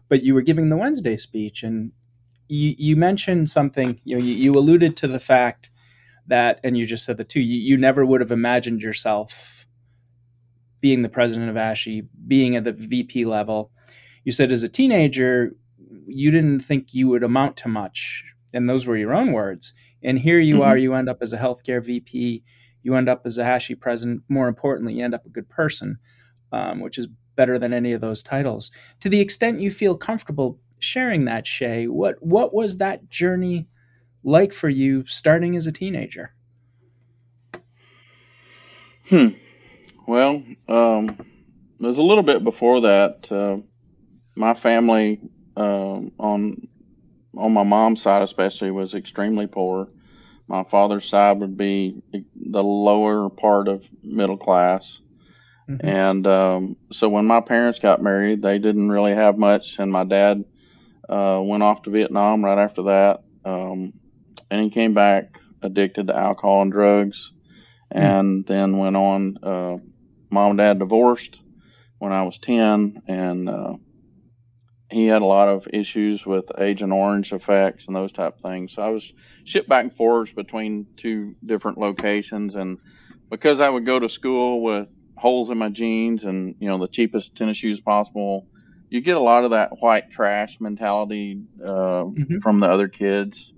but 0.10 0.24
you 0.24 0.34
were 0.34 0.41
giving 0.41 0.70
the 0.70 0.78
Wednesday 0.78 1.15
speech, 1.15 1.62
and 1.62 1.91
you, 2.48 2.74
you 2.78 2.96
mentioned 2.96 3.52
something. 3.52 4.02
You 4.04 4.18
know, 4.18 4.24
you, 4.24 4.34
you, 4.34 4.52
alluded 4.54 4.98
to 4.98 5.08
the 5.08 5.20
fact 5.20 5.70
that, 6.27 6.59
and 6.63 6.77
you 6.77 6.85
just 6.85 7.05
said 7.05 7.17
the 7.17 7.23
two. 7.23 7.41
You, 7.41 7.59
you 7.59 7.77
never 7.77 8.05
would 8.05 8.21
have 8.21 8.31
imagined 8.31 8.81
yourself 8.81 9.65
being 10.81 11.01
the 11.01 11.09
president 11.09 11.49
of 11.49 11.55
ASHE, 11.55 12.07
being 12.27 12.55
at 12.55 12.63
the 12.63 12.71
VP 12.71 13.25
level. 13.25 13.71
You 14.23 14.31
said 14.31 14.51
as 14.51 14.63
a 14.63 14.69
teenager, 14.69 15.55
you 16.07 16.31
didn't 16.31 16.59
think 16.59 16.93
you 16.93 17.07
would 17.09 17.23
amount 17.23 17.57
to 17.57 17.67
much, 17.67 18.23
and 18.53 18.67
those 18.67 18.85
were 18.85 18.97
your 18.97 19.13
own 19.13 19.31
words. 19.31 19.73
And 20.03 20.19
here 20.19 20.39
you 20.39 20.55
mm-hmm. 20.55 20.63
are, 20.63 20.77
you 20.77 20.93
end 20.93 21.09
up 21.09 21.19
as 21.21 21.33
a 21.33 21.38
healthcare 21.38 21.83
VP 21.83 22.43
you 22.85 22.93
end 22.93 23.09
up 23.09 23.23
as 23.25 23.39
a 23.39 23.43
ASHE 23.43 23.79
president. 23.79 24.21
More 24.29 24.47
importantly, 24.47 24.93
you 24.93 25.03
end 25.03 25.15
up 25.15 25.25
a 25.25 25.29
good 25.29 25.49
person, 25.49 25.97
um, 26.51 26.79
which 26.79 26.99
is 26.99 27.07
better 27.35 27.57
than 27.57 27.73
any 27.73 27.93
of 27.93 27.99
those 27.99 28.21
titles. 28.21 28.69
To 28.99 29.09
the 29.09 29.19
extent 29.19 29.59
you 29.59 29.71
feel 29.71 29.97
comfortable 29.97 30.59
sharing 30.79 31.25
that, 31.25 31.47
Shay, 31.47 31.88
what 31.88 32.15
what 32.21 32.53
was 32.53 32.77
that 32.77 33.09
journey 33.09 33.67
like 34.25 34.51
for 34.51 34.67
you 34.67 35.05
starting 35.05 35.55
as 35.55 35.67
a 35.67 35.71
teenager? 35.71 36.33
Hmm. 39.07 39.29
Well, 40.07 40.43
um, 40.67 41.17
was 41.79 41.97
a 41.99 42.03
little 42.03 42.23
bit 42.23 42.43
before 42.43 42.81
that. 42.81 43.31
Uh, 43.31 43.57
my 44.35 44.53
family 44.53 45.21
um, 45.55 46.11
on 46.19 46.67
on 47.38 47.53
my 47.53 47.63
mom's 47.63 48.01
side, 48.01 48.23
especially, 48.23 48.71
was 48.71 48.95
extremely 48.95 49.47
poor. 49.47 49.89
My 50.47 50.63
father's 50.63 51.07
side 51.07 51.39
would 51.39 51.57
be 51.57 52.01
the 52.36 52.63
lower 52.63 53.30
part 53.30 53.67
of 53.67 53.84
middle 54.03 54.38
class. 54.38 55.01
Mm-hmm. 55.69 55.88
And 55.88 56.28
um, 56.28 56.78
so 56.91 57.09
when 57.09 57.26
my 57.26 57.41
parents 57.41 57.80
got 57.80 58.01
married, 58.01 58.41
they 58.41 58.59
didn't 58.59 58.89
really 58.89 59.13
have 59.13 59.38
much. 59.38 59.80
And 59.80 59.91
my 59.91 60.03
dad 60.03 60.45
uh, 61.09 61.41
went 61.43 61.63
off 61.63 61.82
to 61.84 61.89
Vietnam 61.89 62.45
right 62.45 62.59
after 62.59 62.84
that. 62.84 63.23
Um, 63.43 63.93
and 64.50 64.62
he 64.62 64.70
came 64.70 64.93
back 64.93 65.39
addicted 65.62 66.08
to 66.08 66.16
alcohol 66.16 66.62
and 66.62 66.72
drugs. 66.72 67.32
Mm-hmm. 67.93 68.06
And 68.06 68.46
then 68.46 68.78
went 68.78 68.96
on. 68.96 69.38
Uh, 69.43 69.78
mom 70.32 70.52
and 70.52 70.58
dad 70.58 70.80
divorced 70.80 71.39
when 72.00 72.12
I 72.12 72.24
was 72.24 72.39
10. 72.39 73.04
And 73.08 73.48
uh, 73.48 73.74
he 74.91 75.08
had 75.08 75.22
a 75.22 75.26
lot 75.26 75.50
of 75.50 75.68
issues 75.72 76.26
with 76.26 76.46
Agent 76.60 76.93
Orange 76.93 77.34
effects 77.34 77.88
and 77.88 77.96
those 77.96 78.12
type 78.12 78.36
of 78.36 78.41
things. 78.41 78.74
So 78.74 78.82
I 78.82 78.89
was 78.89 79.12
shipped 79.43 79.70
back 79.70 79.84
and 79.84 79.93
forth 79.93 80.36
between 80.36 80.88
two 80.98 81.36
different 81.46 81.78
locations, 81.78 82.56
and 82.56 82.78
because 83.30 83.60
I 83.60 83.70
would 83.70 83.86
go 83.86 84.00
to 84.00 84.10
school 84.10 84.62
with 84.62 84.89
holes 85.18 85.50
in 85.50 85.58
my 85.58 85.70
jeans 85.70 86.26
and 86.26 86.56
you 86.60 86.68
know 86.68 86.78
the 86.78 86.88
cheapest 86.88 87.36
tennis 87.36 87.58
shoes 87.58 87.80
possible, 87.82 88.48
you 88.89 89.02
get 89.02 89.18
a 89.18 89.22
lot 89.22 89.43
of 89.43 89.52
that 89.52 89.72
white 89.80 90.12
trash 90.12 90.60
mentality 90.60 91.41
uh, 91.64 92.06
mm-hmm. 92.06 92.39
from 92.39 92.60
the 92.60 92.68
other 92.68 92.88
kids, 92.88 93.54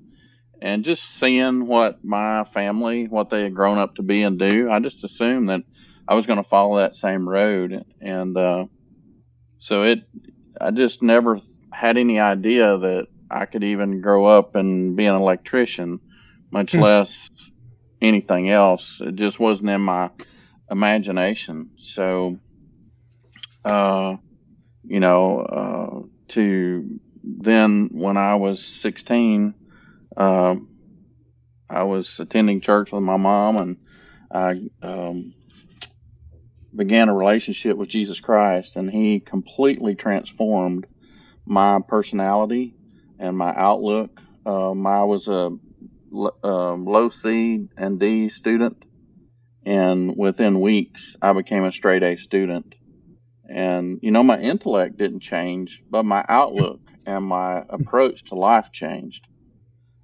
and 0.62 0.84
just 0.84 1.03
seeing 1.20 1.68
what 1.68 2.03
my 2.03 2.43
family, 2.43 3.08
what 3.08 3.30
they 3.30 3.43
had 3.43 3.55
grown 3.55 3.78
up 3.78 3.95
to 3.95 4.01
be 4.01 4.24
and 4.24 4.39
do, 4.39 4.70
I 4.72 4.80
just 4.80 5.03
assumed 5.03 5.49
that 5.49 5.62
I 6.08 6.16
was 6.16 6.26
going 6.26 6.38
to 6.38 6.49
follow 6.49 6.80
that 6.80 6.95
same 6.95 7.28
road. 7.28 7.84
And 8.01 8.38
uh, 8.38 8.66
so 9.58 9.84
it, 9.84 10.03
I 10.60 10.72
just 10.72 11.01
never 11.03 11.39
had 11.72 11.97
any 11.97 12.20
idea 12.20 12.78
that 12.78 13.08
I 13.30 13.45
could 13.45 13.64
even 13.64 14.01
grow 14.01 14.26
up 14.26 14.55
and 14.55 14.95
be 14.95 15.05
an 15.05 15.16
electrician, 15.16 15.99
much 16.51 16.72
hmm. 16.72 16.82
less 16.82 17.30
anything 18.01 18.49
else. 18.49 19.01
It 19.01 19.16
just 19.16 19.39
wasn't 19.39 19.70
in 19.70 19.82
my 19.82 20.10
imagination. 20.70 21.72
So, 21.78 22.38
uh, 23.66 24.16
you 24.84 24.99
know, 24.99 25.39
uh, 25.39 26.08
to 26.30 26.99
then 27.24 27.89
when 27.91 28.18
I 28.18 28.36
was 28.36 28.64
16, 28.64 29.53
uh, 30.18 30.55
I 31.70 31.84
was 31.84 32.20
attending 32.20 32.61
church 32.61 32.91
with 32.91 33.03
my 33.03 33.18
mom 33.18 33.57
and 33.57 33.78
I 34.32 34.61
um, 34.82 35.34
began 36.76 37.09
a 37.09 37.15
relationship 37.15 37.78
with 37.78 37.89
Jesus 37.89 38.20
Christ, 38.20 38.76
and 38.76 38.89
He 38.89 39.20
completely 39.20 39.95
transformed 39.95 40.86
my 41.45 41.80
personality 41.88 42.76
and 43.20 43.38
my 43.38 43.53
outlook. 43.55 44.22
Um, 44.45 44.86
I 44.86 45.03
was 45.03 45.28
a 45.28 45.51
um, 46.43 46.86
low 46.86 47.09
C 47.09 47.68
and 47.78 47.99
D 47.99 48.30
student, 48.30 48.84
and 49.65 50.15
within 50.18 50.61
weeks, 50.61 51.15
I 51.22 51.34
became 51.34 51.63
a 51.63 51.72
straight 51.72 52.03
A 52.03 52.18
student. 52.18 52.76
And 53.49 53.99
you 54.01 54.11
know, 54.11 54.24
my 54.24 54.39
intellect 54.39 54.97
didn't 54.97 55.22
change, 55.22 55.82
but 55.89 56.03
my 56.03 56.24
outlook 56.28 56.82
and 57.05 57.26
my 57.26 57.63
approach 57.70 58.26
to 58.26 58.36
life 58.36 58.72
changed. 58.72 59.26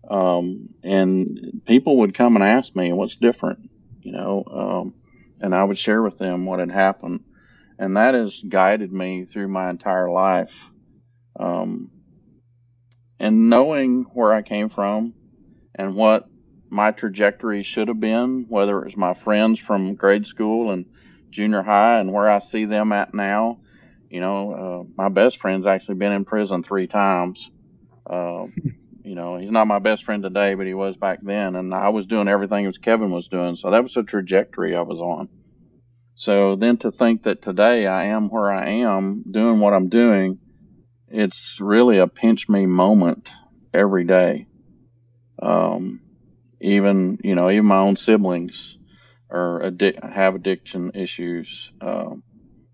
Um, 0.09 0.69
and 0.83 1.61
people 1.65 1.97
would 1.97 2.13
come 2.13 2.35
and 2.35 2.43
ask 2.43 2.75
me, 2.75 2.91
"What's 2.93 3.15
different?" 3.15 3.69
You 4.01 4.11
know, 4.11 4.43
um, 4.51 4.93
and 5.39 5.55
I 5.55 5.63
would 5.63 5.77
share 5.77 6.01
with 6.01 6.17
them 6.17 6.45
what 6.45 6.59
had 6.59 6.71
happened, 6.71 7.21
and 7.79 7.97
that 7.97 8.13
has 8.13 8.39
guided 8.47 8.91
me 8.91 9.25
through 9.25 9.47
my 9.47 9.69
entire 9.69 10.09
life. 10.09 10.53
Um, 11.39 11.89
and 13.19 13.49
knowing 13.49 14.03
where 14.13 14.33
I 14.33 14.41
came 14.41 14.69
from 14.69 15.13
and 15.75 15.95
what 15.95 16.27
my 16.69 16.91
trajectory 16.91 17.63
should 17.63 17.87
have 17.87 17.99
been, 17.99 18.45
whether 18.49 18.79
it 18.79 18.85
was 18.85 18.97
my 18.97 19.13
friends 19.13 19.59
from 19.59 19.95
grade 19.95 20.25
school 20.25 20.71
and 20.71 20.85
junior 21.29 21.61
high 21.61 21.99
and 21.99 22.11
where 22.11 22.29
I 22.29 22.39
see 22.39 22.65
them 22.65 22.91
at 22.91 23.13
now. 23.13 23.59
You 24.09 24.19
know, 24.19 24.53
uh, 24.53 24.83
my 24.97 25.09
best 25.09 25.37
friend's 25.37 25.67
actually 25.67 25.95
been 25.95 26.11
in 26.11 26.25
prison 26.25 26.63
three 26.63 26.87
times. 26.87 27.49
Uh, 28.07 28.47
you 29.03 29.15
know, 29.15 29.37
he's 29.37 29.51
not 29.51 29.67
my 29.67 29.79
best 29.79 30.03
friend 30.03 30.23
today, 30.23 30.55
but 30.55 30.67
he 30.67 30.73
was 30.73 30.97
back 30.97 31.19
then. 31.21 31.55
And 31.55 31.73
I 31.73 31.89
was 31.89 32.05
doing 32.05 32.27
everything 32.27 32.65
as 32.65 32.77
Kevin 32.77 33.11
was 33.11 33.27
doing. 33.27 33.55
So 33.55 33.71
that 33.71 33.83
was 33.83 33.93
the 33.93 34.03
trajectory 34.03 34.75
I 34.75 34.81
was 34.81 34.99
on. 34.99 35.29
So 36.15 36.55
then 36.55 36.77
to 36.77 36.91
think 36.91 37.23
that 37.23 37.41
today 37.41 37.87
I 37.87 38.05
am 38.05 38.29
where 38.29 38.51
I 38.51 38.69
am 38.69 39.23
doing 39.29 39.59
what 39.59 39.73
I'm 39.73 39.89
doing, 39.89 40.39
it's 41.07 41.59
really 41.59 41.97
a 41.97 42.07
pinch 42.07 42.47
me 42.47 42.65
moment 42.65 43.29
every 43.73 44.03
day. 44.03 44.47
Um, 45.41 45.99
even, 46.61 47.19
you 47.23 47.35
know, 47.35 47.49
even 47.49 47.65
my 47.65 47.79
own 47.79 47.95
siblings 47.95 48.77
are 49.29 49.71
have 50.03 50.35
addiction 50.35 50.91
issues, 50.93 51.71
um, 51.81 52.23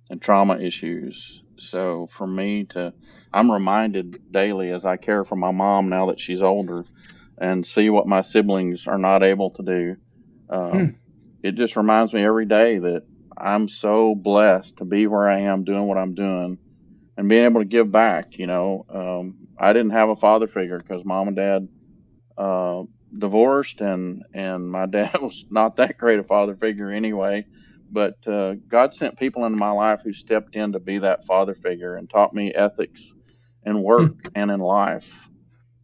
and 0.09 0.21
trauma 0.21 0.57
issues. 0.57 1.41
So 1.59 2.07
for 2.11 2.27
me 2.27 2.65
to, 2.65 2.93
I'm 3.33 3.51
reminded 3.51 4.31
daily 4.31 4.71
as 4.71 4.85
I 4.85 4.97
care 4.97 5.23
for 5.23 5.35
my 5.35 5.51
mom 5.51 5.89
now 5.89 6.07
that 6.07 6.19
she's 6.19 6.41
older 6.41 6.85
and 7.37 7.65
see 7.65 7.89
what 7.89 8.07
my 8.07 8.21
siblings 8.21 8.87
are 8.87 8.97
not 8.97 9.23
able 9.23 9.51
to 9.51 9.63
do. 9.63 9.95
Um, 10.49 10.71
hmm. 10.71 10.85
It 11.41 11.55
just 11.55 11.75
reminds 11.75 12.13
me 12.13 12.23
every 12.23 12.45
day 12.45 12.79
that 12.79 13.03
I'm 13.37 13.69
so 13.69 14.13
blessed 14.15 14.77
to 14.77 14.85
be 14.85 15.07
where 15.07 15.29
I 15.29 15.39
am 15.41 15.63
doing 15.63 15.85
what 15.85 15.97
I'm 15.97 16.15
doing 16.15 16.57
and 17.15 17.29
being 17.29 17.45
able 17.45 17.61
to 17.61 17.65
give 17.65 17.91
back. 17.91 18.37
You 18.37 18.47
know, 18.47 18.85
um, 18.93 19.47
I 19.57 19.71
didn't 19.71 19.91
have 19.91 20.09
a 20.09 20.15
father 20.15 20.47
figure 20.47 20.79
because 20.79 21.05
mom 21.05 21.29
and 21.29 21.37
dad 21.37 21.67
uh, 22.37 22.83
divorced 23.17 23.79
and, 23.79 24.23
and 24.33 24.69
my 24.69 24.85
dad 24.87 25.17
was 25.21 25.45
not 25.49 25.77
that 25.77 25.97
great 25.97 26.19
a 26.19 26.23
father 26.23 26.55
figure 26.55 26.91
anyway 26.91 27.45
but 27.91 28.27
uh, 28.27 28.55
God 28.67 28.93
sent 28.93 29.17
people 29.17 29.45
into 29.45 29.57
my 29.57 29.71
life 29.71 30.01
who 30.03 30.13
stepped 30.13 30.55
in 30.55 30.73
to 30.73 30.79
be 30.79 30.99
that 30.99 31.25
father 31.25 31.55
figure 31.55 31.95
and 31.95 32.09
taught 32.09 32.33
me 32.33 32.53
ethics 32.53 33.11
in 33.65 33.81
work 33.81 34.11
hmm. 34.11 34.27
and 34.35 34.51
in 34.51 34.59
life. 34.59 35.09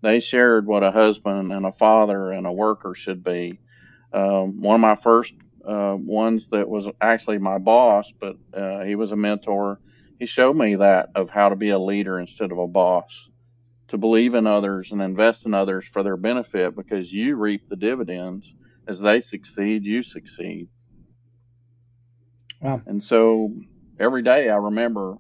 They 0.02 0.20
shared 0.20 0.68
what 0.68 0.84
a 0.84 0.92
husband 0.92 1.52
and 1.52 1.66
a 1.66 1.72
father 1.72 2.32
and 2.32 2.46
a 2.46 2.52
worker 2.52 2.94
should 2.94 3.24
be. 3.24 3.60
Um, 4.14 4.62
one 4.62 4.76
of 4.76 4.82
my 4.82 4.96
first 4.96 5.34
uh, 5.66 5.96
ones 6.00 6.50
that 6.50 6.70
was 6.70 6.88
actually 7.02 7.40
my 7.40 7.58
boss, 7.58 8.14
but 8.20 8.36
uh, 8.54 8.84
he 8.84 8.96
was 8.96 9.12
a 9.12 9.16
mentor. 9.16 9.80
He 10.20 10.26
showed 10.26 10.56
me 10.56 10.76
that 10.76 11.10
of 11.16 11.30
how 11.30 11.50
to 11.50 11.56
be 11.56 11.70
a 11.70 11.80
leader 11.80 12.20
instead 12.20 12.52
of 12.52 12.60
a 12.60 12.68
boss, 12.68 13.30
to 13.88 13.98
believe 13.98 14.36
in 14.36 14.48
others 14.48 14.92
and 14.92 15.02
invest 15.02 15.46
in 15.46 15.54
others 15.54 15.86
for 15.86 16.04
their 16.04 16.18
benefit 16.18 16.76
because 16.76 17.12
you 17.12 17.36
reap 17.36 17.68
the 17.68 17.76
dividends. 17.76 18.54
As 18.88 19.00
they 19.00 19.20
succeed, 19.20 19.84
you 19.84 20.04
succeed. 20.04 20.68
Wow. 22.62 22.82
And 22.86 23.04
so 23.04 23.54
every 24.00 24.22
day 24.22 24.50
I 24.50 24.56
remember 24.56 25.18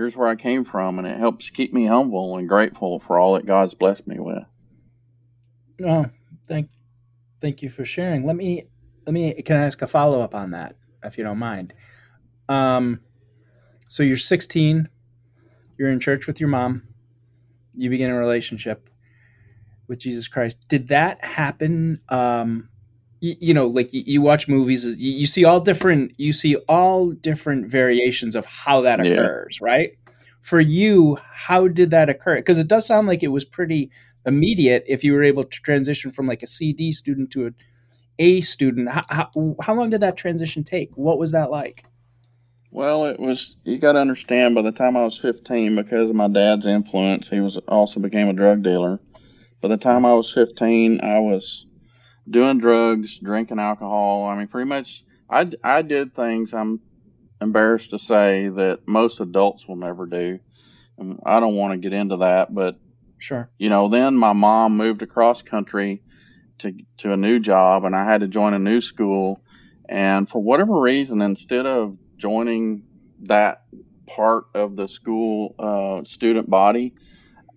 here's 0.00 0.16
where 0.16 0.28
I 0.28 0.34
came 0.34 0.64
from, 0.64 0.98
and 0.98 1.06
it 1.06 1.18
helps 1.18 1.50
keep 1.50 1.74
me 1.74 1.84
humble 1.84 2.38
and 2.38 2.48
grateful 2.48 3.00
for 3.00 3.18
all 3.18 3.34
that 3.34 3.44
God's 3.44 3.74
blessed 3.74 4.06
me 4.06 4.18
with. 4.18 4.44
Oh, 5.84 6.06
thank, 6.48 6.70
thank 7.42 7.60
you 7.60 7.68
for 7.68 7.84
sharing. 7.84 8.24
Let 8.24 8.34
me, 8.36 8.64
let 9.06 9.12
me, 9.12 9.34
can 9.42 9.58
I 9.58 9.66
ask 9.66 9.82
a 9.82 9.86
follow 9.86 10.22
up 10.22 10.34
on 10.34 10.52
that, 10.52 10.76
if 11.04 11.18
you 11.18 11.24
don't 11.24 11.38
mind? 11.38 11.74
Um, 12.48 13.00
so 13.88 14.02
you're 14.02 14.16
16, 14.16 14.88
you're 15.76 15.90
in 15.90 16.00
church 16.00 16.26
with 16.26 16.40
your 16.40 16.48
mom, 16.48 16.84
you 17.74 17.90
begin 17.90 18.08
a 18.08 18.18
relationship 18.18 18.88
with 19.86 19.98
Jesus 19.98 20.28
Christ. 20.28 20.66
Did 20.70 20.88
that 20.88 21.22
happen? 21.22 22.00
Um, 22.08 22.70
you, 23.20 23.36
you 23.40 23.54
know 23.54 23.66
like 23.66 23.92
you, 23.92 24.02
you, 24.06 24.22
watch 24.22 24.48
movies 24.48 24.84
you, 24.84 25.12
you, 25.12 25.26
see 25.26 25.44
all 25.44 25.60
different 25.60 26.12
you 26.18 26.32
see 26.32 26.56
all 26.68 27.12
different 27.12 27.70
variations 27.70 28.34
of 28.34 28.46
how 28.46 28.80
that 28.80 29.00
occurs 29.00 29.58
yeah. 29.60 29.66
right? 29.66 29.90
For 30.40 30.60
you 30.60 31.18
how 31.32 31.68
did 31.68 31.90
that 31.90 32.08
occur? 32.08 32.36
Because 32.36 32.58
it 32.58 32.68
does 32.68 32.86
sound 32.86 33.06
like 33.06 33.22
it 33.22 33.28
was 33.28 33.44
pretty 33.44 33.90
immediate 34.26 34.84
if 34.86 35.04
you 35.04 35.12
were 35.12 35.22
able 35.22 35.44
to 35.44 35.60
transition 35.60 36.10
from 36.10 36.26
like 36.26 36.42
a 36.42 36.46
cd 36.46 36.92
student 36.92 37.30
to 37.32 37.46
a 37.46 37.50
a 38.18 38.42
student. 38.42 38.90
How, 38.90 39.02
how, 39.08 39.56
how 39.62 39.74
long 39.74 39.88
did 39.88 40.00
that 40.00 40.18
transition 40.18 40.62
take? 40.62 40.90
What 40.94 41.18
was 41.18 41.32
that 41.32 41.50
like? 41.50 41.84
Well 42.70 43.06
it 43.06 43.18
was 43.18 43.56
you 43.64 43.78
got 43.78 43.92
to 43.92 44.00
understand 44.00 44.54
by 44.54 44.62
the 44.62 44.72
time 44.72 44.96
i 44.96 45.04
was 45.04 45.18
15 45.18 45.74
because 45.74 46.08
of 46.08 46.16
my 46.16 46.28
dad's 46.28 46.66
influence 46.66 47.28
he 47.28 47.40
was 47.40 47.56
also 47.68 48.00
became 48.00 48.28
a 48.28 48.32
drug 48.32 48.62
dealer. 48.62 48.98
By 49.60 49.68
the 49.68 49.76
time 49.76 50.06
i 50.06 50.14
was 50.14 50.32
15 50.32 51.00
i 51.02 51.18
was 51.18 51.66
doing 52.30 52.58
drugs, 52.58 53.18
drinking 53.18 53.58
alcohol. 53.58 54.26
I 54.26 54.36
mean, 54.36 54.48
pretty 54.48 54.68
much, 54.68 55.04
I, 55.28 55.50
I 55.62 55.82
did 55.82 56.14
things 56.14 56.54
I'm 56.54 56.80
embarrassed 57.40 57.90
to 57.90 57.98
say 57.98 58.48
that 58.48 58.86
most 58.86 59.20
adults 59.20 59.66
will 59.66 59.76
never 59.76 60.06
do. 60.06 60.38
And 60.98 61.20
I 61.24 61.40
don't 61.40 61.56
want 61.56 61.72
to 61.72 61.78
get 61.78 61.92
into 61.92 62.18
that, 62.18 62.54
but 62.54 62.76
sure. 63.18 63.50
You 63.58 63.70
know, 63.70 63.88
then 63.88 64.16
my 64.16 64.32
mom 64.32 64.76
moved 64.76 65.02
across 65.02 65.42
country 65.42 66.02
to 66.58 66.72
to 66.98 67.12
a 67.12 67.16
new 67.16 67.40
job, 67.40 67.84
and 67.84 67.96
I 67.96 68.04
had 68.04 68.20
to 68.20 68.28
join 68.28 68.54
a 68.54 68.58
new 68.58 68.80
school. 68.80 69.42
And 69.88 70.28
for 70.28 70.40
whatever 70.40 70.78
reason, 70.78 71.22
instead 71.22 71.66
of 71.66 71.96
joining 72.16 72.84
that 73.22 73.62
part 74.06 74.44
of 74.54 74.76
the 74.76 74.86
school 74.86 75.54
uh, 75.58 76.04
student 76.04 76.48
body, 76.50 76.94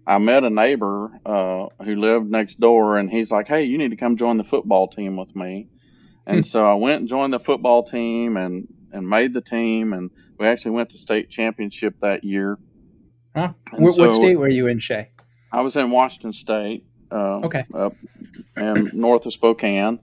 I 0.05 0.17
met 0.17 0.43
a 0.43 0.49
neighbor 0.49 1.09
uh, 1.25 1.67
who 1.83 1.95
lived 1.95 2.29
next 2.29 2.59
door, 2.59 2.97
and 2.97 3.09
he's 3.09 3.31
like, 3.31 3.47
"Hey, 3.47 3.63
you 3.63 3.77
need 3.77 3.91
to 3.91 3.95
come 3.95 4.17
join 4.17 4.37
the 4.37 4.43
football 4.43 4.87
team 4.87 5.15
with 5.15 5.35
me." 5.35 5.69
And 6.25 6.37
hmm. 6.37 6.43
so 6.43 6.65
I 6.65 6.75
went 6.75 7.01
and 7.01 7.07
joined 7.07 7.33
the 7.33 7.39
football 7.39 7.83
team, 7.83 8.37
and 8.37 8.67
and 8.91 9.07
made 9.07 9.33
the 9.33 9.41
team, 9.41 9.93
and 9.93 10.11
we 10.37 10.47
actually 10.47 10.71
went 10.71 10.89
to 10.91 10.97
state 10.97 11.29
championship 11.29 11.95
that 12.01 12.23
year. 12.23 12.59
Huh? 13.35 13.53
What, 13.71 13.95
so 13.95 14.03
what, 14.03 14.11
state 14.11 14.37
were 14.37 14.49
you 14.49 14.67
in, 14.67 14.79
Shay? 14.79 15.09
I 15.51 15.61
was 15.61 15.75
in 15.75 15.89
Washington 15.89 16.33
State. 16.33 16.85
Uh, 17.11 17.39
okay. 17.41 17.63
Up 17.73 17.95
and 18.55 18.93
north 18.93 19.25
of 19.25 19.33
Spokane, 19.33 19.99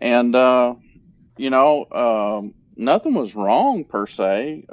and 0.00 0.34
uh, 0.34 0.74
you 1.36 1.50
know, 1.50 1.86
um, 1.92 2.54
nothing 2.76 3.14
was 3.14 3.34
wrong 3.34 3.84
per 3.84 4.06
se. 4.06 4.64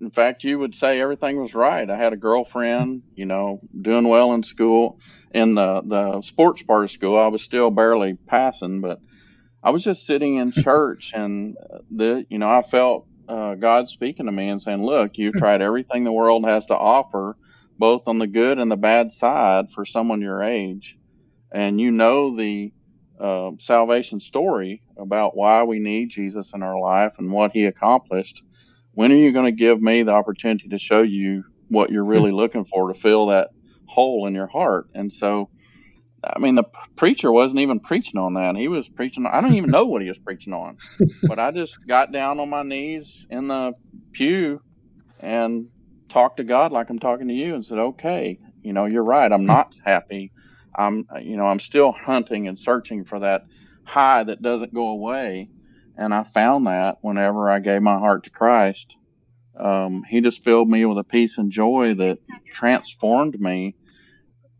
In 0.00 0.10
fact, 0.10 0.44
you 0.44 0.58
would 0.58 0.74
say 0.74 1.00
everything 1.00 1.40
was 1.40 1.54
right. 1.54 1.88
I 1.90 1.96
had 1.96 2.12
a 2.14 2.18
girlfriend, 2.18 3.02
you 3.16 3.26
know, 3.26 3.60
doing 3.80 4.08
well 4.08 4.34
in 4.34 4.42
school. 4.44 4.98
In 5.32 5.54
the, 5.56 5.82
the 5.86 6.22
sports 6.22 6.62
part 6.64 6.84
of 6.84 6.90
school, 6.92 7.18
I 7.18 7.28
was 7.28 7.42
still 7.42 7.70
barely 7.70 8.14
passing, 8.28 8.80
but 8.82 9.00
I 9.62 9.70
was 9.70 9.84
just 9.84 10.06
sitting 10.06 10.36
in 10.36 10.52
church 10.64 11.12
and 11.14 11.56
the, 11.90 12.26
you 12.30 12.38
know, 12.38 12.50
I 12.50 12.62
felt 12.62 13.06
uh, 13.28 13.54
God 13.56 13.88
speaking 13.88 14.26
to 14.26 14.32
me 14.32 14.48
and 14.48 14.60
saying, 14.60 14.84
look, 14.84 15.12
you've 15.16 15.36
tried 15.36 15.62
everything 15.62 16.04
the 16.04 16.12
world 16.12 16.44
has 16.46 16.66
to 16.66 16.76
offer, 16.76 17.36
both 17.78 18.08
on 18.08 18.18
the 18.18 18.28
good 18.28 18.58
and 18.58 18.70
the 18.70 18.76
bad 18.76 19.12
side 19.12 19.66
for 19.74 19.84
someone 19.86 20.20
your 20.22 20.42
age. 20.42 20.96
and 21.52 21.80
you 21.80 21.90
know 21.90 22.36
the 22.36 22.72
uh, 23.20 23.52
salvation 23.60 24.20
story 24.20 24.82
about 24.98 25.36
why 25.36 25.64
we 25.64 25.78
need 25.80 26.10
Jesus 26.10 26.52
in 26.54 26.62
our 26.62 26.78
life 26.80 27.14
and 27.18 27.32
what 27.32 27.52
he 27.52 27.66
accomplished, 27.66 28.42
when 28.94 29.12
are 29.12 29.16
you 29.16 29.32
going 29.32 29.46
to 29.46 29.52
give 29.52 29.80
me 29.80 30.02
the 30.02 30.12
opportunity 30.12 30.68
to 30.68 30.78
show 30.78 31.02
you 31.02 31.44
what 31.68 31.90
you're 31.90 32.04
really 32.04 32.30
hmm. 32.30 32.36
looking 32.36 32.64
for 32.64 32.88
to 32.88 32.98
fill 32.98 33.26
that 33.26 33.50
hole 33.86 34.26
in 34.26 34.34
your 34.34 34.46
heart? 34.46 34.88
And 34.94 35.12
so, 35.12 35.50
I 36.22 36.38
mean, 36.38 36.54
the 36.54 36.64
preacher 36.96 37.30
wasn't 37.30 37.60
even 37.60 37.80
preaching 37.80 38.18
on 38.18 38.34
that. 38.34 38.56
He 38.56 38.68
was 38.68 38.88
preaching. 38.88 39.26
I 39.26 39.40
don't 39.40 39.54
even 39.54 39.70
know 39.70 39.84
what 39.84 40.02
he 40.02 40.08
was 40.08 40.18
preaching 40.18 40.52
on, 40.52 40.78
but 41.22 41.38
I 41.38 41.50
just 41.50 41.86
got 41.86 42.12
down 42.12 42.40
on 42.40 42.48
my 42.48 42.62
knees 42.62 43.26
in 43.30 43.48
the 43.48 43.72
pew 44.12 44.60
and 45.20 45.68
talked 46.08 46.38
to 46.38 46.44
God 46.44 46.72
like 46.72 46.90
I'm 46.90 46.98
talking 46.98 47.28
to 47.28 47.34
you 47.34 47.54
and 47.54 47.64
said, 47.64 47.78
okay, 47.78 48.38
you 48.62 48.72
know, 48.72 48.86
you're 48.86 49.04
right. 49.04 49.30
I'm 49.30 49.44
not 49.44 49.76
happy. 49.84 50.32
I'm, 50.76 51.06
you 51.20 51.36
know, 51.36 51.46
I'm 51.46 51.60
still 51.60 51.92
hunting 51.92 52.48
and 52.48 52.58
searching 52.58 53.04
for 53.04 53.20
that 53.20 53.42
high 53.84 54.24
that 54.24 54.42
doesn't 54.42 54.74
go 54.74 54.88
away. 54.88 55.50
And 55.96 56.12
I 56.12 56.24
found 56.24 56.66
that 56.66 56.96
whenever 57.02 57.48
I 57.48 57.60
gave 57.60 57.82
my 57.82 57.98
heart 57.98 58.24
to 58.24 58.30
Christ, 58.30 58.96
um, 59.56 60.02
he 60.08 60.20
just 60.20 60.42
filled 60.42 60.68
me 60.68 60.84
with 60.84 60.98
a 60.98 61.04
peace 61.04 61.38
and 61.38 61.50
joy 61.50 61.94
that 61.94 62.18
transformed 62.52 63.40
me 63.40 63.76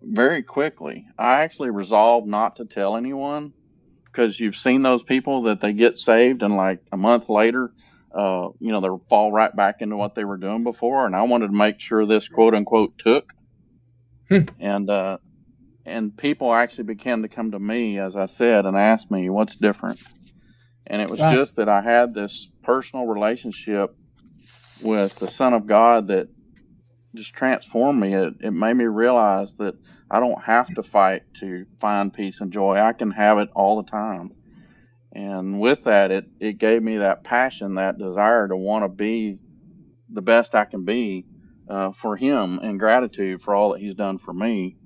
very 0.00 0.42
quickly. 0.42 1.06
I 1.18 1.42
actually 1.42 1.70
resolved 1.70 2.28
not 2.28 2.56
to 2.56 2.64
tell 2.64 2.96
anyone 2.96 3.52
because 4.04 4.38
you've 4.38 4.56
seen 4.56 4.82
those 4.82 5.02
people 5.02 5.42
that 5.44 5.60
they 5.60 5.72
get 5.72 5.98
saved 5.98 6.42
and 6.42 6.56
like 6.56 6.80
a 6.92 6.96
month 6.96 7.28
later, 7.28 7.72
uh, 8.14 8.50
you 8.60 8.70
know, 8.70 8.80
they 8.80 8.88
fall 9.08 9.32
right 9.32 9.54
back 9.54 9.80
into 9.80 9.96
what 9.96 10.14
they 10.14 10.24
were 10.24 10.36
doing 10.36 10.62
before. 10.62 11.06
And 11.06 11.16
I 11.16 11.22
wanted 11.22 11.48
to 11.48 11.52
make 11.52 11.80
sure 11.80 12.06
this 12.06 12.28
quote 12.28 12.54
unquote 12.54 12.96
took. 12.98 13.32
Hmm. 14.28 14.44
and 14.58 14.88
uh, 14.88 15.18
and 15.84 16.16
people 16.16 16.54
actually 16.54 16.84
began 16.84 17.22
to 17.22 17.28
come 17.28 17.50
to 17.50 17.58
me, 17.58 17.98
as 17.98 18.16
I 18.16 18.24
said, 18.24 18.64
and 18.64 18.74
ask 18.74 19.10
me 19.10 19.28
what's 19.28 19.56
different. 19.56 20.02
And 20.86 21.00
it 21.00 21.10
was 21.10 21.20
right. 21.20 21.34
just 21.34 21.56
that 21.56 21.68
I 21.68 21.80
had 21.80 22.14
this 22.14 22.48
personal 22.62 23.06
relationship 23.06 23.96
with 24.82 25.16
the 25.16 25.28
Son 25.28 25.54
of 25.54 25.66
God 25.66 26.08
that 26.08 26.28
just 27.14 27.34
transformed 27.34 28.00
me. 28.00 28.14
It, 28.14 28.34
it 28.40 28.50
made 28.50 28.74
me 28.74 28.84
realize 28.84 29.56
that 29.56 29.76
I 30.10 30.20
don't 30.20 30.42
have 30.42 30.72
to 30.74 30.82
fight 30.82 31.22
to 31.40 31.64
find 31.80 32.12
peace 32.12 32.40
and 32.40 32.52
joy. 32.52 32.78
I 32.78 32.92
can 32.92 33.10
have 33.12 33.38
it 33.38 33.48
all 33.54 33.82
the 33.82 33.90
time. 33.90 34.32
And 35.12 35.60
with 35.60 35.84
that, 35.84 36.10
it, 36.10 36.26
it 36.40 36.58
gave 36.58 36.82
me 36.82 36.98
that 36.98 37.24
passion, 37.24 37.76
that 37.76 37.98
desire 37.98 38.48
to 38.48 38.56
want 38.56 38.84
to 38.84 38.88
be 38.88 39.38
the 40.10 40.22
best 40.22 40.54
I 40.54 40.64
can 40.64 40.84
be 40.84 41.24
uh, 41.68 41.92
for 41.92 42.16
Him 42.16 42.58
and 42.58 42.78
gratitude 42.78 43.42
for 43.42 43.54
all 43.54 43.72
that 43.72 43.80
He's 43.80 43.94
done 43.94 44.18
for 44.18 44.34
me 44.34 44.76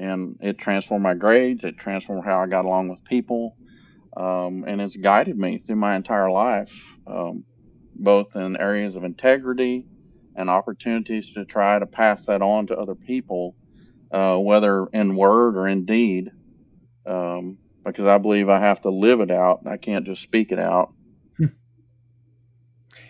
and 0.00 0.38
it 0.40 0.56
transformed 0.58 1.02
my 1.02 1.12
grades. 1.12 1.62
It 1.62 1.76
transformed 1.76 2.24
how 2.24 2.40
I 2.40 2.46
got 2.46 2.64
along 2.64 2.88
with 2.88 3.04
people, 3.04 3.54
um, 4.16 4.64
and 4.66 4.80
it's 4.80 4.96
guided 4.96 5.38
me 5.38 5.58
through 5.58 5.76
my 5.76 5.96
entire 5.96 6.30
life, 6.30 6.72
um, 7.06 7.44
both 7.94 8.36
in 8.36 8.56
areas 8.56 8.96
of 8.96 9.04
integrity 9.04 9.86
and 10.36 10.50
opportunities 10.50 11.32
to 11.32 11.44
try 11.44 11.78
to 11.78 11.86
pass 11.86 12.26
that 12.26 12.42
on 12.42 12.66
to 12.68 12.76
other 12.76 12.94
people, 12.94 13.54
uh, 14.12 14.36
whether 14.36 14.86
in 14.92 15.16
word 15.16 15.56
or 15.56 15.66
in 15.68 15.84
deed. 15.84 16.30
Um, 17.06 17.58
because 17.84 18.06
I 18.06 18.18
believe 18.18 18.48
I 18.48 18.58
have 18.58 18.82
to 18.82 18.90
live 18.90 19.20
it 19.20 19.30
out. 19.30 19.66
I 19.66 19.76
can't 19.76 20.04
just 20.04 20.22
speak 20.22 20.52
it 20.52 20.58
out. 20.58 20.92
Hmm. 21.36 21.46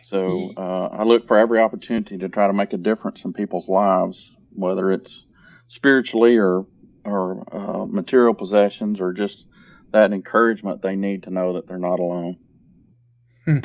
So 0.02 0.52
uh, 0.56 0.88
I 0.92 1.04
look 1.04 1.26
for 1.26 1.38
every 1.38 1.60
opportunity 1.60 2.18
to 2.18 2.28
try 2.28 2.46
to 2.46 2.52
make 2.52 2.72
a 2.72 2.78
difference 2.78 3.24
in 3.24 3.32
people's 3.32 3.68
lives, 3.68 4.36
whether 4.52 4.92
it's 4.92 5.26
spiritually 5.68 6.36
or 6.36 6.66
or 7.04 7.44
uh, 7.52 7.86
material 7.86 8.34
possessions 8.34 9.00
or 9.00 9.12
just 9.12 9.46
that 9.92 10.12
encouragement 10.12 10.82
they 10.82 10.96
need 10.96 11.22
to 11.24 11.30
know 11.30 11.54
that 11.54 11.66
they're 11.66 11.78
not 11.78 12.00
alone. 12.00 12.38
Hmm. 13.44 13.58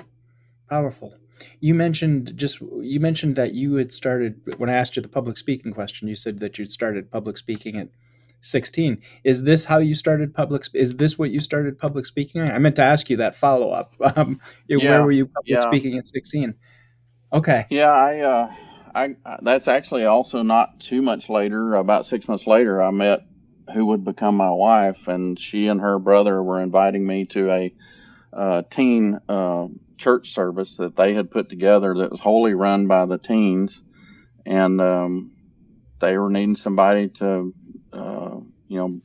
Powerful. 0.70 1.16
You 1.60 1.74
mentioned 1.74 2.34
just 2.36 2.62
you 2.62 3.00
mentioned 3.00 3.36
that 3.36 3.54
you 3.54 3.76
had 3.76 3.92
started 3.92 4.42
when 4.58 4.70
I 4.70 4.74
asked 4.74 4.96
you 4.96 5.02
the 5.02 5.10
public 5.10 5.38
speaking 5.38 5.74
question. 5.74 6.08
You 6.08 6.16
said 6.16 6.40
that 6.40 6.58
you'd 6.58 6.72
started 6.72 7.12
public 7.12 7.38
speaking 7.38 7.78
at 7.78 7.90
16. 8.42 9.02
Is 9.24 9.44
this 9.44 9.66
how 9.66 9.80
you 9.80 9.96
started 9.96 10.34
public? 10.34 10.66
Is 10.74 10.98
this 10.98 11.18
what 11.18 11.32
you 11.32 11.40
started 11.40 11.78
public 11.78 12.06
speaking? 12.06 12.42
I 12.42 12.58
meant 12.60 12.76
to 12.78 12.84
ask 12.84 13.10
you 13.10 13.18
that 13.18 13.36
follow 13.36 13.72
up. 13.72 13.94
Um, 14.16 14.40
yeah, 14.68 14.78
where 14.78 15.04
were 15.04 15.12
you 15.12 15.26
public 15.26 15.48
yeah. 15.48 15.60
speaking 15.62 15.98
at 15.98 16.08
16? 16.08 16.54
Okay. 17.34 17.66
Yeah, 17.70 17.92
I 17.92 18.20
uh, 18.20 18.54
I, 18.96 19.16
that's 19.42 19.68
actually 19.68 20.06
also 20.06 20.42
not 20.42 20.80
too 20.80 21.02
much 21.02 21.28
later. 21.28 21.76
About 21.76 22.06
six 22.06 22.28
months 22.28 22.48
later, 22.48 22.82
I 22.82 22.92
met 22.92 23.22
who 23.74 23.88
would 23.88 24.04
become 24.04 24.36
my 24.36 24.50
wife, 24.50 25.08
and 25.08 25.40
she 25.40 25.68
and 25.68 25.82
her 25.82 26.00
brother 26.00 26.42
were 26.42 26.62
inviting 26.62 27.06
me 27.06 27.26
to 27.26 27.52
a 27.52 27.74
uh, 28.34 28.62
teen 28.70 29.20
uh, 29.30 29.68
church 29.98 30.34
service 30.34 30.78
that 30.78 30.96
they 30.96 31.14
had 31.14 31.32
put 31.32 31.50
together 31.50 31.96
that 31.96 32.12
was 32.12 32.20
wholly 32.20 32.54
run 32.54 32.88
by 32.88 33.06
the 33.06 33.18
teens, 33.18 33.82
and 34.46 34.80
um, 34.82 35.32
they 36.00 36.18
were 36.18 36.30
needing 36.30 36.56
somebody 36.56 37.10
to, 37.10 37.54
uh, 37.94 38.38
you 38.68 38.78
know, 38.78 39.00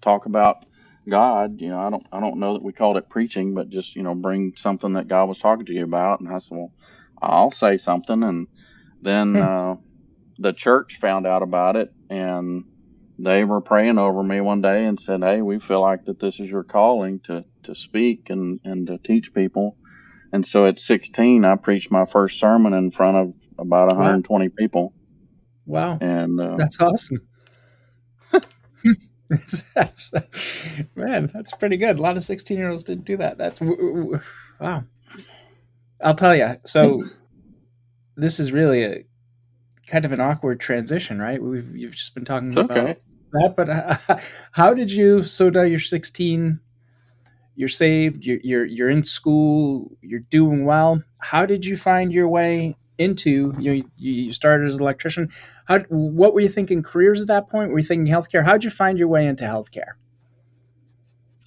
talk 0.00 0.26
about 0.26 0.64
God. 1.08 1.60
You 1.60 1.70
know, 1.70 1.80
I 1.80 1.90
don't 1.90 2.06
I 2.12 2.20
don't 2.20 2.38
know 2.38 2.54
that 2.54 2.62
we 2.62 2.72
called 2.72 2.96
it 2.96 3.08
preaching, 3.08 3.54
but 3.54 3.70
just 3.70 3.96
you 3.96 4.02
know, 4.02 4.14
bring 4.14 4.54
something 4.56 4.92
that 4.94 5.08
God 5.08 5.28
was 5.28 5.38
talking 5.38 5.66
to 5.66 5.72
you 5.72 5.84
about. 5.84 6.20
And 6.20 6.28
I 6.28 6.38
said, 6.38 6.58
well, 6.58 6.72
I'll 7.20 7.50
say 7.50 7.76
something, 7.76 8.22
and 8.22 8.46
then 9.02 9.34
hmm. 9.34 9.40
uh, 9.40 9.76
the 10.38 10.52
church 10.52 10.98
found 11.00 11.26
out 11.26 11.42
about 11.42 11.76
it 11.76 11.92
and 12.08 12.64
they 13.24 13.44
were 13.44 13.60
praying 13.60 13.98
over 13.98 14.22
me 14.22 14.40
one 14.40 14.60
day 14.60 14.84
and 14.84 14.98
said, 14.98 15.22
Hey, 15.22 15.42
we 15.42 15.58
feel 15.58 15.80
like 15.80 16.04
that 16.06 16.20
this 16.20 16.40
is 16.40 16.50
your 16.50 16.64
calling 16.64 17.20
to, 17.20 17.44
to 17.64 17.74
speak 17.74 18.30
and, 18.30 18.60
and 18.64 18.86
to 18.86 18.98
teach 18.98 19.34
people. 19.34 19.76
And 20.32 20.46
so 20.46 20.66
at 20.66 20.78
16, 20.78 21.44
I 21.44 21.56
preached 21.56 21.90
my 21.90 22.04
first 22.04 22.38
sermon 22.38 22.72
in 22.72 22.90
front 22.90 23.16
of 23.16 23.34
about 23.58 23.88
120 23.88 24.48
wow. 24.48 24.54
people. 24.56 24.94
Wow. 25.66 25.98
And 26.00 26.40
uh, 26.40 26.56
that's 26.56 26.80
awesome. 26.80 27.26
man, 30.94 31.30
that's 31.32 31.50
pretty 31.52 31.76
good. 31.76 31.98
A 31.98 32.02
lot 32.02 32.16
of 32.16 32.24
16 32.24 32.56
year 32.56 32.70
olds 32.70 32.84
didn't 32.84 33.04
do 33.04 33.16
that. 33.16 33.38
That's 33.38 33.60
wow. 34.60 34.84
I'll 36.02 36.14
tell 36.14 36.34
you. 36.34 36.56
So 36.64 37.04
this 38.16 38.40
is 38.40 38.52
really 38.52 38.84
a 38.84 39.04
kind 39.86 40.04
of 40.04 40.12
an 40.12 40.20
awkward 40.20 40.60
transition, 40.60 41.20
right? 41.20 41.42
We've 41.42 41.76
you've 41.76 41.94
just 41.94 42.14
been 42.14 42.24
talking 42.24 42.48
it's 42.48 42.56
about 42.56 42.78
okay. 42.78 42.96
That, 43.32 43.54
but 43.56 44.20
how 44.52 44.74
did 44.74 44.90
you? 44.92 45.22
So 45.22 45.50
now 45.50 45.62
you're 45.62 45.80
16, 45.80 46.60
you're 47.56 47.68
saved, 47.68 48.24
you're, 48.24 48.40
you're 48.42 48.64
you're 48.64 48.90
in 48.90 49.04
school, 49.04 49.96
you're 50.00 50.20
doing 50.20 50.64
well. 50.64 51.02
How 51.18 51.46
did 51.46 51.64
you 51.64 51.76
find 51.76 52.12
your 52.12 52.28
way 52.28 52.76
into 52.98 53.54
you? 53.58 53.84
You 53.96 54.32
started 54.32 54.68
as 54.68 54.76
an 54.76 54.82
electrician. 54.82 55.30
How? 55.66 55.80
What 55.88 56.34
were 56.34 56.40
you 56.40 56.48
thinking 56.48 56.82
careers 56.82 57.20
at 57.20 57.28
that 57.28 57.48
point? 57.48 57.70
Were 57.70 57.78
you 57.78 57.84
thinking 57.84 58.12
healthcare? 58.12 58.44
How 58.44 58.52
did 58.52 58.64
you 58.64 58.70
find 58.70 58.98
your 58.98 59.08
way 59.08 59.26
into 59.26 59.44
healthcare? 59.44 59.92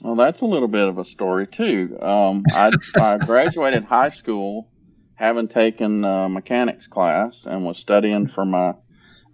Well, 0.03 0.15
that's 0.15 0.41
a 0.41 0.45
little 0.45 0.67
bit 0.67 0.87
of 0.87 0.97
a 0.97 1.05
story 1.05 1.47
too. 1.47 1.97
Um, 2.01 2.43
I, 2.51 2.71
I 2.99 3.17
graduated 3.19 3.85
high 3.85 4.09
school 4.09 4.67
having 5.15 5.47
taken 5.47 6.03
a 6.03 6.27
mechanics 6.27 6.87
class 6.87 7.45
and 7.45 7.63
was 7.63 7.77
studying 7.77 8.27
for 8.27 8.45
my 8.45 8.73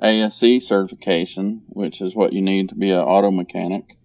ASE 0.01 0.65
certification, 0.65 1.65
which 1.69 2.01
is 2.01 2.15
what 2.15 2.33
you 2.33 2.41
need 2.41 2.69
to 2.69 2.75
be 2.75 2.91
an 2.91 2.99
auto 2.99 3.31
mechanic. 3.31 3.97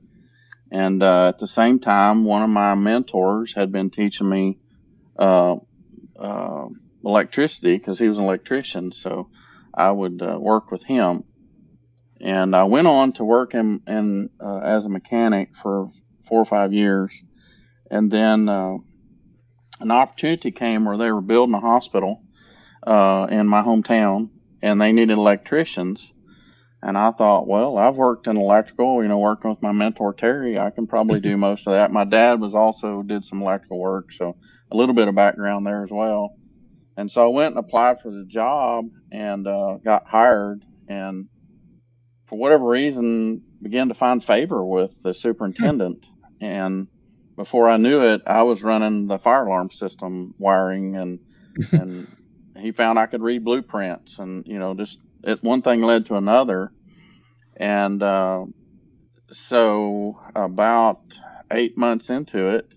And 0.71 1.03
uh, 1.03 1.29
at 1.29 1.39
the 1.39 1.47
same 1.47 1.79
time, 1.79 2.25
one 2.25 2.43
of 2.43 2.51
my 2.51 2.75
mentors 2.75 3.55
had 3.55 3.71
been 3.71 3.91
teaching 3.91 4.29
me 4.29 4.59
uh, 5.17 5.57
uh, 6.19 6.67
electricity 7.05 7.77
because 7.77 7.99
he 7.99 8.09
was 8.09 8.19
an 8.19 8.25
electrician. 8.25 8.91
So 8.91 9.31
I 9.73 9.91
would 9.91 10.21
uh, 10.21 10.37
work 10.41 10.71
with 10.73 10.83
him. 10.83 11.25
And 12.21 12.57
I 12.57 12.65
went 12.65 12.89
on 12.89 13.13
to 13.15 13.25
work 13.25 13.55
in, 13.55 13.83
in 13.87 14.31
uh, 14.41 14.59
as 14.59 14.87
a 14.87 14.89
mechanic 14.89 15.55
for 15.55 15.91
four 16.27 16.41
or 16.41 16.47
five 16.47 16.73
years. 16.73 17.23
And 17.91 18.11
then 18.11 18.49
uh, 18.49 18.79
an 19.79 19.91
opportunity 19.91 20.51
came 20.51 20.87
where 20.87 20.97
they 20.97 21.13
were 21.13 21.21
building 21.21 21.55
a 21.55 21.61
hospital 21.61 22.23
in 22.87 23.47
my 23.47 23.63
hometown 23.63 24.31
and 24.65 24.81
they 24.81 24.93
needed 24.93 25.19
electricians. 25.19 26.11
And 26.83 26.97
I 26.97 27.13
thought, 27.13 27.47
well, 27.47 27.77
I've 27.77 27.97
worked 27.97 28.27
in 28.27 28.39
electrical, 28.39 29.03
you 29.03 29.09
know, 29.09 29.19
working 29.19 29.51
with 29.51 29.63
my 29.63 29.73
mentor 29.73 30.15
Terry, 30.15 30.59
I 30.59 30.71
can 30.71 30.87
probably 30.87 31.21
do 31.21 31.37
most 31.49 31.67
of 31.67 31.75
that. 31.75 31.93
My 31.93 32.05
dad 32.05 32.41
was 32.41 32.55
also 32.55 33.03
did 33.03 33.25
some 33.25 33.43
electrical 33.43 33.79
work, 33.79 34.11
so 34.11 34.37
a 34.73 34.77
little 34.77 34.95
bit 34.95 35.07
of 35.07 35.15
background 35.15 35.67
there 35.67 35.85
as 35.85 35.91
well. 35.91 36.35
And 36.97 37.11
so 37.11 37.25
I 37.25 37.29
went 37.29 37.57
and 37.57 37.65
applied 37.65 38.01
for 38.01 38.11
the 38.11 38.25
job 38.25 38.87
and 39.13 39.47
uh, 39.47 39.77
got 39.85 40.07
hired, 40.07 40.65
and 40.89 41.29
for 42.27 42.39
whatever 42.39 42.65
reason, 42.65 43.43
began 43.61 43.89
to 43.89 43.95
find 43.95 44.25
favor 44.25 44.65
with 44.65 45.03
the 45.03 45.13
superintendent. 45.13 46.07
And 46.41 46.89
before 47.37 47.69
I 47.69 47.77
knew 47.77 48.01
it, 48.01 48.23
I 48.27 48.43
was 48.43 48.63
running 48.63 49.09
the 49.09 49.19
fire 49.19 49.45
alarm 49.47 49.71
system 49.71 50.35
wiring, 50.39 50.97
and 50.97 51.19
and 51.73 52.07
he 52.59 52.73
found 52.73 52.99
I 52.99 53.07
could 53.07 53.23
read 53.23 53.45
blueprints, 53.45 54.19
and 54.19 54.47
you 54.47 54.59
know, 54.59 54.75
just 54.75 54.99
it, 55.23 55.43
one 55.43 55.63
thing 55.63 55.83
led 55.83 56.07
to 56.07 56.17
another, 56.17 56.73
and 57.57 58.03
uh, 58.03 58.45
so 59.33 60.21
about 60.35 61.01
eight 61.51 61.77
months 61.77 62.11
into 62.11 62.49
it, 62.49 62.73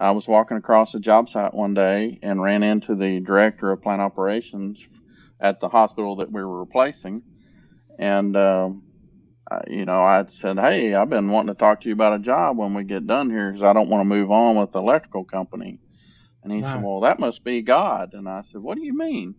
I 0.00 0.12
was 0.12 0.26
walking 0.26 0.56
across 0.56 0.94
a 0.94 1.00
job 1.00 1.28
site 1.28 1.54
one 1.54 1.74
day 1.74 2.18
and 2.22 2.42
ran 2.42 2.62
into 2.62 2.94
the 2.94 3.20
director 3.20 3.70
of 3.70 3.82
plant 3.82 4.00
operations 4.00 4.86
at 5.40 5.60
the 5.60 5.68
hospital 5.68 6.16
that 6.16 6.32
we 6.32 6.42
were 6.42 6.60
replacing. 6.60 7.22
And, 7.98 8.36
um, 8.36 8.82
you 9.68 9.84
know, 9.84 10.00
I 10.00 10.24
said, 10.26 10.58
Hey, 10.58 10.94
I've 10.94 11.10
been 11.10 11.30
wanting 11.30 11.54
to 11.54 11.58
talk 11.58 11.82
to 11.82 11.88
you 11.88 11.94
about 11.94 12.14
a 12.14 12.18
job 12.18 12.56
when 12.56 12.72
we 12.72 12.84
get 12.84 13.06
done 13.06 13.30
here 13.30 13.50
because 13.50 13.62
I 13.62 13.72
don't 13.72 13.90
want 13.90 14.00
to 14.00 14.04
move 14.16 14.30
on 14.30 14.56
with 14.56 14.72
the 14.72 14.80
electrical 14.80 15.24
company. 15.24 15.80
And 16.42 16.52
he 16.52 16.62
wow. 16.62 16.72
said, 16.72 16.82
Well, 16.82 17.00
that 17.00 17.20
must 17.20 17.44
be 17.44 17.62
God. 17.62 18.10
And 18.14 18.28
I 18.28 18.42
said, 18.42 18.60
What 18.60 18.76
do 18.76 18.84
you 18.84 18.96
mean? 18.96 19.34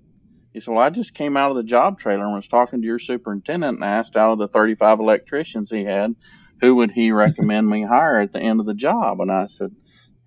He 0.54 0.60
said, 0.60 0.74
Well, 0.74 0.84
I 0.84 0.90
just 0.90 1.14
came 1.14 1.38
out 1.38 1.52
of 1.52 1.58
the 1.58 1.64
job 1.64 2.00
trailer 2.00 2.26
and 2.26 2.36
was 2.36 2.48
talking 2.48 2.82
to 2.82 2.88
your 2.88 3.00
superintendent 3.00 3.76
and 3.76 3.84
asked 3.84 4.16
out 4.16 4.34
of 4.34 4.40
the 4.40 4.48
35 4.48 5.00
electricians 5.00 5.70
he 5.72 5.84
had, 5.86 6.16
who 6.62 6.76
would 6.76 6.92
he 6.92 7.12
recommend 7.12 7.68
me 7.68 7.84
hire 7.84 8.20
at 8.20 8.34
the 8.34 8.40
end 8.40 8.60
of 8.60 8.66
the 8.66 8.74
job? 8.74 9.20
And 9.20 9.32
I 9.32 9.48
said, 9.48 9.72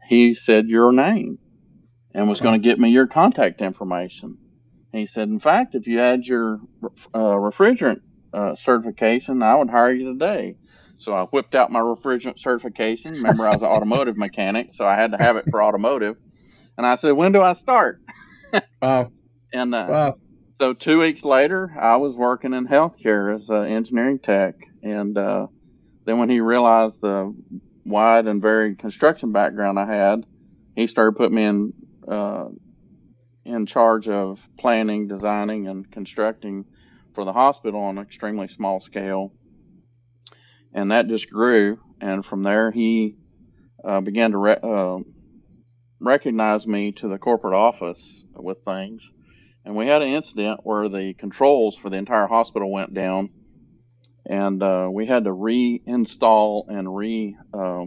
He 0.09 0.35
said 0.35 0.69
your 0.69 0.93
name 0.93 1.39
and 2.15 2.29
was 2.29 2.41
going 2.41 2.61
to 2.61 2.69
get 2.69 2.79
me 2.79 2.91
your 2.91 3.07
contact 3.07 3.61
information. 3.61 4.39
And 4.93 5.01
he 5.01 5.07
said, 5.07 5.29
In 5.29 5.41
fact, 5.41 5.75
if 5.75 5.87
you 5.87 5.99
had 5.99 6.25
your 6.25 6.59
uh, 7.15 7.19
refrigerant 7.19 8.01
uh, 8.33 8.55
certification, 8.55 9.43
I 9.43 9.57
would 9.57 9.71
hire 9.71 9.93
you 9.93 10.13
today. 10.13 10.57
So 10.97 11.13
I 11.13 11.25
whipped 11.25 11.55
out 11.55 11.73
my 11.73 11.81
refrigerant 11.81 12.39
certification. 12.39 13.13
Remember, 13.13 13.47
I 13.47 13.53
was 13.53 13.63
an 13.63 13.69
automotive 13.69 14.17
mechanic, 14.17 14.69
so 14.73 14.87
I 14.87 14.97
had 14.97 15.13
to 15.13 15.19
have 15.19 15.37
it 15.37 15.47
for 15.51 15.63
automotive. 15.63 16.17
And 16.77 16.87
I 16.87 16.97
said, 16.97 17.13
When 17.13 17.33
do 17.33 17.43
I 17.43 17.53
start? 17.53 18.01
Wow. 18.81 19.11
And 19.53 19.75
uh, 19.75 19.87
wow. 19.89 20.15
so 20.61 20.75
two 20.75 21.01
weeks 21.01 21.25
later, 21.25 21.75
I 21.77 21.97
was 21.97 22.17
working 22.17 22.55
in 22.55 22.69
healthcare 22.69 23.35
as 23.35 23.49
an 23.49 23.67
engineering 23.67 24.21
tech. 24.21 24.55
And 24.81 25.19
uh, 25.19 25.49
then 26.05 26.19
when 26.19 26.31
he 26.31 26.39
realized 26.39 27.01
the 27.01 27.35
wide 27.85 28.29
and 28.29 28.41
varied 28.41 28.79
construction 28.79 29.33
background 29.33 29.81
I 29.81 29.87
had, 29.87 30.25
he 30.77 30.87
started 30.87 31.17
putting 31.17 31.35
me 31.35 31.45
in 31.45 31.73
uh, 32.07 32.45
in 33.45 33.67
charge 33.67 34.09
of 34.09 34.41
planning, 34.59 35.09
designing, 35.09 35.69
and 35.69 35.91
constructing 35.91 36.65
for 37.15 37.25
the 37.25 37.33
hospital 37.33 37.81
on 37.81 37.99
an 37.99 38.05
extremely 38.05 38.49
small 38.49 38.81
scale. 38.81 39.33
And 40.73 40.91
that 40.91 41.09
just 41.09 41.31
grew. 41.31 41.79
And 42.01 42.25
from 42.25 42.43
there, 42.43 42.71
he 42.71 43.17
uh, 43.85 44.01
began 44.01 44.33
to 44.33 44.39
re- 44.39 44.59
uh, 46.01 46.05
recognize 46.05 46.67
me 46.67 46.93
to 46.93 47.09
the 47.09 47.19
corporate 47.19 47.55
office 47.55 48.25
with 48.35 48.65
things. 48.65 49.13
And 49.65 49.77
we 49.77 49.87
had 49.87 50.03
an 50.03 50.09
incident 50.09 50.61
where 50.63 50.89
the 50.89 51.15
controls 51.15 51.77
for 51.77 51.91
the 51.91 51.97
entire 51.97 52.27
hospital 52.27 52.71
went 52.71 52.95
down, 52.95 53.31
and 54.27 54.63
uh, 54.63 54.89
we 54.93 55.07
had 55.07 55.25
to 55.25 55.31
reinstall 55.31 56.65
and 56.69 56.95
re 56.95 57.37
uh, 57.53 57.87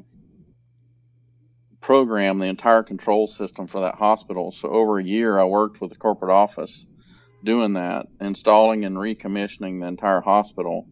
program 1.81 2.39
the 2.39 2.47
entire 2.47 2.83
control 2.83 3.27
system 3.27 3.67
for 3.67 3.81
that 3.81 3.95
hospital. 3.95 4.51
So 4.51 4.69
over 4.69 4.99
a 4.99 5.03
year, 5.03 5.39
I 5.39 5.45
worked 5.45 5.79
with 5.81 5.91
the 5.91 5.97
corporate 5.97 6.31
office 6.31 6.85
doing 7.43 7.73
that, 7.73 8.07
installing 8.19 8.85
and 8.85 8.97
recommissioning 8.97 9.79
the 9.79 9.87
entire 9.87 10.21
hospital. 10.21 10.87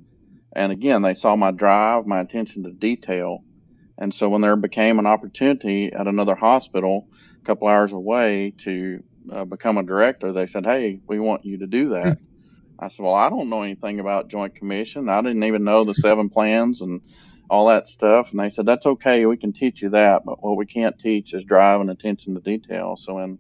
And 0.56 0.72
again, 0.72 1.02
they 1.02 1.14
saw 1.14 1.36
my 1.36 1.52
drive, 1.52 2.06
my 2.06 2.22
attention 2.22 2.64
to 2.64 2.72
detail. 2.72 3.44
And 3.98 4.14
so 4.14 4.30
when 4.30 4.42
there 4.42 4.56
became 4.56 5.00
an 5.00 5.06
opportunity 5.06 5.92
at 5.94 6.08
another 6.08 6.36
hospital 6.36 7.08
a 7.42 7.46
couple 7.46 7.68
hours 7.68 7.92
away 7.92 8.54
to 8.60 9.04
uh, 9.32 9.46
become 9.46 9.78
a 9.78 9.84
director, 9.84 10.34
they 10.34 10.46
said, 10.46 10.66
Hey, 10.66 11.00
we 11.08 11.20
want 11.20 11.46
you 11.46 11.60
to 11.60 11.68
do 11.68 11.90
that. 11.90 12.18
I 12.80 12.90
said, 12.90 13.04
Well, 13.04 13.16
I 13.16 13.30
don't 13.30 13.50
know 13.50 13.62
anything 13.62 14.00
about 14.00 14.30
Joint 14.30 14.56
Commission. 14.56 15.10
I 15.10 15.22
didn't 15.22 15.44
even 15.44 15.64
know 15.64 15.86
the 15.86 15.94
seven 15.94 16.30
plans 16.30 16.82
and 16.82 17.02
all 17.50 17.68
that 17.68 17.88
stuff. 17.88 18.32
And 18.32 18.40
they 18.40 18.50
said, 18.50 18.66
That's 18.66 18.86
okay. 18.86 19.26
We 19.26 19.38
can 19.38 19.54
teach 19.54 19.82
you 19.82 19.92
that. 19.92 20.24
But 20.26 20.44
what 20.44 20.58
we 20.58 20.66
can't 20.66 21.00
teach 21.00 21.34
is 21.34 21.44
drive 21.44 21.80
and 21.82 21.90
attention 21.90 22.36
to 22.36 22.42
detail. 22.42 22.98
So 22.98 23.20
in 23.20 23.40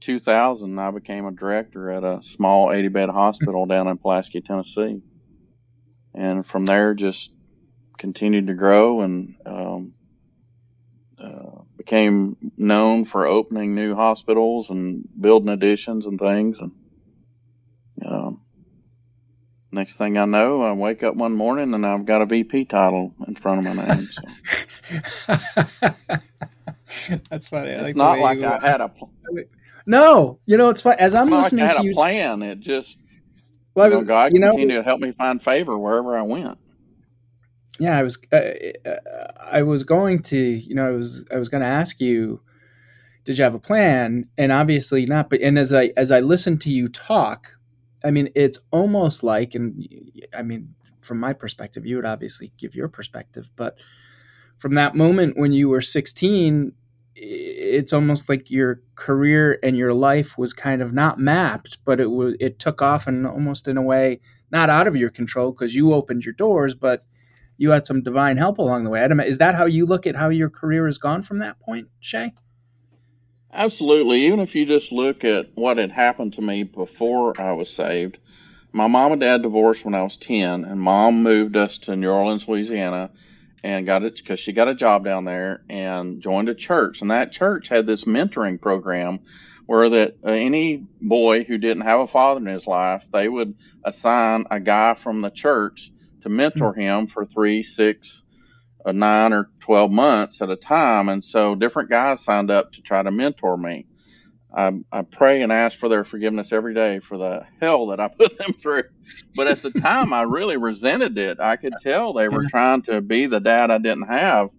2000, 0.00 0.78
I 0.78 0.90
became 0.90 1.26
a 1.26 1.32
director 1.32 1.90
at 1.90 2.04
a 2.04 2.22
small 2.22 2.72
80 2.72 2.88
bed 2.88 3.08
hospital 3.08 3.66
down 3.66 3.88
in 3.88 3.98
Pulaski, 3.98 4.42
Tennessee. 4.42 5.00
And 6.14 6.44
from 6.44 6.66
there, 6.66 6.94
just 6.94 7.32
continued 8.00 8.48
to 8.48 8.54
grow 8.54 9.02
and 9.02 9.36
um, 9.44 9.94
uh, 11.22 11.60
became 11.76 12.36
known 12.56 13.04
for 13.04 13.26
opening 13.26 13.74
new 13.74 13.94
hospitals 13.94 14.70
and 14.70 15.06
building 15.20 15.50
additions 15.50 16.06
and 16.06 16.18
things. 16.18 16.58
And 16.60 16.72
um, 18.04 18.40
next 19.70 19.96
thing 19.96 20.16
I 20.16 20.24
know, 20.24 20.62
I 20.62 20.72
wake 20.72 21.02
up 21.02 21.14
one 21.14 21.36
morning 21.36 21.74
and 21.74 21.86
I've 21.86 22.06
got 22.06 22.22
a 22.22 22.26
VP 22.26 22.64
title 22.64 23.14
in 23.28 23.34
front 23.36 23.66
of 23.66 23.76
my 23.76 23.86
name. 23.86 24.08
So. 24.08 24.22
That's 27.28 27.48
funny. 27.48 27.70
it's 27.70 27.82
like 27.82 27.96
not 27.96 28.18
like 28.18 28.38
you, 28.38 28.46
I 28.46 28.58
had 28.60 28.80
a. 28.80 28.88
Pl- 28.88 29.12
no, 29.86 30.40
you 30.46 30.56
know 30.56 30.70
it's 30.70 30.80
funny. 30.80 30.98
As 30.98 31.14
I'm 31.14 31.28
listening 31.28 31.66
like 31.66 31.74
I 31.74 31.76
had 31.76 31.82
to 31.82 31.90
a 31.90 31.94
plan, 31.94 32.42
it 32.42 32.60
just. 32.60 32.96
Well, 33.74 33.86
I 33.86 33.88
was, 33.90 34.00
you 34.00 34.04
know, 34.04 34.08
God 34.08 34.32
you 34.32 34.40
know, 34.40 34.50
continued 34.50 34.76
to 34.76 34.82
help 34.82 35.00
me 35.00 35.12
find 35.12 35.40
favor 35.40 35.78
wherever 35.78 36.16
I 36.16 36.22
went 36.22 36.58
yeah, 37.78 37.98
I 37.98 38.02
was 38.02 38.18
uh, 38.32 38.40
I 39.40 39.62
was 39.62 39.84
going 39.84 40.20
to 40.24 40.38
you 40.38 40.74
know 40.74 40.88
I 40.88 40.92
was 40.92 41.24
I 41.32 41.38
was 41.38 41.48
going 41.48 41.62
to 41.62 41.66
ask 41.66 42.00
you, 42.00 42.40
did 43.24 43.38
you 43.38 43.44
have 43.44 43.54
a 43.54 43.60
plan? 43.60 44.28
And 44.36 44.52
obviously 44.52 45.06
not. 45.06 45.30
But 45.30 45.40
and 45.40 45.58
as 45.58 45.72
I 45.72 45.92
as 45.96 46.10
I 46.10 46.20
listened 46.20 46.60
to 46.62 46.70
you 46.70 46.88
talk, 46.88 47.52
I 48.04 48.10
mean 48.10 48.30
it's 48.34 48.58
almost 48.70 49.22
like 49.22 49.54
and 49.54 49.86
I 50.36 50.42
mean 50.42 50.74
from 51.00 51.18
my 51.18 51.32
perspective, 51.32 51.86
you 51.86 51.96
would 51.96 52.04
obviously 52.04 52.52
give 52.58 52.74
your 52.74 52.88
perspective, 52.88 53.50
but 53.56 53.76
from 54.58 54.74
that 54.74 54.94
moment 54.94 55.38
when 55.38 55.52
you 55.52 55.68
were 55.68 55.80
16 55.80 56.72
it's 57.16 57.92
almost 57.92 58.28
like 58.28 58.50
your 58.50 58.80
career 58.94 59.58
and 59.62 59.76
your 59.76 59.92
life 59.92 60.38
was 60.38 60.52
kind 60.52 60.80
of 60.80 60.92
not 60.92 61.18
mapped 61.18 61.78
but 61.84 62.00
it 62.00 62.10
was 62.10 62.34
it 62.38 62.58
took 62.58 62.80
off 62.80 63.06
and 63.06 63.26
almost 63.26 63.66
in 63.66 63.76
a 63.76 63.82
way 63.82 64.20
not 64.50 64.70
out 64.70 64.86
of 64.86 64.96
your 64.96 65.10
control 65.10 65.50
because 65.50 65.74
you 65.74 65.92
opened 65.92 66.24
your 66.24 66.34
doors 66.34 66.74
but 66.74 67.04
you 67.60 67.72
had 67.72 67.86
some 67.86 68.02
divine 68.02 68.38
help 68.38 68.56
along 68.56 68.84
the 68.84 68.90
way. 68.90 69.02
Adam, 69.02 69.20
is 69.20 69.36
that 69.36 69.54
how 69.54 69.66
you 69.66 69.84
look 69.84 70.06
at 70.06 70.16
how 70.16 70.30
your 70.30 70.48
career 70.48 70.86
has 70.86 70.96
gone 70.96 71.20
from 71.20 71.40
that 71.40 71.60
point, 71.60 71.88
Shay? 72.00 72.32
Absolutely. 73.52 74.24
Even 74.24 74.40
if 74.40 74.54
you 74.54 74.64
just 74.64 74.90
look 74.90 75.24
at 75.24 75.50
what 75.56 75.76
had 75.76 75.90
happened 75.90 76.32
to 76.32 76.40
me 76.40 76.62
before 76.62 77.38
I 77.38 77.52
was 77.52 77.68
saved, 77.68 78.16
my 78.72 78.86
mom 78.86 79.12
and 79.12 79.20
dad 79.20 79.42
divorced 79.42 79.84
when 79.84 79.94
I 79.94 80.02
was 80.02 80.16
10, 80.16 80.64
and 80.64 80.80
mom 80.80 81.22
moved 81.22 81.54
us 81.54 81.76
to 81.80 81.96
New 81.96 82.08
Orleans, 82.08 82.48
Louisiana, 82.48 83.10
and 83.62 83.84
got 83.84 84.04
it 84.04 84.16
because 84.16 84.40
she 84.40 84.52
got 84.52 84.68
a 84.68 84.74
job 84.74 85.04
down 85.04 85.26
there 85.26 85.62
and 85.68 86.22
joined 86.22 86.48
a 86.48 86.54
church. 86.54 87.02
And 87.02 87.10
that 87.10 87.30
church 87.30 87.68
had 87.68 87.86
this 87.86 88.04
mentoring 88.04 88.58
program 88.58 89.20
where 89.66 89.90
that 89.90 90.16
uh, 90.24 90.30
any 90.30 90.86
boy 91.02 91.44
who 91.44 91.58
didn't 91.58 91.82
have 91.82 92.00
a 92.00 92.06
father 92.06 92.40
in 92.40 92.46
his 92.46 92.66
life, 92.66 93.06
they 93.12 93.28
would 93.28 93.54
assign 93.84 94.46
a 94.50 94.60
guy 94.60 94.94
from 94.94 95.20
the 95.20 95.30
church 95.30 95.92
to 96.20 96.28
mentor 96.28 96.74
him 96.74 97.06
for 97.06 97.24
three, 97.24 97.62
six, 97.62 98.24
uh, 98.84 98.92
nine, 98.92 99.32
or 99.32 99.50
12 99.60 99.90
months 99.90 100.42
at 100.42 100.50
a 100.50 100.56
time. 100.56 101.08
And 101.08 101.24
so 101.24 101.54
different 101.54 101.90
guys 101.90 102.24
signed 102.24 102.50
up 102.50 102.72
to 102.72 102.82
try 102.82 103.02
to 103.02 103.10
mentor 103.10 103.56
me. 103.56 103.86
I, 104.52 104.72
I 104.90 105.02
pray 105.02 105.42
and 105.42 105.52
ask 105.52 105.78
for 105.78 105.88
their 105.88 106.02
forgiveness 106.02 106.52
every 106.52 106.74
day 106.74 106.98
for 106.98 107.16
the 107.16 107.46
hell 107.60 107.88
that 107.88 108.00
I 108.00 108.08
put 108.18 108.36
them 108.38 108.52
through. 108.52 108.84
But 109.36 109.46
at 109.46 109.62
the 109.62 109.70
time, 109.70 110.12
I 110.12 110.22
really 110.22 110.56
resented 110.56 111.16
it. 111.18 111.40
I 111.40 111.56
could 111.56 111.74
tell 111.80 112.12
they 112.12 112.28
were 112.28 112.46
trying 112.48 112.82
to 112.82 113.00
be 113.00 113.26
the 113.26 113.40
dad 113.40 113.70
I 113.70 113.78
didn't 113.78 114.08
have. 114.08 114.50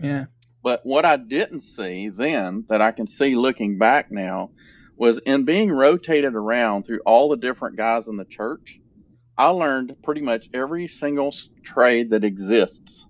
Yeah. 0.00 0.24
But 0.62 0.80
what 0.84 1.04
I 1.04 1.16
didn't 1.16 1.62
see 1.62 2.08
then, 2.08 2.64
that 2.68 2.80
I 2.80 2.92
can 2.92 3.06
see 3.06 3.34
looking 3.34 3.78
back 3.78 4.10
now, 4.10 4.50
was 4.96 5.18
in 5.18 5.44
being 5.44 5.70
rotated 5.70 6.34
around 6.34 6.84
through 6.84 7.00
all 7.04 7.28
the 7.28 7.36
different 7.36 7.76
guys 7.76 8.06
in 8.06 8.16
the 8.16 8.24
church, 8.24 8.78
I 9.36 9.48
learned 9.48 9.96
pretty 10.02 10.20
much 10.20 10.48
every 10.52 10.86
single 10.86 11.34
trade 11.62 12.10
that 12.10 12.24
exists 12.24 13.06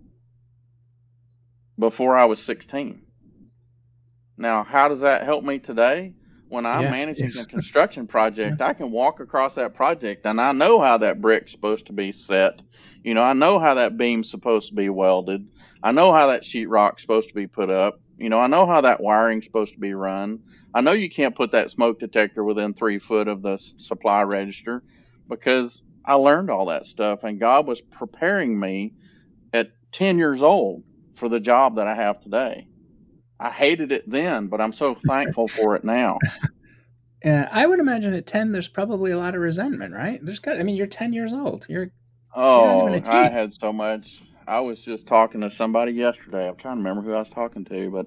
before 1.78 2.16
I 2.16 2.26
was 2.26 2.42
16. 2.42 3.02
Now, 4.36 4.64
how 4.64 4.88
does 4.88 5.00
that 5.00 5.24
help 5.24 5.44
me 5.44 5.58
today? 5.58 6.14
When 6.48 6.66
I'm 6.66 6.82
yeah, 6.82 6.90
managing 6.90 7.30
a 7.40 7.46
construction 7.46 8.06
project, 8.06 8.58
yeah. 8.60 8.66
I 8.66 8.74
can 8.74 8.90
walk 8.90 9.20
across 9.20 9.54
that 9.54 9.74
project 9.74 10.26
and 10.26 10.38
I 10.38 10.52
know 10.52 10.80
how 10.80 10.98
that 10.98 11.20
brick's 11.20 11.50
supposed 11.50 11.86
to 11.86 11.94
be 11.94 12.12
set. 12.12 12.60
You 13.02 13.14
know, 13.14 13.22
I 13.22 13.32
know 13.32 13.58
how 13.58 13.74
that 13.74 13.96
beam's 13.96 14.30
supposed 14.30 14.68
to 14.68 14.74
be 14.74 14.90
welded. 14.90 15.48
I 15.82 15.92
know 15.92 16.12
how 16.12 16.26
that 16.26 16.42
sheetrock's 16.42 17.00
supposed 17.00 17.30
to 17.30 17.34
be 17.34 17.46
put 17.46 17.70
up. 17.70 18.00
You 18.18 18.28
know, 18.28 18.38
I 18.38 18.48
know 18.48 18.66
how 18.66 18.82
that 18.82 19.00
wiring's 19.00 19.46
supposed 19.46 19.72
to 19.74 19.80
be 19.80 19.94
run. 19.94 20.40
I 20.74 20.82
know 20.82 20.92
you 20.92 21.10
can't 21.10 21.34
put 21.34 21.52
that 21.52 21.70
smoke 21.70 21.98
detector 21.98 22.44
within 22.44 22.74
three 22.74 22.98
foot 22.98 23.28
of 23.28 23.40
the 23.40 23.56
supply 23.56 24.22
register 24.22 24.82
because 25.28 25.82
I 26.04 26.14
learned 26.14 26.50
all 26.50 26.66
that 26.66 26.86
stuff, 26.86 27.24
and 27.24 27.38
God 27.38 27.66
was 27.66 27.80
preparing 27.80 28.58
me 28.58 28.92
at 29.52 29.68
10 29.92 30.18
years 30.18 30.42
old 30.42 30.82
for 31.14 31.28
the 31.28 31.40
job 31.40 31.76
that 31.76 31.86
I 31.86 31.94
have 31.94 32.22
today. 32.22 32.66
I 33.38 33.50
hated 33.50 33.92
it 33.92 34.08
then, 34.10 34.46
but 34.48 34.60
I'm 34.60 34.72
so 34.72 34.94
thankful 34.94 35.48
for 35.48 35.76
it 35.76 35.84
now. 35.84 36.18
Yeah, 37.24 37.48
I 37.52 37.66
would 37.66 37.78
imagine 37.78 38.14
at 38.14 38.26
10, 38.26 38.50
there's 38.50 38.68
probably 38.68 39.12
a 39.12 39.16
lot 39.16 39.36
of 39.36 39.40
resentment, 39.40 39.94
right? 39.94 40.18
There's 40.24 40.40
got, 40.40 40.58
I 40.58 40.64
mean, 40.64 40.74
you're 40.74 40.88
10 40.88 41.12
years 41.12 41.32
old. 41.32 41.66
You're, 41.68 41.88
Oh, 42.34 43.00
I 43.06 43.28
had 43.28 43.52
so 43.52 43.72
much. 43.72 44.22
I 44.46 44.60
was 44.60 44.80
just 44.80 45.06
talking 45.06 45.42
to 45.42 45.50
somebody 45.50 45.92
yesterday. 45.92 46.48
I'm 46.48 46.56
trying 46.56 46.76
to 46.76 46.82
remember 46.82 47.02
who 47.02 47.14
I 47.14 47.20
was 47.20 47.30
talking 47.30 47.64
to, 47.66 47.90
but 47.90 48.06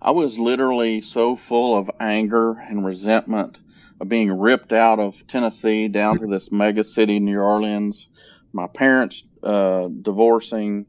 I 0.00 0.12
was 0.12 0.38
literally 0.38 1.00
so 1.02 1.36
full 1.36 1.76
of 1.76 1.90
anger 2.00 2.52
and 2.52 2.86
resentment 2.86 3.60
being 4.04 4.32
ripped 4.32 4.72
out 4.72 4.98
of 4.98 5.26
Tennessee 5.26 5.88
down 5.88 6.18
to 6.18 6.26
this 6.26 6.50
mega 6.52 6.84
city, 6.84 7.20
New 7.20 7.38
Orleans. 7.38 8.08
My 8.52 8.66
parents 8.66 9.24
uh, 9.42 9.88
divorcing, 10.02 10.86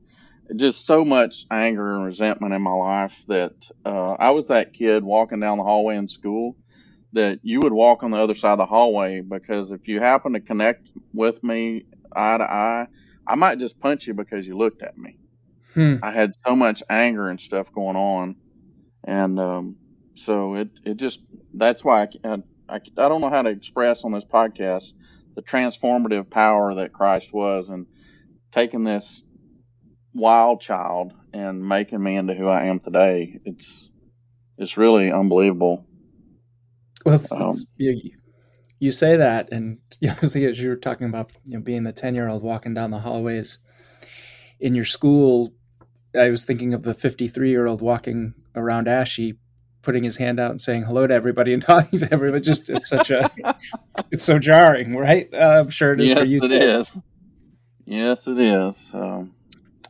just 0.56 0.86
so 0.86 1.04
much 1.04 1.46
anger 1.50 1.96
and 1.96 2.06
resentment 2.06 2.54
in 2.54 2.62
my 2.62 2.72
life 2.74 3.16
that 3.28 3.54
uh, 3.86 4.14
I 4.14 4.32
was 4.32 4.48
that 4.48 4.74
kid 4.74 5.04
walking 5.04 5.40
down 5.40 5.58
the 5.58 5.64
hallway 5.64 5.98
in 5.98 6.08
school 6.08 6.56
that 7.14 7.40
you 7.44 7.60
would 7.64 7.74
walk 7.74 8.04
on 8.04 8.12
the 8.12 8.18
other 8.18 8.34
side 8.34 8.52
of 8.52 8.58
the 8.58 8.66
hallway 8.66 9.22
because 9.22 9.72
if 9.72 9.88
you 9.88 10.00
happen 10.02 10.34
to 10.34 10.40
connect 10.42 10.92
with 11.14 11.42
me 11.44 11.86
eye 12.16 12.38
to 12.38 12.44
eye, 12.44 12.88
I 13.28 13.36
might 13.36 13.58
just 13.58 13.80
punch 13.80 14.06
you 14.06 14.14
because 14.14 14.46
you 14.46 14.58
looked 14.58 14.84
at 14.84 14.98
me. 14.98 15.18
Hmm. 15.74 15.96
I 16.04 16.12
had 16.12 16.32
so 16.46 16.56
much 16.56 16.84
anger 16.90 17.30
and 17.30 17.40
stuff 17.40 17.72
going 17.72 17.96
on, 17.96 18.36
and 19.04 19.40
um, 19.40 19.76
so 20.16 20.56
it 20.56 20.70
it 20.86 20.98
just 20.98 21.22
that's 21.54 21.84
why 21.84 22.04
I, 22.04 22.08
I 22.24 22.38
I 22.70 22.76
I 22.76 23.10
don't 23.10 23.22
know 23.22 23.30
how 23.30 23.42
to 23.42 23.50
express 23.50 24.04
on 24.04 24.12
this 24.12 24.26
podcast 24.26 24.94
the 25.36 25.42
transformative 25.42 26.30
power 26.30 26.76
that 26.76 26.94
Christ 26.94 27.34
was 27.34 27.70
and 27.70 27.88
taking 28.52 28.84
this 28.84 29.22
wild 30.14 30.62
child 30.62 31.14
and 31.34 31.68
making 31.68 32.02
me 32.02 32.16
into 32.16 32.34
who 32.34 32.48
I 32.48 32.66
am 32.66 32.80
today. 32.80 33.40
It's 33.46 33.92
it's 34.58 34.78
really 34.78 35.12
unbelievable. 35.12 35.86
Well, 37.06 37.16
it's, 37.16 37.32
um, 37.32 37.50
it's, 37.50 37.66
you, 37.78 38.12
you 38.80 38.92
say 38.92 39.18
that, 39.18 39.52
and 39.52 39.80
you 40.00 40.10
know, 40.10 40.16
as 40.22 40.36
you 40.36 40.70
were 40.70 40.76
talking 40.76 41.08
about 41.08 41.32
you 41.44 41.58
know 41.58 41.64
being 41.64 41.84
the 41.84 41.94
ten 41.94 42.16
year 42.16 42.28
old 42.28 42.42
walking 42.42 42.74
down 42.74 42.92
the 42.92 43.00
hallways 43.00 43.58
in 44.60 44.74
your 44.74 44.86
school, 44.86 45.54
I 46.18 46.30
was 46.30 46.46
thinking 46.46 46.74
of 46.74 46.84
the 46.84 46.94
fifty 46.94 47.28
three 47.28 47.50
year 47.50 47.68
old 47.68 47.82
walking 47.82 48.34
around 48.56 48.88
ASHE, 48.88 49.38
putting 49.86 50.04
his 50.04 50.18
hand 50.18 50.40
out 50.40 50.52
and 50.52 50.62
saying 50.62 50.84
hello 50.84 51.08
to 51.08 51.14
everybody 51.14 51.54
and 51.54 51.62
talking 51.62 52.00
to 52.00 52.12
everybody. 52.12 52.44
Just 52.44 52.70
it's 52.70 52.90
such 52.90 53.12
a 53.12 53.30
it's 54.12 54.24
so 54.24 54.38
jarring, 54.38 54.94
right? 54.94 55.30
Uh, 55.34 55.62
I'm 55.62 55.70
sure 55.70 55.94
it 55.94 56.02
is 56.02 56.10
yes, 56.10 56.20
for 56.20 56.26
you 56.26 56.44
it 56.44 56.48
too. 56.48 56.58
Is. 56.58 56.98
Yes, 57.86 58.28
it 58.28 58.40
is. 58.40 58.90
Um, 58.94 59.34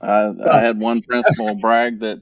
I, 0.02 0.32
I 0.52 0.60
had 0.60 0.80
one 0.80 1.02
principal 1.02 1.56
brag 1.62 2.02
that 2.02 2.22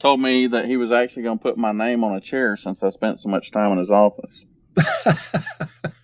told 0.00 0.20
me 0.20 0.48
that 0.48 0.66
he 0.66 0.76
was 0.76 0.90
actually 0.90 1.22
going 1.22 1.38
to 1.38 1.42
put 1.42 1.56
my 1.56 1.72
name 1.72 2.02
on 2.02 2.16
a 2.16 2.20
chair 2.20 2.56
since 2.56 2.82
I 2.82 2.90
spent 2.90 3.18
so 3.20 3.28
much 3.28 3.52
time 3.52 3.70
in 3.72 3.78
his 3.78 3.90
office. 3.90 4.44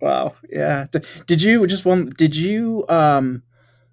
wow. 0.00 0.34
Yeah. 0.48 0.86
Did 1.26 1.40
you 1.40 1.66
just 1.66 1.84
one? 1.84 2.10
Did 2.16 2.34
you 2.34 2.84
um, 2.88 3.44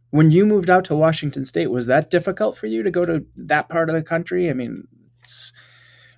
when 0.09 0.31
you 0.31 0.45
moved 0.45 0.69
out 0.69 0.83
to 0.85 0.95
Washington 0.95 1.45
State? 1.45 1.67
Was 1.67 1.85
that 1.85 2.09
difficult 2.09 2.57
for 2.57 2.65
you 2.65 2.81
to 2.81 2.89
go 2.89 3.05
to 3.05 3.25
that 3.35 3.69
part 3.69 3.89
of 3.89 3.95
the 3.95 4.03
country? 4.03 4.49
I 4.49 4.53
mean, 4.53 4.87
it's 5.19 5.51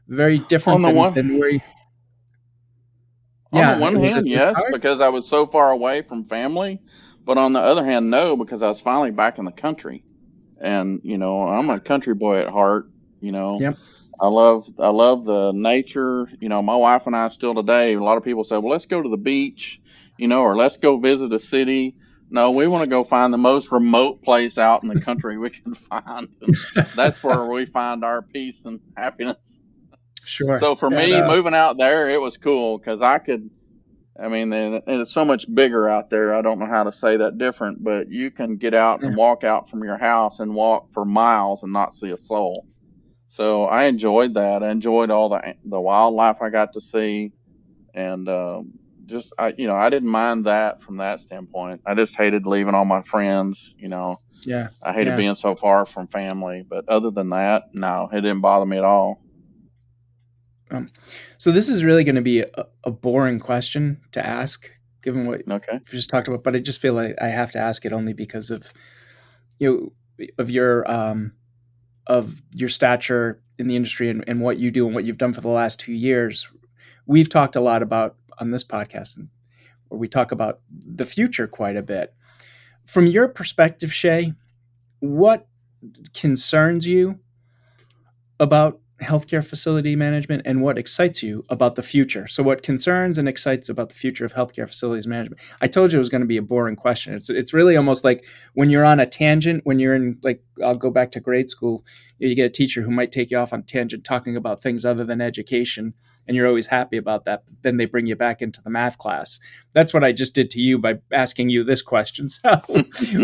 very 0.09 0.39
different 0.39 0.83
than, 0.83 0.95
one, 0.95 1.13
than 1.13 1.39
where. 1.39 1.49
You, 1.49 1.61
yeah, 3.53 3.73
on 3.73 3.79
the 3.79 3.83
one 3.83 3.95
hand, 3.95 4.27
yes, 4.27 4.55
hard? 4.55 4.73
because 4.73 5.01
I 5.01 5.09
was 5.09 5.27
so 5.27 5.47
far 5.47 5.71
away 5.71 6.01
from 6.01 6.25
family. 6.25 6.81
But 7.25 7.37
on 7.37 7.53
the 7.53 7.59
other 7.59 7.85
hand, 7.85 8.09
no, 8.09 8.35
because 8.35 8.61
I 8.61 8.67
was 8.67 8.79
finally 8.79 9.11
back 9.11 9.37
in 9.37 9.45
the 9.45 9.51
country 9.51 10.03
and 10.59 11.01
you 11.03 11.17
know 11.17 11.41
I'm 11.47 11.69
a 11.69 11.79
country 11.79 12.13
boy 12.13 12.41
at 12.41 12.49
heart. 12.49 12.89
You 13.21 13.31
know, 13.31 13.59
yep. 13.59 13.77
I 14.19 14.27
love 14.27 14.67
I 14.79 14.89
love 14.89 15.25
the 15.25 15.51
nature. 15.51 16.29
You 16.39 16.49
know, 16.49 16.61
my 16.61 16.75
wife 16.75 17.07
and 17.07 17.15
I 17.15 17.29
still 17.29 17.55
today. 17.55 17.95
A 17.95 18.03
lot 18.03 18.17
of 18.17 18.23
people 18.23 18.43
say, 18.43 18.57
"Well, 18.57 18.71
let's 18.71 18.85
go 18.85 19.01
to 19.01 19.09
the 19.09 19.17
beach," 19.17 19.81
you 20.17 20.27
know, 20.27 20.41
or 20.41 20.55
let's 20.55 20.77
go 20.77 20.97
visit 20.97 21.33
a 21.33 21.39
city. 21.39 21.95
No, 22.31 22.51
we 22.51 22.67
want 22.67 22.83
to 22.83 22.89
go 22.89 23.03
find 23.03 23.33
the 23.33 23.39
most 23.39 23.71
remote 23.71 24.21
place 24.21 24.59
out 24.59 24.83
in 24.83 24.89
the 24.89 25.01
country 25.01 25.37
we 25.37 25.49
can 25.49 25.73
find. 25.75 26.29
that's 26.95 27.23
where 27.23 27.45
we 27.45 27.65
find 27.65 28.03
our 28.03 28.21
peace 28.21 28.65
and 28.65 28.79
happiness. 28.95 29.61
Sure. 30.29 30.59
So 30.59 30.75
for 30.75 30.89
me, 30.89 31.13
uh, 31.13 31.27
moving 31.27 31.53
out 31.53 31.77
there, 31.77 32.09
it 32.09 32.21
was 32.21 32.37
cool 32.37 32.77
because 32.77 33.01
I 33.01 33.17
could 33.19 33.49
I 34.21 34.27
mean, 34.27 34.51
and 34.51 34.81
it's 34.85 35.11
so 35.11 35.23
much 35.23 35.45
bigger 35.53 35.87
out 35.87 36.09
there. 36.09 36.35
I 36.35 36.41
don't 36.41 36.59
know 36.59 36.65
how 36.65 36.83
to 36.83 36.91
say 36.91 37.15
that 37.17 37.37
different, 37.37 37.81
but 37.83 38.09
you 38.09 38.31
can 38.31 38.57
get 38.57 38.73
out 38.73 39.01
and 39.01 39.15
walk 39.15 39.45
out 39.45 39.69
from 39.69 39.83
your 39.83 39.97
house 39.97 40.39
and 40.39 40.53
walk 40.53 40.91
for 40.91 41.05
miles 41.05 41.63
and 41.63 41.71
not 41.71 41.93
see 41.93 42.11
a 42.11 42.17
soul. 42.17 42.65
So 43.29 43.63
I 43.63 43.85
enjoyed 43.85 44.33
that. 44.33 44.61
I 44.61 44.71
enjoyed 44.71 45.09
all 45.09 45.29
the 45.29 45.55
the 45.63 45.79
wildlife 45.79 46.41
I 46.41 46.49
got 46.49 46.73
to 46.73 46.81
see, 46.81 47.31
and 47.93 48.27
um, 48.27 48.71
just 49.05 49.31
I, 49.37 49.53
you 49.57 49.67
know, 49.67 49.75
I 49.75 49.89
didn't 49.89 50.09
mind 50.09 50.45
that 50.47 50.81
from 50.81 50.97
that 50.97 51.21
standpoint. 51.21 51.81
I 51.85 51.93
just 51.93 52.15
hated 52.15 52.45
leaving 52.45 52.73
all 52.73 52.85
my 52.85 53.03
friends. 53.03 53.73
You 53.77 53.87
know, 53.87 54.17
yeah, 54.45 54.67
I 54.83 54.91
hated 54.91 55.11
yeah. 55.11 55.17
being 55.17 55.35
so 55.35 55.55
far 55.55 55.85
from 55.85 56.07
family. 56.07 56.65
But 56.67 56.89
other 56.89 57.11
than 57.11 57.29
that, 57.29 57.73
no, 57.73 58.09
it 58.11 58.21
didn't 58.21 58.41
bother 58.41 58.65
me 58.65 58.79
at 58.79 58.83
all. 58.83 59.21
Um, 60.71 60.89
so 61.37 61.51
this 61.51 61.69
is 61.69 61.83
really 61.83 62.03
going 62.03 62.15
to 62.15 62.21
be 62.21 62.41
a, 62.41 62.65
a, 62.83 62.91
boring 62.91 63.39
question 63.39 64.01
to 64.11 64.25
ask, 64.25 64.69
given 65.01 65.25
what 65.25 65.41
okay. 65.49 65.79
we 65.79 65.91
just 65.91 66.09
talked 66.09 66.27
about. 66.27 66.43
But 66.43 66.55
I 66.55 66.59
just 66.59 66.79
feel 66.79 66.93
like 66.93 67.15
I 67.21 67.27
have 67.27 67.51
to 67.53 67.59
ask 67.59 67.85
it 67.85 67.93
only 67.93 68.13
because 68.13 68.51
of 68.51 68.71
you 69.57 69.93
know, 70.19 70.27
of 70.37 70.49
your 70.49 70.89
um, 70.89 71.33
of 72.07 72.41
your 72.51 72.69
stature 72.69 73.41
in 73.57 73.67
the 73.67 73.75
industry 73.75 74.09
and, 74.09 74.23
and, 74.27 74.41
what 74.41 74.57
you 74.57 74.71
do 74.71 74.85
and 74.85 74.95
what 74.95 75.03
you've 75.03 75.17
done 75.17 75.33
for 75.33 75.41
the 75.41 75.49
last 75.49 75.79
two 75.79 75.93
years. 75.93 76.49
We've 77.05 77.29
talked 77.29 77.55
a 77.55 77.61
lot 77.61 77.83
about 77.83 78.15
on 78.39 78.51
this 78.51 78.63
podcast, 78.63 79.17
where 79.89 79.99
we 79.99 80.07
talk 80.07 80.31
about 80.31 80.61
the 80.71 81.05
future 81.05 81.47
quite 81.47 81.75
a 81.75 81.83
bit. 81.83 82.13
From 82.85 83.05
your 83.05 83.27
perspective, 83.27 83.93
Shay, 83.93 84.33
what 84.99 85.47
concerns 86.13 86.87
you 86.87 87.19
about 88.39 88.79
healthcare 89.01 89.43
facility 89.45 89.95
management 89.95 90.41
and 90.45 90.61
what 90.61 90.77
excites 90.77 91.23
you 91.23 91.43
about 91.49 91.75
the 91.75 91.81
future. 91.81 92.27
So, 92.27 92.43
what 92.43 92.63
concerns 92.63 93.17
and 93.17 93.27
excites 93.27 93.69
about 93.69 93.89
the 93.89 93.95
future 93.95 94.25
of 94.25 94.33
healthcare 94.33 94.67
facilities 94.67 95.07
management? 95.07 95.41
I 95.61 95.67
told 95.67 95.91
you 95.91 95.97
it 95.97 95.99
was 95.99 96.09
going 96.09 96.21
to 96.21 96.27
be 96.27 96.37
a 96.37 96.41
boring 96.41 96.75
question. 96.75 97.13
It's 97.13 97.29
it's 97.29 97.53
really 97.53 97.75
almost 97.75 98.03
like 98.03 98.25
when 98.53 98.69
you're 98.69 98.85
on 98.85 98.99
a 98.99 99.05
tangent. 99.05 99.61
When 99.65 99.79
you're 99.79 99.95
in 99.95 100.17
like 100.23 100.43
I'll 100.63 100.75
go 100.75 100.91
back 100.91 101.11
to 101.11 101.19
grade 101.19 101.49
school, 101.49 101.85
you 102.17 102.35
get 102.35 102.45
a 102.45 102.49
teacher 102.49 102.81
who 102.81 102.91
might 102.91 103.11
take 103.11 103.31
you 103.31 103.37
off 103.37 103.53
on 103.53 103.63
tangent 103.63 104.03
talking 104.03 104.35
about 104.35 104.61
things 104.61 104.85
other 104.85 105.03
than 105.03 105.21
education, 105.21 105.93
and 106.29 106.35
you're 106.35 106.47
always 106.47 106.67
happy 106.67 106.95
about 106.95 107.25
that. 107.25 107.41
But 107.47 107.55
then 107.63 107.77
they 107.77 107.85
bring 107.85 108.05
you 108.05 108.15
back 108.15 108.43
into 108.43 108.61
the 108.61 108.69
math 108.69 108.99
class. 108.99 109.39
That's 109.73 109.95
what 109.95 110.03
I 110.03 110.11
just 110.11 110.35
did 110.35 110.51
to 110.51 110.61
you 110.61 110.77
by 110.77 110.99
asking 111.11 111.49
you 111.49 111.63
this 111.65 111.81
question. 111.81 112.27
So, 112.39 112.57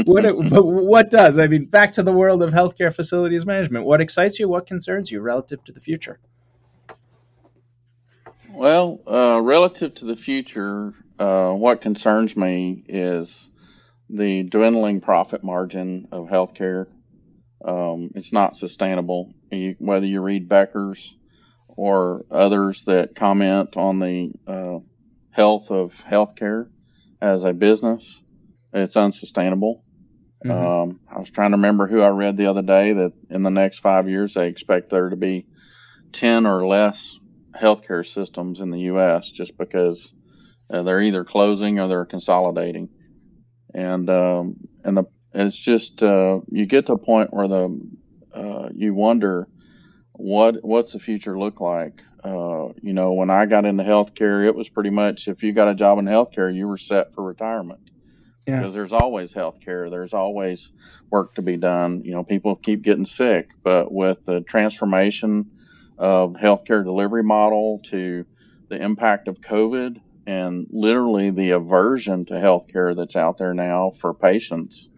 what 0.05 0.25
what 0.33 1.09
does 1.11 1.37
I 1.37 1.45
mean? 1.45 1.65
Back 1.65 1.91
to 1.93 2.03
the 2.03 2.11
world 2.11 2.41
of 2.41 2.51
healthcare 2.51 2.93
facilities 2.93 3.45
management. 3.45 3.85
What 3.85 4.01
excites 4.01 4.39
you? 4.39 4.49
What 4.49 4.65
concerns 4.65 5.11
you 5.11 5.21
relative 5.21 5.63
to 5.65 5.71
the 5.71 5.79
future? 5.79 6.19
Well, 8.49 8.99
uh, 9.07 9.39
relative 9.41 9.93
to 9.95 10.05
the 10.05 10.15
future, 10.15 10.93
uh, 11.19 11.51
what 11.51 11.81
concerns 11.81 12.35
me 12.35 12.83
is 12.87 13.51
the 14.09 14.43
dwindling 14.43 15.01
profit 15.01 15.43
margin 15.43 16.07
of 16.11 16.27
healthcare. 16.27 16.87
Um, 17.63 18.11
it's 18.15 18.33
not 18.33 18.57
sustainable. 18.57 19.31
You, 19.51 19.75
whether 19.77 20.07
you 20.07 20.21
read 20.21 20.49
Becker's 20.49 21.15
or 21.75 22.25
others 22.31 22.83
that 22.85 23.15
comment 23.15 23.75
on 23.75 23.99
the 23.99 24.31
uh, 24.47 24.79
health 25.31 25.71
of 25.71 25.93
healthcare 25.93 26.69
as 27.21 27.43
a 27.43 27.53
business, 27.53 28.21
it's 28.73 28.95
unsustainable. 28.95 29.83
Mm-hmm. 30.45 30.51
Um, 30.51 30.99
I 31.13 31.19
was 31.19 31.29
trying 31.29 31.51
to 31.51 31.57
remember 31.57 31.87
who 31.87 32.01
I 32.01 32.09
read 32.09 32.37
the 32.37 32.47
other 32.47 32.61
day 32.61 32.93
that 32.93 33.13
in 33.29 33.43
the 33.43 33.49
next 33.49 33.79
five 33.79 34.07
years 34.07 34.33
they 34.33 34.47
expect 34.47 34.89
there 34.89 35.09
to 35.09 35.15
be 35.15 35.47
10 36.13 36.45
or 36.45 36.67
less 36.67 37.17
healthcare 37.55 38.05
systems 38.05 38.59
in 38.61 38.69
the 38.69 38.81
U.S. 38.81 39.29
just 39.29 39.57
because 39.57 40.13
uh, 40.69 40.83
they're 40.83 41.01
either 41.01 41.23
closing 41.23 41.79
or 41.79 41.87
they're 41.87 42.05
consolidating. 42.05 42.89
And 43.73 44.09
um, 44.09 44.57
and 44.83 44.97
the 44.97 45.05
it's 45.33 45.57
just 45.57 46.01
uh, 46.01 46.39
you 46.49 46.65
get 46.65 46.85
to 46.85 46.93
a 46.93 46.97
point 46.97 47.33
where 47.33 47.47
the 47.47 47.77
uh, 48.33 48.69
you 48.73 48.93
wonder 48.93 49.49
what 50.17 50.63
what's 50.63 50.93
the 50.93 50.99
future 50.99 51.37
look 51.37 51.61
like? 51.61 52.01
Uh, 52.23 52.69
you 52.81 52.93
know, 52.93 53.13
when 53.13 53.29
I 53.29 53.45
got 53.45 53.65
into 53.65 53.83
healthcare, 53.83 54.45
it 54.45 54.55
was 54.55 54.69
pretty 54.69 54.89
much 54.89 55.27
if 55.27 55.43
you 55.43 55.53
got 55.53 55.69
a 55.69 55.75
job 55.75 55.99
in 55.99 56.05
healthcare, 56.05 56.53
you 56.53 56.67
were 56.67 56.77
set 56.77 57.13
for 57.13 57.23
retirement. 57.23 57.79
Yeah. 58.47 58.59
Because 58.59 58.73
there's 58.73 58.93
always 58.93 59.33
healthcare, 59.33 59.89
there's 59.89 60.13
always 60.13 60.71
work 61.09 61.35
to 61.35 61.41
be 61.41 61.57
done. 61.57 62.03
You 62.03 62.11
know, 62.13 62.23
people 62.23 62.55
keep 62.55 62.81
getting 62.83 63.05
sick, 63.05 63.51
but 63.63 63.91
with 63.91 64.25
the 64.25 64.41
transformation 64.41 65.51
of 65.97 66.33
healthcare 66.33 66.83
delivery 66.83 67.23
model 67.23 67.81
to 67.85 68.25
the 68.69 68.81
impact 68.81 69.27
of 69.27 69.41
COVID 69.41 69.99
and 70.27 70.67
literally 70.71 71.29
the 71.29 71.51
aversion 71.51 72.25
to 72.25 72.33
healthcare 72.33 72.95
that's 72.95 73.15
out 73.15 73.37
there 73.37 73.53
now 73.53 73.91
for 73.91 74.13
patients, 74.13 74.89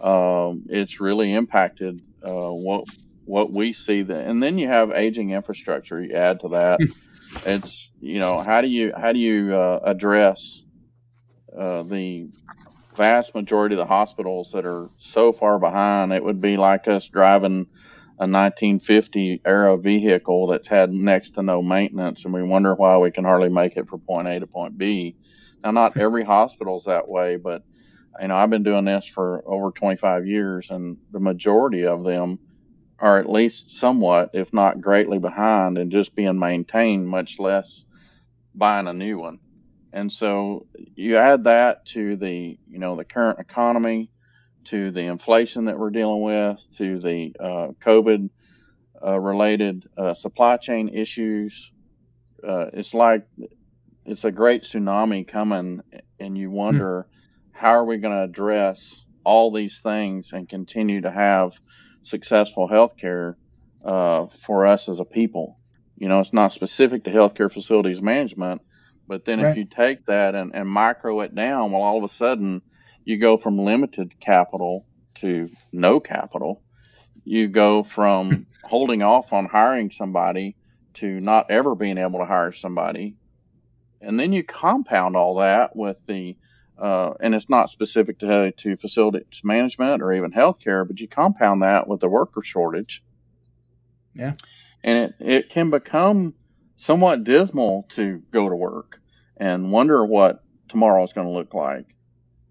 um, 0.00 0.64
it's 0.68 1.00
really 1.00 1.32
impacted 1.32 2.00
uh, 2.24 2.50
what 2.50 2.86
what 3.24 3.52
we 3.52 3.72
see 3.72 4.02
that 4.02 4.26
and 4.26 4.42
then 4.42 4.58
you 4.58 4.68
have 4.68 4.90
aging 4.92 5.30
infrastructure 5.30 6.02
you 6.02 6.14
add 6.14 6.40
to 6.40 6.48
that 6.48 6.80
it's 7.46 7.90
you 8.00 8.18
know 8.18 8.40
how 8.40 8.60
do 8.60 8.68
you 8.68 8.92
how 8.96 9.12
do 9.12 9.18
you 9.18 9.54
uh, 9.54 9.80
address 9.84 10.64
uh, 11.56 11.82
the 11.82 12.28
vast 12.96 13.34
majority 13.34 13.74
of 13.74 13.78
the 13.78 13.86
hospitals 13.86 14.52
that 14.52 14.66
are 14.66 14.88
so 14.98 15.32
far 15.32 15.58
behind, 15.58 16.12
it 16.12 16.22
would 16.22 16.40
be 16.40 16.56
like 16.56 16.88
us 16.88 17.08
driving 17.08 17.66
a 18.18 18.28
1950 18.28 19.42
era 19.44 19.76
vehicle 19.76 20.46
that's 20.46 20.68
had 20.68 20.92
next 20.92 21.30
to 21.34 21.42
no 21.42 21.62
maintenance, 21.62 22.24
and 22.24 22.34
we 22.34 22.42
wonder 22.42 22.74
why 22.74 22.96
we 22.98 23.10
can 23.10 23.24
hardly 23.24 23.48
make 23.48 23.76
it 23.76 23.88
from 23.88 24.00
point 24.00 24.28
A 24.28 24.40
to 24.40 24.46
point 24.46 24.76
B. 24.78 25.16
Now, 25.64 25.70
not 25.70 25.96
every 25.96 26.24
hospital's 26.24 26.84
that 26.84 27.08
way, 27.08 27.36
but 27.36 27.62
you 28.20 28.28
know, 28.28 28.36
I've 28.36 28.50
been 28.50 28.62
doing 28.62 28.84
this 28.84 29.06
for 29.06 29.42
over 29.46 29.70
25 29.70 30.26
years, 30.26 30.70
and 30.70 30.98
the 31.10 31.20
majority 31.20 31.86
of 31.86 32.04
them 32.04 32.38
are 33.02 33.18
at 33.18 33.28
least 33.28 33.72
somewhat, 33.72 34.30
if 34.32 34.54
not 34.54 34.80
greatly 34.80 35.18
behind, 35.18 35.76
and 35.76 35.90
just 35.90 36.14
being 36.14 36.38
maintained, 36.38 37.08
much 37.08 37.40
less 37.40 37.84
buying 38.54 38.86
a 38.86 38.92
new 38.92 39.18
one. 39.18 39.40
And 39.92 40.10
so 40.10 40.66
you 40.94 41.16
add 41.16 41.44
that 41.44 41.84
to 41.86 42.14
the, 42.16 42.56
you 42.70 42.78
know, 42.78 42.94
the 42.94 43.04
current 43.04 43.40
economy, 43.40 44.12
to 44.66 44.92
the 44.92 45.02
inflation 45.06 45.64
that 45.64 45.76
we're 45.76 45.90
dealing 45.90 46.22
with, 46.22 46.64
to 46.76 47.00
the 47.00 47.34
uh, 47.40 47.68
COVID 47.80 48.30
uh, 49.04 49.18
related 49.18 49.84
uh, 49.98 50.14
supply 50.14 50.56
chain 50.56 50.88
issues. 50.88 51.72
Uh, 52.46 52.66
it's 52.72 52.94
like 52.94 53.26
it's 54.06 54.24
a 54.24 54.30
great 54.30 54.62
tsunami 54.62 55.26
coming, 55.26 55.82
and 56.20 56.38
you 56.38 56.52
wonder 56.52 57.08
mm. 57.08 57.50
how 57.50 57.70
are 57.70 57.84
we 57.84 57.96
going 57.96 58.16
to 58.16 58.22
address 58.22 59.04
all 59.24 59.50
these 59.50 59.80
things 59.80 60.32
and 60.32 60.48
continue 60.48 61.00
to 61.00 61.10
have 61.10 61.60
successful 62.02 62.68
healthcare 62.68 63.36
uh, 63.84 64.26
for 64.26 64.66
us 64.66 64.88
as 64.88 65.00
a 65.00 65.04
people. 65.04 65.58
You 65.96 66.08
know, 66.08 66.20
it's 66.20 66.32
not 66.32 66.52
specific 66.52 67.04
to 67.04 67.10
healthcare 67.10 67.52
facilities 67.52 68.02
management, 68.02 68.62
but 69.06 69.24
then 69.24 69.40
right. 69.40 69.50
if 69.50 69.56
you 69.56 69.64
take 69.64 70.06
that 70.06 70.34
and, 70.34 70.54
and 70.54 70.68
micro 70.68 71.20
it 71.20 71.34
down, 71.34 71.72
well, 71.72 71.82
all 71.82 71.98
of 71.98 72.04
a 72.04 72.12
sudden 72.12 72.62
you 73.04 73.18
go 73.18 73.36
from 73.36 73.58
limited 73.58 74.18
capital 74.20 74.86
to 75.16 75.50
no 75.72 76.00
capital. 76.00 76.62
You 77.24 77.48
go 77.48 77.82
from 77.82 78.46
holding 78.64 79.02
off 79.02 79.32
on 79.32 79.46
hiring 79.46 79.90
somebody 79.90 80.56
to 80.94 81.20
not 81.20 81.50
ever 81.50 81.74
being 81.74 81.98
able 81.98 82.18
to 82.18 82.26
hire 82.26 82.52
somebody. 82.52 83.16
And 84.00 84.18
then 84.18 84.32
you 84.32 84.42
compound 84.42 85.16
all 85.16 85.36
that 85.36 85.76
with 85.76 86.04
the, 86.06 86.36
uh, 86.78 87.12
and 87.20 87.34
it's 87.34 87.48
not 87.48 87.70
specific 87.70 88.18
to, 88.20 88.52
to 88.52 88.76
facilities 88.76 89.42
management 89.44 90.02
or 90.02 90.12
even 90.12 90.32
healthcare, 90.32 90.86
but 90.86 91.00
you 91.00 91.08
compound 91.08 91.62
that 91.62 91.86
with 91.86 92.00
the 92.00 92.08
worker 92.08 92.42
shortage. 92.42 93.02
Yeah. 94.14 94.34
And 94.82 94.98
it, 94.98 95.14
it 95.20 95.48
can 95.50 95.70
become 95.70 96.34
somewhat 96.76 97.24
dismal 97.24 97.86
to 97.90 98.22
go 98.32 98.48
to 98.48 98.56
work 98.56 99.00
and 99.36 99.70
wonder 99.70 100.04
what 100.04 100.42
tomorrow 100.68 101.04
is 101.04 101.12
going 101.12 101.26
to 101.26 101.32
look 101.32 101.54
like. 101.54 101.86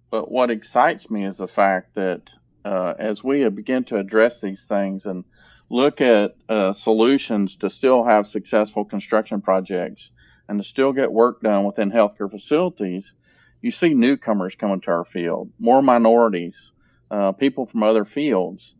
But 0.09 0.31
what 0.31 0.51
excites 0.51 1.09
me 1.09 1.25
is 1.25 1.37
the 1.37 1.47
fact 1.47 1.95
that 1.95 2.29
uh, 2.63 2.93
as 2.99 3.23
we 3.23 3.47
begin 3.49 3.83
to 3.85 3.97
address 3.97 4.41
these 4.41 4.65
things 4.65 5.05
and 5.05 5.23
look 5.69 6.01
at 6.01 6.35
uh, 6.49 6.73
solutions 6.73 7.55
to 7.57 7.69
still 7.69 8.03
have 8.03 8.27
successful 8.27 8.85
construction 8.85 9.41
projects 9.41 10.11
and 10.49 10.59
to 10.59 10.67
still 10.67 10.91
get 10.91 11.11
work 11.11 11.41
done 11.41 11.63
within 11.63 11.91
healthcare 11.91 12.29
facilities, 12.29 13.13
you 13.61 13.71
see 13.71 13.93
newcomers 13.93 14.55
coming 14.55 14.81
to 14.81 14.91
our 14.91 15.05
field, 15.05 15.51
more 15.59 15.81
minorities, 15.81 16.71
uh, 17.09 17.31
people 17.31 17.65
from 17.65 17.83
other 17.83 18.05
fields. 18.05 18.75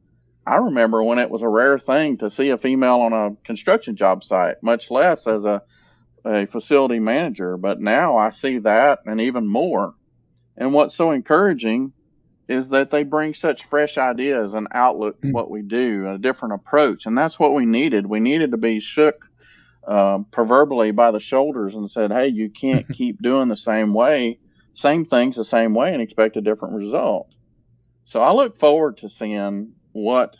I 0.46 0.56
remember 0.56 1.04
when 1.04 1.20
it 1.20 1.30
was 1.30 1.44
a 1.44 1.48
rare 1.48 1.78
thing 1.78 2.18
to 2.18 2.30
see 2.30 2.50
a 2.50 2.58
female 2.58 3.02
on 3.02 3.14
a 3.14 3.36
construction 3.46 3.96
job 3.96 4.24
site, 4.24 4.64
much 4.64 4.90
less 4.90 5.28
as 5.28 5.46
a 5.46 5.62
a 6.26 6.46
facility 6.46 7.00
manager, 7.00 7.58
but 7.58 7.80
now 7.80 8.18
I 8.18 8.30
see 8.30 8.60
that 8.60 9.00
and 9.06 9.22
even 9.22 9.48
more. 9.48 9.96
And 10.58 10.74
what's 10.74 10.96
so 10.96 11.12
encouraging 11.12 11.94
is 12.48 12.70
that 12.70 12.92
they 12.92 13.04
bring 13.04 13.34
such 13.34 13.66
fresh 13.66 13.98
ideas 13.98 14.54
and 14.54 14.68
outlook 14.72 15.22
to 15.22 15.28
hmm. 15.28 15.34
what 15.34 15.50
we 15.50 15.62
do, 15.62 16.10
a 16.10 16.18
different 16.18 16.56
approach. 16.56 17.06
And 17.06 17.18
that's 17.18 17.40
what 17.40 17.54
we 17.54 17.66
needed. 17.66 18.06
We 18.06 18.20
needed 18.20 18.52
to 18.52 18.58
be 18.58 18.80
shook 18.80 19.28
uh, 19.88 20.20
proverbially 20.32 20.92
by 20.92 21.12
the 21.12 21.20
shoulders 21.20 21.76
and 21.76 21.90
said, 21.90 22.12
hey, 22.12 22.28
you 22.28 22.50
can't 22.50 22.88
keep 22.94 23.22
doing 23.22 23.48
the 23.48 23.56
same 23.56 23.94
way, 23.94 24.40
same 24.74 25.06
things 25.06 25.36
the 25.36 25.46
same 25.46 25.74
way 25.74 25.94
and 25.94 26.02
expect 26.02 26.38
a 26.38 26.42
different 26.42 26.76
result. 26.76 27.34
So 28.04 28.22
I 28.22 28.32
look 28.32 28.58
forward 28.58 28.98
to 28.98 29.10
seeing 29.10 29.74
what 29.92 30.36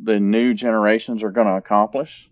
the 0.00 0.20
new 0.20 0.54
generations 0.54 1.22
are 1.22 1.30
going 1.30 1.46
to 1.46 1.56
accomplish. 1.56 2.30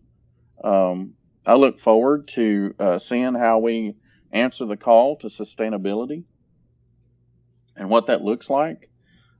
Um, 0.63 1.15
I 1.45 1.55
look 1.55 1.81
forward 1.81 2.29
to 2.29 2.75
uh, 2.79 2.99
seeing 2.99 3.35
how 3.35 3.59
we 3.59 3.95
answer 4.33 4.67
the 4.67 4.77
call 4.77 5.17
to 5.19 5.29
sustainability 5.29 6.25
and 7.77 7.91
what 7.91 8.07
that 8.07 8.23
looks 8.23 8.51
like. 8.51 8.91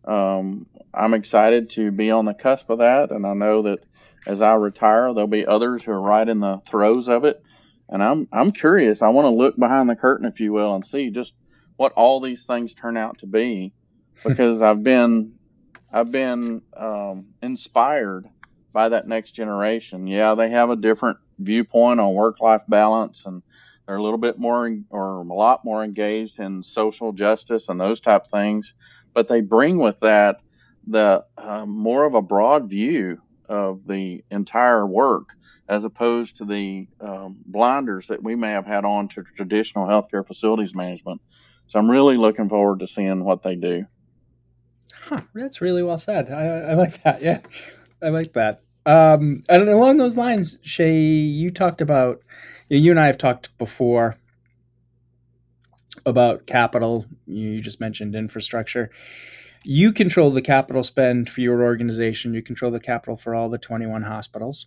Um, 0.07 0.67
I'm 0.95 1.15
excited 1.15 1.71
to 1.71 1.91
be 1.91 2.11
on 2.11 2.27
the 2.27 2.35
cusp 2.35 2.71
of 2.71 2.79
that, 2.79 3.11
and 3.11 3.27
I 3.27 3.35
know 3.35 3.63
that 3.63 3.81
as 4.27 4.41
I 4.41 4.55
retire, 4.55 5.13
there'll 5.13 5.27
be 5.27 5.47
others 5.47 5.83
who 5.83 5.93
are 5.93 6.01
right 6.01 6.29
in 6.29 6.41
the 6.41 6.59
throes 6.59 7.09
of 7.09 7.25
it. 7.25 7.43
And 7.89 8.03
I'm 8.03 8.29
I'm 8.33 8.53
curious. 8.53 9.03
I 9.03 9.09
want 9.09 9.27
to 9.27 9.37
look 9.37 9.57
behind 9.57 9.89
the 9.89 9.95
curtain, 9.95 10.27
if 10.27 10.41
you 10.41 10.53
will, 10.53 10.75
and 10.75 10.85
see 10.85 11.11
just 11.11 11.35
what 11.77 11.93
all 11.93 12.21
these 12.21 12.45
things 12.45 12.75
turn 12.75 12.97
out 12.97 13.19
to 13.19 13.27
be, 13.27 13.73
because 14.25 14.63
I've 14.63 14.83
been 14.83 15.35
I've 15.93 16.11
been 16.11 16.63
um, 16.77 17.27
inspired 17.43 18.29
by 18.73 18.91
that 18.91 19.09
next 19.09 19.33
generation. 19.33 20.07
Yeah, 20.07 20.35
they 20.35 20.51
have 20.51 20.71
a 20.71 20.77
different 20.77 21.19
viewpoint 21.39 22.01
on 22.01 22.15
work 22.15 22.41
life 22.41 22.63
balance 22.69 23.27
and 23.27 23.43
they're 23.87 23.97
a 23.97 24.03
little 24.03 24.19
bit 24.19 24.39
more 24.39 24.75
or 24.91 25.19
a 25.19 25.23
lot 25.23 25.65
more 25.65 25.85
engaged 25.85 26.41
in 26.41 26.63
social 26.63 27.13
justice 27.13 27.69
and 27.69 27.81
those 27.81 28.01
type 28.01 28.27
things 28.27 28.75
but 29.15 29.29
they 29.29 29.41
bring 29.41 29.79
with 29.79 29.99
that 30.01 30.41
the 30.87 31.25
uh, 31.39 31.65
more 31.67 32.05
of 32.05 32.15
a 32.15 32.23
broad 32.23 32.69
view 32.69 33.21
of 33.49 33.87
the 33.87 34.23
entire 34.31 34.87
work 34.87 35.31
as 35.69 35.85
opposed 35.85 36.37
to 36.37 36.45
the 36.45 36.87
um, 37.01 37.37
blinders 37.47 38.07
that 38.07 38.23
we 38.23 38.35
may 38.35 38.51
have 38.51 38.67
had 38.67 38.85
on 38.85 39.09
to 39.09 39.23
traditional 39.23 39.87
healthcare 39.87 40.27
facilities 40.27 40.75
management 40.75 41.21
so 41.69 41.79
i'm 41.79 41.91
really 41.91 42.17
looking 42.17 42.49
forward 42.49 42.81
to 42.81 42.87
seeing 42.87 43.25
what 43.25 43.43
they 43.43 43.55
do 43.55 43.85
huh, 44.93 45.21
that's 45.35 45.61
really 45.61 45.83
well 45.83 45.99
said 45.99 46.31
I, 46.31 46.71
I 46.71 46.75
like 46.75 47.03
that 47.03 47.23
yeah 47.23 47.41
i 48.03 48.09
like 48.09 48.33
that 48.35 48.63
um, 48.87 49.43
and 49.49 49.69
along 49.69 49.97
those 49.97 50.17
lines, 50.17 50.59
Shay, 50.63 51.01
you 51.01 51.51
talked 51.51 51.81
about 51.81 52.23
you 52.69 52.93
and 52.93 53.01
I 53.01 53.07
have 53.07 53.19
talked 53.19 53.57
before 53.59 54.17
about 56.07 56.47
capital. 56.47 57.05
You 57.27 57.61
just 57.61 57.81
mentioned 57.81 58.15
infrastructure. 58.15 58.91
You 59.65 59.93
control 59.93 60.31
the 60.31 60.41
capital 60.41 60.85
spend 60.85 61.29
for 61.29 61.41
your 61.41 61.65
organization. 61.65 62.33
You 62.33 62.43
control 62.43 62.71
the 62.71 62.79
capital 62.79 63.17
for 63.17 63.35
all 63.35 63.49
the 63.49 63.59
21 63.59 64.03
hospitals. 64.03 64.67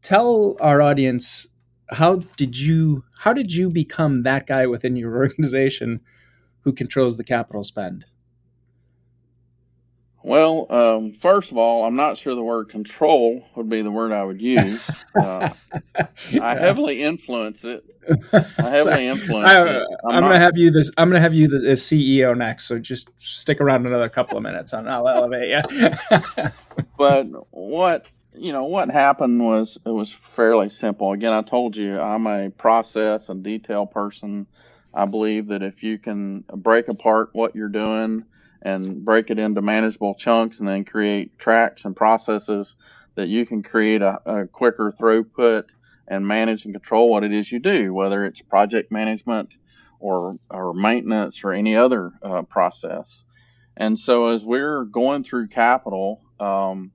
Tell 0.00 0.56
our 0.60 0.80
audience 0.80 1.46
how 1.90 2.16
did 2.36 2.58
you 2.58 3.04
how 3.18 3.32
did 3.32 3.52
you 3.52 3.70
become 3.70 4.22
that 4.22 4.46
guy 4.46 4.66
within 4.66 4.96
your 4.96 5.16
organization 5.16 6.00
who 6.62 6.72
controls 6.72 7.16
the 7.16 7.24
capital 7.24 7.62
spend? 7.62 8.06
Well, 10.22 10.66
um, 10.70 11.12
first 11.12 11.50
of 11.50 11.58
all, 11.58 11.84
I'm 11.84 11.96
not 11.96 12.16
sure 12.16 12.34
the 12.34 12.42
word 12.42 12.70
control 12.70 13.44
would 13.56 13.68
be 13.68 13.82
the 13.82 13.90
word 13.90 14.10
I 14.10 14.24
would 14.24 14.40
use. 14.40 14.82
Uh, 15.14 15.50
I 16.42 16.56
heavily 16.56 17.00
influence 17.00 17.62
it. 17.62 17.84
I 18.32 18.40
heavily 18.68 19.06
influence 19.06 19.48
I, 19.48 19.62
it. 19.62 19.82
I'm, 20.04 20.16
I'm 20.16 20.20
not, 20.22 20.28
gonna 20.28 20.40
have 20.40 20.56
you 20.56 20.72
this. 20.72 20.90
I'm 20.98 21.08
gonna 21.08 21.20
have 21.20 21.34
you 21.34 21.46
the, 21.46 21.70
as 21.70 21.82
CEO 21.82 22.36
next. 22.36 22.64
So 22.64 22.80
just 22.80 23.10
stick 23.18 23.60
around 23.60 23.86
another 23.86 24.08
couple 24.08 24.36
of 24.36 24.42
minutes, 24.42 24.72
and 24.72 24.90
I'll 24.90 25.06
elevate 25.06 25.50
you. 25.50 26.20
but 26.98 27.26
what 27.52 28.10
you 28.36 28.52
know, 28.52 28.64
what 28.64 28.90
happened 28.90 29.44
was 29.44 29.78
it 29.84 29.90
was 29.90 30.12
fairly 30.12 30.68
simple. 30.68 31.12
Again, 31.12 31.32
I 31.32 31.42
told 31.42 31.76
you 31.76 31.98
I'm 32.00 32.26
a 32.26 32.50
process 32.50 33.28
and 33.28 33.42
detail 33.42 33.86
person. 33.86 34.46
I 34.92 35.06
believe 35.06 35.48
that 35.48 35.62
if 35.62 35.82
you 35.82 35.98
can 35.98 36.44
break 36.54 36.88
apart 36.88 37.30
what 37.32 37.54
you're 37.54 37.68
doing 37.68 38.24
and 38.62 39.04
break 39.04 39.30
it 39.30 39.38
into 39.38 39.62
manageable 39.62 40.14
chunks 40.14 40.60
and 40.60 40.68
then 40.68 40.84
create 40.84 41.38
tracks 41.38 41.84
and 41.84 41.94
processes 41.94 42.76
that 43.14 43.28
you 43.28 43.46
can 43.46 43.62
create 43.62 44.02
a, 44.02 44.20
a 44.24 44.46
quicker 44.46 44.92
throughput 44.92 45.70
and 46.08 46.26
manage 46.26 46.64
and 46.64 46.74
control 46.74 47.10
what 47.10 47.24
it 47.24 47.32
is 47.32 47.50
you 47.50 47.58
do, 47.58 47.92
whether 47.94 48.24
it's 48.24 48.40
project 48.42 48.90
management 48.90 49.50
or, 50.00 50.38
or 50.50 50.74
maintenance 50.74 51.44
or 51.44 51.52
any 51.52 51.76
other 51.76 52.12
uh, 52.22 52.42
process. 52.42 53.22
And 53.76 53.98
so 53.98 54.28
as 54.28 54.44
we're 54.44 54.84
going 54.84 55.24
through 55.24 55.48
capital, 55.48 56.20
um, 56.38 56.92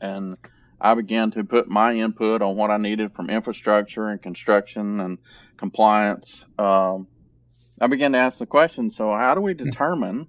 and 0.00 0.36
I 0.80 0.94
began 0.94 1.30
to 1.32 1.44
put 1.44 1.68
my 1.68 1.94
input 1.94 2.42
on 2.42 2.56
what 2.56 2.70
I 2.70 2.76
needed 2.76 3.14
from 3.14 3.30
infrastructure 3.30 4.08
and 4.08 4.20
construction 4.20 5.00
and 5.00 5.18
compliance. 5.56 6.44
Um, 6.58 7.08
I 7.80 7.86
began 7.86 8.12
to 8.12 8.18
ask 8.18 8.38
the 8.38 8.46
question 8.46 8.90
so, 8.90 9.10
how 9.10 9.34
do 9.34 9.40
we 9.40 9.52
hmm. 9.52 9.64
determine 9.64 10.28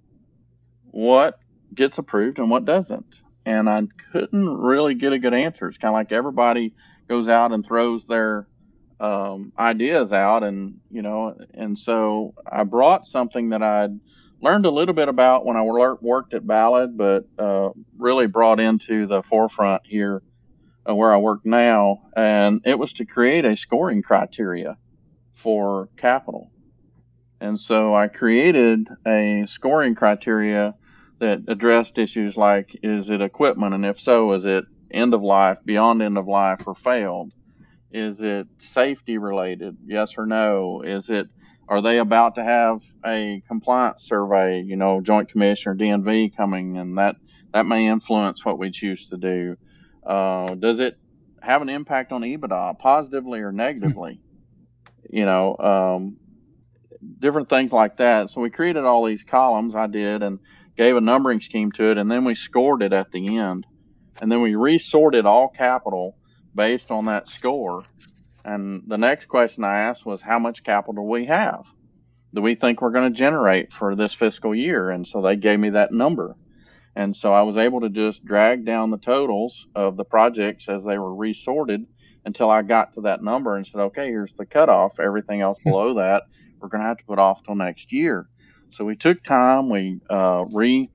what 0.92 1.40
gets 1.74 1.98
approved 1.98 2.40
and 2.40 2.50
what 2.50 2.66
doesn't. 2.66 3.22
And 3.46 3.70
I 3.70 3.84
couldn't 4.12 4.48
really 4.48 4.96
get 4.96 5.14
a 5.14 5.20
good 5.20 5.34
answer. 5.34 5.68
It's 5.68 5.78
kind 5.78 5.92
of 5.92 5.94
like 5.94 6.12
everybody 6.12 6.74
goes 7.08 7.30
out 7.30 7.52
and 7.52 7.66
throws 7.66 8.06
their 8.06 8.48
um, 9.00 9.54
ideas 9.58 10.12
out, 10.12 10.44
and 10.44 10.80
you 10.90 11.02
know, 11.04 11.38
and 11.54 11.78
so 11.78 12.34
I 12.52 12.64
brought 12.64 13.06
something 13.06 13.50
that 13.50 13.62
I'd 13.62 13.98
learned 14.42 14.66
a 14.66 14.72
little 14.72 14.94
bit 14.94 15.10
about 15.10 15.46
when 15.46 15.58
I 15.58 15.64
worked 15.64 16.34
at 16.34 16.46
Ballad, 16.46 16.98
but 16.98 17.26
uh, 17.38 17.70
really 17.98 18.28
brought 18.28 18.60
into 18.60 19.08
the 19.08 19.24
forefront 19.24 19.86
here 19.86 20.22
uh, 20.90 20.96
where 20.96 21.14
I 21.14 21.18
work 21.18 21.46
now, 21.46 22.04
and 22.16 22.62
it 22.66 22.78
was 22.78 22.94
to 22.94 23.06
create 23.06 23.46
a 23.46 23.56
scoring 23.56 24.02
criteria 24.02 24.78
for 25.34 25.90
capital. 25.98 26.52
And 27.40 27.60
so 27.60 27.94
I 27.94 28.08
created 28.08 28.88
a 29.06 29.46
scoring 29.48 29.96
criteria 29.96 30.76
that 31.20 31.44
addressed 31.48 31.98
issues 31.98 32.38
like 32.38 32.80
is 32.84 33.10
it 33.10 33.22
equipment, 33.22 33.74
and 33.74 33.86
if 33.86 34.00
so, 34.00 34.32
is 34.34 34.46
it 34.46 34.66
end 34.92 35.14
of 35.14 35.22
life, 35.22 35.58
beyond 35.66 36.02
end 36.02 36.18
of 36.18 36.28
life, 36.28 36.66
or 36.66 36.76
failed? 36.76 37.32
Is 37.92 38.22
it 38.22 38.48
safety 38.60 39.18
related? 39.18 39.78
Yes 39.86 40.18
or 40.18 40.26
no? 40.26 40.82
Is 40.82 41.10
it 41.10 41.28
are 41.68 41.82
they 41.82 42.00
about 42.00 42.36
to 42.36 42.44
have 42.44 42.82
a 43.06 43.42
compliance 43.48 44.04
survey, 44.04 44.62
you 44.62 44.76
know, 44.76 45.02
joint 45.02 45.30
commission 45.30 45.72
or 45.72 45.76
DNV 45.76 46.36
coming 46.36 46.78
and 46.78 46.98
that 46.98 47.16
that 47.54 47.66
may 47.66 47.88
influence 47.88 48.44
what 48.46 48.60
we 48.60 48.72
choose 48.72 49.10
to 49.10 49.18
do. 49.18 49.56
Uh, 50.06 50.54
does 50.56 50.80
it 50.80 50.98
have 51.42 51.62
an 51.62 51.70
impact 51.70 52.12
on 52.12 52.22
EBITDA 52.22 52.78
positively 52.80 53.40
or 53.40 53.52
negatively? 53.52 54.22
you 55.10 55.26
know, 55.26 55.56
um, 55.58 56.18
different 57.20 57.50
things 57.50 57.72
like 57.72 57.98
that. 57.98 58.30
So 58.30 58.42
we 58.42 58.50
created 58.50 58.84
all 58.84 59.06
these 59.06 59.24
columns 59.24 59.76
I 59.76 59.88
did 59.88 60.24
and 60.24 60.40
gave 60.76 60.96
a 60.96 61.02
numbering 61.02 61.42
scheme 61.42 61.72
to 61.74 61.92
it 61.92 61.98
and 61.98 62.10
then 62.10 62.26
we 62.26 62.36
scored 62.36 62.82
it 62.82 62.94
at 62.94 63.12
the 63.12 63.38
end. 63.38 63.66
And 64.22 64.32
then 64.32 64.42
we 64.42 64.56
resorted 64.56 65.26
all 65.26 65.48
capital 65.48 66.18
based 66.56 66.92
on 66.92 67.06
that 67.06 67.28
score 67.28 67.84
and 68.48 68.84
the 68.88 68.98
next 68.98 69.26
question 69.26 69.66
I 69.66 69.80
asked 69.80 70.06
was, 70.06 70.22
how 70.22 70.40
much 70.40 70.64
capital 70.64 71.04
do 71.04 71.10
we 71.10 71.26
have? 71.26 71.66
Do 72.34 72.42
we 72.42 72.56
think 72.56 72.82
we're 72.82 72.92
going 72.92 73.12
to 73.12 73.18
generate 73.18 73.74
for 73.74 73.94
this 73.94 74.14
fiscal 74.14 74.56
year? 74.56 74.90
And 74.90 75.06
so 75.06 75.22
they 75.22 75.36
gave 75.36 75.60
me 75.60 75.72
that 75.72 75.92
number. 75.92 76.36
And 76.96 77.14
so 77.14 77.34
I 77.34 77.42
was 77.42 77.58
able 77.58 77.82
to 77.82 77.90
just 77.90 78.24
drag 78.24 78.66
down 78.66 78.90
the 78.90 78.98
totals 78.98 79.68
of 79.76 79.98
the 79.98 80.06
projects 80.06 80.70
as 80.70 80.84
they 80.86 80.98
were 80.98 81.14
resorted 81.14 81.86
until 82.24 82.50
I 82.50 82.62
got 82.62 82.94
to 82.94 83.02
that 83.02 83.22
number 83.22 83.58
and 83.58 83.68
said, 83.68 83.82
okay, 83.82 84.08
here's 84.08 84.34
the 84.34 84.46
cutoff. 84.46 84.98
Everything 84.98 85.42
else 85.42 85.58
hmm. 85.62 85.70
below 85.70 85.94
that, 85.96 86.24
we're 86.60 86.70
going 86.70 86.82
to 86.82 86.88
have 86.88 86.98
to 86.98 87.06
put 87.06 87.20
off 87.20 87.44
till 87.44 87.56
next 87.56 87.92
year. 87.92 88.30
So 88.70 88.86
we 88.86 88.96
took 88.96 89.24
time, 89.24 89.70
we 89.70 90.00
uh, 90.10 90.46
re 90.52 90.90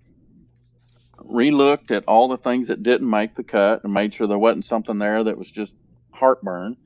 re-looked 1.25 1.91
at 1.91 2.05
all 2.07 2.29
the 2.29 2.37
things 2.37 2.67
that 2.69 2.83
didn't 2.83 3.09
make 3.09 3.35
the 3.37 3.45
cut 3.45 3.85
and 3.85 3.93
made 3.93 4.13
sure 4.13 4.27
there 4.27 4.39
wasn't 4.39 4.65
something 4.65 4.99
there 4.99 5.23
that 5.23 5.39
was 5.39 5.51
just 5.51 5.75
heartburn. 6.11 6.77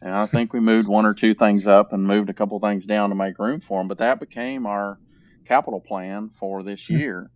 And 0.00 0.14
I 0.14 0.26
think 0.26 0.52
we 0.52 0.60
moved 0.60 0.88
one 0.88 1.06
or 1.06 1.14
two 1.14 1.34
things 1.34 1.66
up 1.66 1.92
and 1.92 2.06
moved 2.06 2.30
a 2.30 2.34
couple 2.34 2.58
things 2.60 2.86
down 2.86 3.10
to 3.10 3.16
make 3.16 3.38
room 3.38 3.60
for 3.60 3.80
them. 3.80 3.88
But 3.88 3.98
that 3.98 4.20
became 4.20 4.64
our 4.64 4.98
capital 5.44 5.80
plan 5.80 6.30
for 6.38 6.62
this 6.62 6.86
hmm. 6.86 6.96
year. 6.96 7.30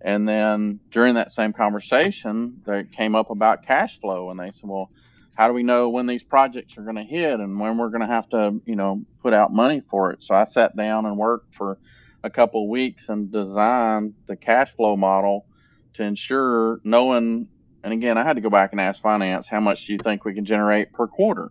And 0.00 0.28
then 0.28 0.80
during 0.90 1.14
that 1.14 1.30
same 1.30 1.52
conversation, 1.52 2.62
they 2.66 2.84
came 2.84 3.14
up 3.14 3.30
about 3.30 3.64
cash 3.64 3.98
flow, 4.00 4.30
and 4.30 4.38
they 4.38 4.50
said, 4.50 4.68
"Well, 4.68 4.90
how 5.34 5.48
do 5.48 5.54
we 5.54 5.62
know 5.62 5.88
when 5.88 6.06
these 6.06 6.22
projects 6.22 6.76
are 6.76 6.82
going 6.82 6.96
to 6.96 7.02
hit 7.02 7.40
and 7.40 7.58
when 7.58 7.78
we're 7.78 7.88
going 7.88 8.02
to 8.02 8.06
have 8.06 8.28
to, 8.30 8.60
you 8.66 8.76
know, 8.76 9.02
put 9.22 9.32
out 9.32 9.52
money 9.52 9.80
for 9.80 10.10
it?" 10.10 10.22
So 10.22 10.34
I 10.34 10.44
sat 10.44 10.76
down 10.76 11.06
and 11.06 11.16
worked 11.16 11.54
for 11.54 11.78
a 12.22 12.28
couple 12.28 12.64
of 12.64 12.70
weeks 12.70 13.08
and 13.08 13.32
designed 13.32 14.14
the 14.26 14.36
cash 14.36 14.72
flow 14.72 14.94
model 14.94 15.46
to 15.94 16.02
ensure 16.02 16.80
knowing. 16.84 17.48
And 17.82 17.92
again, 17.92 18.18
I 18.18 18.24
had 18.24 18.36
to 18.36 18.42
go 18.42 18.50
back 18.50 18.72
and 18.72 18.80
ask 18.82 19.00
finance, 19.00 19.48
"How 19.48 19.60
much 19.60 19.86
do 19.86 19.92
you 19.92 19.98
think 19.98 20.26
we 20.26 20.34
can 20.34 20.44
generate 20.44 20.92
per 20.92 21.06
quarter?" 21.06 21.50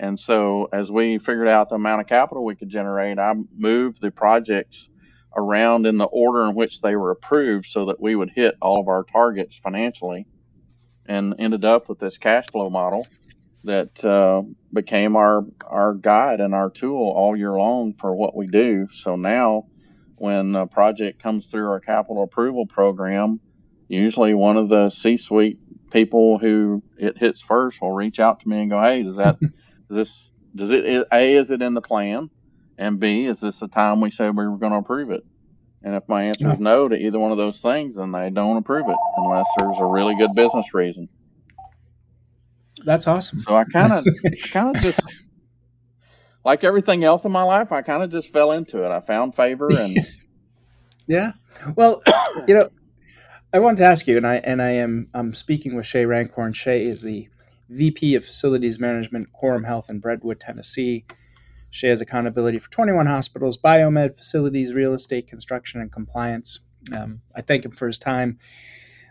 And 0.00 0.18
so 0.18 0.66
as 0.72 0.90
we 0.90 1.18
figured 1.18 1.46
out 1.46 1.68
the 1.68 1.74
amount 1.74 2.00
of 2.00 2.06
capital 2.06 2.42
we 2.42 2.56
could 2.56 2.70
generate, 2.70 3.18
I 3.18 3.34
moved 3.54 4.00
the 4.00 4.10
projects 4.10 4.88
around 5.36 5.84
in 5.86 5.98
the 5.98 6.06
order 6.06 6.48
in 6.48 6.54
which 6.54 6.80
they 6.80 6.96
were 6.96 7.10
approved 7.10 7.66
so 7.66 7.84
that 7.86 8.00
we 8.00 8.16
would 8.16 8.30
hit 8.30 8.56
all 8.62 8.80
of 8.80 8.88
our 8.88 9.04
targets 9.04 9.58
financially 9.58 10.26
and 11.04 11.34
ended 11.38 11.66
up 11.66 11.90
with 11.90 11.98
this 11.98 12.16
cash 12.16 12.46
flow 12.50 12.70
model 12.70 13.06
that 13.64 14.02
uh, 14.02 14.40
became 14.72 15.16
our 15.16 15.44
our 15.66 15.92
guide 15.92 16.40
and 16.40 16.54
our 16.54 16.70
tool 16.70 17.12
all 17.14 17.36
year 17.36 17.52
long 17.52 17.92
for 17.92 18.14
what 18.14 18.34
we 18.34 18.46
do. 18.46 18.88
So 18.92 19.16
now 19.16 19.66
when 20.16 20.56
a 20.56 20.66
project 20.66 21.22
comes 21.22 21.48
through 21.48 21.68
our 21.68 21.80
capital 21.80 22.22
approval 22.22 22.64
program, 22.64 23.38
usually 23.86 24.32
one 24.32 24.56
of 24.56 24.70
the 24.70 24.88
C-suite 24.88 25.58
people 25.90 26.38
who 26.38 26.82
it 26.96 27.18
hits 27.18 27.42
first 27.42 27.82
will 27.82 27.92
reach 27.92 28.18
out 28.18 28.40
to 28.40 28.48
me 28.48 28.62
and 28.62 28.70
go, 28.70 28.82
"Hey, 28.82 29.02
does 29.02 29.16
that 29.16 29.38
Is 29.90 29.96
this 29.96 30.32
does 30.54 30.70
it 30.70 31.06
a 31.12 31.34
is 31.34 31.50
it 31.50 31.62
in 31.62 31.74
the 31.74 31.80
plan, 31.80 32.30
and 32.78 32.98
b 32.98 33.26
is 33.26 33.40
this 33.40 33.58
the 33.60 33.68
time 33.68 34.00
we 34.00 34.10
said 34.10 34.36
we 34.36 34.46
were 34.46 34.56
going 34.56 34.72
to 34.72 34.78
approve 34.78 35.10
it? 35.10 35.24
And 35.82 35.94
if 35.94 36.08
my 36.08 36.24
answer 36.24 36.44
no. 36.44 36.52
is 36.52 36.58
no 36.60 36.88
to 36.88 36.96
either 36.96 37.18
one 37.18 37.32
of 37.32 37.38
those 37.38 37.60
things, 37.60 37.96
then 37.96 38.12
they 38.12 38.30
don't 38.30 38.56
approve 38.56 38.88
it 38.88 38.96
unless 39.16 39.46
there's 39.56 39.78
a 39.78 39.84
really 39.84 40.14
good 40.14 40.34
business 40.34 40.74
reason. 40.74 41.08
That's 42.84 43.06
awesome. 43.06 43.40
So 43.40 43.56
I 43.56 43.64
kind 43.64 43.92
of 43.92 44.06
kind 44.50 44.76
of 44.76 44.82
just 44.82 45.00
like 46.44 46.64
everything 46.64 47.04
else 47.04 47.24
in 47.24 47.32
my 47.32 47.42
life, 47.42 47.72
I 47.72 47.82
kind 47.82 48.02
of 48.02 48.10
just 48.10 48.32
fell 48.32 48.52
into 48.52 48.84
it. 48.84 48.90
I 48.90 49.00
found 49.00 49.34
favor 49.34 49.68
and 49.72 49.98
yeah. 51.06 51.32
Well, 51.76 52.02
you 52.46 52.54
know, 52.54 52.68
I 53.52 53.58
wanted 53.58 53.78
to 53.78 53.84
ask 53.84 54.06
you, 54.06 54.16
and 54.16 54.26
I 54.26 54.36
and 54.36 54.62
I 54.62 54.70
am 54.70 55.08
I'm 55.14 55.34
speaking 55.34 55.74
with 55.74 55.86
Shay 55.86 56.06
Rankin. 56.06 56.52
Shay 56.52 56.86
is 56.86 57.02
the 57.02 57.28
VP 57.70 58.14
of 58.14 58.24
Facilities 58.24 58.78
Management, 58.78 59.32
Quorum 59.32 59.64
Health 59.64 59.88
in 59.88 60.00
Brentwood, 60.00 60.40
Tennessee. 60.40 61.04
She 61.70 61.86
has 61.86 62.00
accountability 62.00 62.58
for 62.58 62.70
21 62.70 63.06
hospitals, 63.06 63.56
biomed 63.56 64.16
facilities, 64.16 64.74
real 64.74 64.92
estate, 64.92 65.28
construction, 65.28 65.80
and 65.80 65.90
compliance. 65.90 66.60
Um, 66.92 67.20
I 67.34 67.42
thank 67.42 67.64
him 67.64 67.70
for 67.70 67.86
his 67.86 67.98
time 67.98 68.38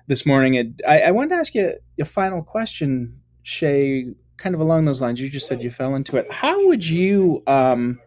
this 0.08 0.26
morning. 0.26 0.76
I, 0.88 1.02
I 1.02 1.12
wanted 1.12 1.30
to 1.30 1.36
ask 1.36 1.56
you 1.56 1.74
a 2.00 2.06
final 2.06 2.44
question, 2.44 3.22
Shay, 3.44 4.14
kind 4.38 4.56
of 4.56 4.62
along 4.62 4.86
those 4.86 5.02
lines. 5.02 5.22
You 5.22 5.30
just 5.30 5.48
said 5.48 5.64
you 5.64 5.72
fell 5.72 5.96
into 5.96 6.18
it. 6.18 6.30
How 6.30 6.68
would 6.68 6.86
you, 6.86 7.44
um, 7.48 8.02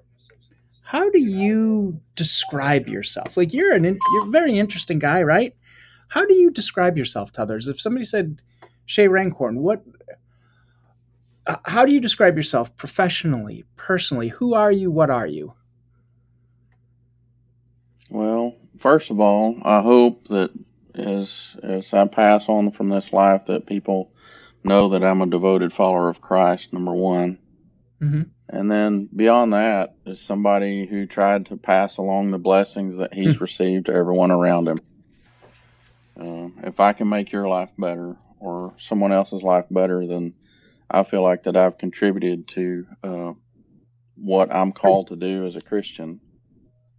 how 0.82 1.08
do 1.08 1.20
you 1.20 2.00
describe 2.16 2.88
yourself? 2.88 3.38
Like 3.38 3.54
you're 3.54 3.72
an 3.72 3.84
you're 3.84 4.26
a 4.26 4.30
very 4.30 4.58
interesting 4.58 4.98
guy, 4.98 5.22
right? 5.22 5.56
How 6.08 6.26
do 6.26 6.34
you 6.34 6.50
describe 6.50 6.98
yourself 6.98 7.32
to 7.32 7.42
others? 7.42 7.68
If 7.68 7.80
somebody 7.80 8.04
said 8.04 8.42
Shay 8.84 9.08
Rankin, 9.08 9.60
what 9.60 9.82
how 11.64 11.84
do 11.84 11.92
you 11.92 12.00
describe 12.00 12.36
yourself 12.36 12.76
professionally, 12.76 13.64
personally? 13.76 14.28
Who 14.28 14.54
are 14.54 14.72
you? 14.72 14.90
What 14.90 15.10
are 15.10 15.26
you? 15.26 15.54
Well, 18.10 18.56
first 18.78 19.10
of 19.10 19.20
all, 19.20 19.56
I 19.64 19.80
hope 19.80 20.28
that 20.28 20.50
as 20.94 21.56
as 21.62 21.92
I 21.94 22.06
pass 22.06 22.48
on 22.48 22.70
from 22.70 22.90
this 22.90 23.12
life, 23.12 23.46
that 23.46 23.66
people 23.66 24.12
know 24.64 24.90
that 24.90 25.02
I'm 25.02 25.22
a 25.22 25.26
devoted 25.26 25.72
follower 25.72 26.08
of 26.08 26.20
Christ. 26.20 26.72
Number 26.72 26.92
one, 26.92 27.38
mm-hmm. 28.00 28.22
and 28.48 28.70
then 28.70 29.08
beyond 29.14 29.52
that 29.54 29.94
is 30.06 30.20
somebody 30.20 30.86
who 30.86 31.06
tried 31.06 31.46
to 31.46 31.56
pass 31.56 31.96
along 31.96 32.30
the 32.30 32.38
blessings 32.38 32.96
that 32.96 33.14
he's 33.14 33.34
mm-hmm. 33.34 33.44
received 33.44 33.86
to 33.86 33.94
everyone 33.94 34.30
around 34.30 34.68
him. 34.68 34.80
Uh, 36.20 36.48
if 36.68 36.78
I 36.78 36.92
can 36.92 37.08
make 37.08 37.32
your 37.32 37.48
life 37.48 37.70
better 37.78 38.16
or 38.38 38.74
someone 38.76 39.12
else's 39.12 39.42
life 39.42 39.64
better, 39.70 40.06
then 40.06 40.34
I 40.92 41.04
feel 41.04 41.22
like 41.22 41.44
that 41.44 41.56
I've 41.56 41.78
contributed 41.78 42.48
to 42.48 42.86
uh, 43.02 43.32
what 44.14 44.54
I'm 44.54 44.72
called 44.72 45.08
to 45.08 45.16
do 45.16 45.46
as 45.46 45.56
a 45.56 45.62
Christian, 45.62 46.20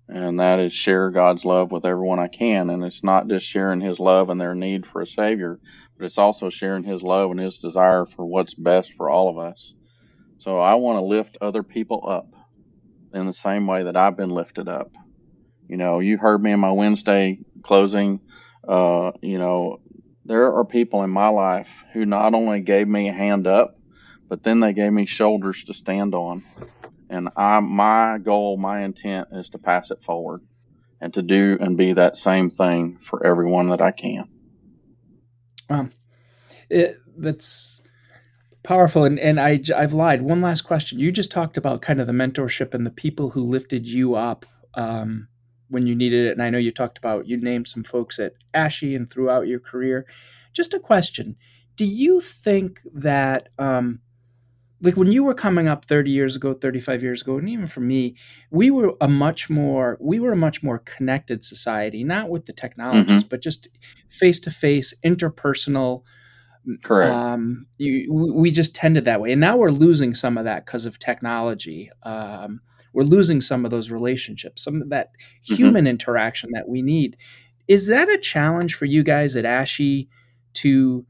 and 0.10 0.39
that 0.39 0.60
is 0.60 0.74
share 0.74 1.12
God's 1.12 1.46
love 1.46 1.72
with 1.72 1.86
everyone 1.86 2.18
I 2.18 2.28
can. 2.28 2.72
And 2.72 2.84
it's 2.84 3.04
not 3.04 3.28
just 3.28 3.46
sharing 3.46 3.82
His 3.82 4.00
love 4.00 4.32
and 4.32 4.41
their 4.41 4.56
need 4.56 4.88
for 4.88 5.02
a 5.02 5.06
Savior, 5.06 5.60
but 5.96 6.06
it's 6.06 6.18
also 6.18 6.50
sharing 6.50 6.84
His 6.84 7.04
love 7.04 7.30
and 7.30 7.39
His 7.39 7.60
desire 7.60 8.06
for 8.06 8.26
what's 8.26 8.56
best 8.56 8.94
for 8.94 9.12
all 9.12 9.30
of 9.30 9.38
us. 9.38 9.76
So 10.39 10.60
I 10.60 10.74
want 10.74 10.98
to 10.98 11.06
lift 11.06 11.38
other 11.39 11.62
people 11.62 12.04
up 12.08 12.34
in 13.14 13.28
the 13.28 13.34
same 13.34 13.68
way 13.68 13.84
that 13.84 13.96
I've 13.96 14.18
been 14.18 14.32
lifted 14.32 14.68
up. 14.68 14.91
You 15.68 15.78
know, 15.78 16.00
you 16.00 16.18
heard 16.18 16.41
me 16.41 16.52
in 16.52 16.60
my 16.60 16.72
Wednesday 16.72 17.38
closing. 17.62 18.22
Uh, 18.68 19.12
you 19.22 19.38
know, 19.38 19.78
there 20.26 20.54
are 20.54 20.66
people 20.66 21.04
in 21.04 21.12
my 21.12 21.28
life 21.28 21.70
who 21.94 22.06
not 22.06 22.34
only 22.34 22.62
gave 22.62 22.88
me 22.88 23.08
a 23.08 23.14
hand 23.14 23.46
up, 23.46 23.78
but 24.30 24.43
then 24.43 24.59
they 24.59 24.74
gave 24.74 24.91
me 24.91 25.05
shoulders 25.05 25.63
to 25.65 25.74
stand 25.74 26.13
on. 26.13 26.43
And 27.09 27.30
I, 27.36 27.59
my 27.59 28.17
goal, 28.17 28.57
my 28.57 28.82
intent 28.82 29.28
is 29.32 29.49
to 29.49 29.57
pass 29.57 29.91
it 29.91 30.01
forward 30.03 30.41
and 30.99 31.13
to 31.13 31.21
do 31.21 31.57
and 31.59 31.78
be 31.78 31.93
that 31.93 32.17
same 32.17 32.49
thing 32.49 32.97
for 32.97 33.26
everyone 33.26 33.69
that 33.69 33.82
I 33.82 33.91
can. 33.91 34.28
Um, 35.69 35.91
it, 36.69 36.97
that's 37.17 37.82
powerful. 38.63 39.03
And, 39.03 39.19
and 39.19 39.39
I, 39.39 39.61
I've 39.76 39.93
lied. 39.93 40.21
One 40.21 40.41
last 40.41 40.61
question. 40.61 40.99
You 40.99 41.11
just 41.11 41.32
talked 41.32 41.57
about 41.57 41.82
kind 41.82 41.99
of 42.01 42.07
the 42.07 42.13
mentorship 42.13 42.74
and 42.74 42.86
the 42.86 42.91
people 42.91 43.32
who 43.32 43.43
lifted 43.43 43.88
you 43.88 44.15
up 44.15 44.45
um, 44.74 45.28
when 45.69 45.86
you 45.86 45.95
needed 45.95 46.28
it. 46.28 46.32
And 46.32 46.41
I 46.41 46.49
know 46.49 46.57
you 46.57 46.71
talked 46.71 46.97
about, 46.97 47.28
you 47.28 47.38
named 47.38 47.67
some 47.67 47.84
folks 47.84 48.17
at 48.17 48.34
ASHE 48.53 48.95
and 48.95 49.09
throughout 49.09 49.47
your 49.47 49.59
career. 49.59 50.05
Just 50.53 50.74
a 50.74 50.80
question. 50.80 51.36
Do 51.76 51.86
you 51.86 52.21
think 52.21 52.82
that 52.93 53.49
um, 53.57 53.99
like 54.84 54.97
when 54.97 55.11
you 55.11 55.23
were 55.23 55.34
coming 55.34 55.67
up 55.67 55.86
30 55.86 56.11
years 56.11 56.36
ago 56.36 56.53
35 56.53 57.01
years 57.01 57.21
ago 57.21 57.38
and 57.38 57.49
even 57.49 57.65
for 57.65 57.79
me 57.79 58.15
we 58.51 58.69
were 58.69 58.93
a 59.01 59.07
much 59.07 59.49
more 59.49 59.97
we 59.99 60.19
were 60.19 60.34
a 60.34 60.38
much 60.38 60.61
more 60.61 60.79
connected 60.79 61.43
society 61.43 62.03
not 62.03 62.29
with 62.29 62.45
the 62.45 62.53
technologies 62.53 63.23
mm-hmm. 63.23 63.29
but 63.29 63.41
just 63.41 63.69
face 64.09 64.39
to 64.39 64.51
face 64.51 64.93
interpersonal 65.03 66.03
correct 66.84 67.13
um, 67.13 67.65
you, 67.77 68.13
we 68.13 68.51
just 68.51 68.75
tended 68.75 69.05
that 69.05 69.19
way 69.19 69.31
and 69.31 69.41
now 69.41 69.57
we're 69.57 69.71
losing 69.71 70.13
some 70.13 70.38
of 70.38 70.45
that 70.45 70.65
because 70.65 70.86
of 70.86 70.99
technology 70.99 71.89
um, 72.03 72.61
we're 72.93 73.03
losing 73.03 73.41
some 73.41 73.65
of 73.65 73.71
those 73.71 73.89
relationships 73.89 74.63
some 74.63 74.81
of 74.81 74.89
that 74.89 75.09
mm-hmm. 75.09 75.55
human 75.55 75.81
mm-hmm. 75.81 75.88
interaction 75.88 76.51
that 76.53 76.67
we 76.67 76.81
need 76.81 77.17
is 77.67 77.88
that 77.88 78.09
a 78.09 78.17
challenge 78.17 78.75
for 78.75 78.86
you 78.86 79.03
guys 79.03 79.36
at 79.36 79.45
ASHE 79.45 80.07
to 80.53 81.05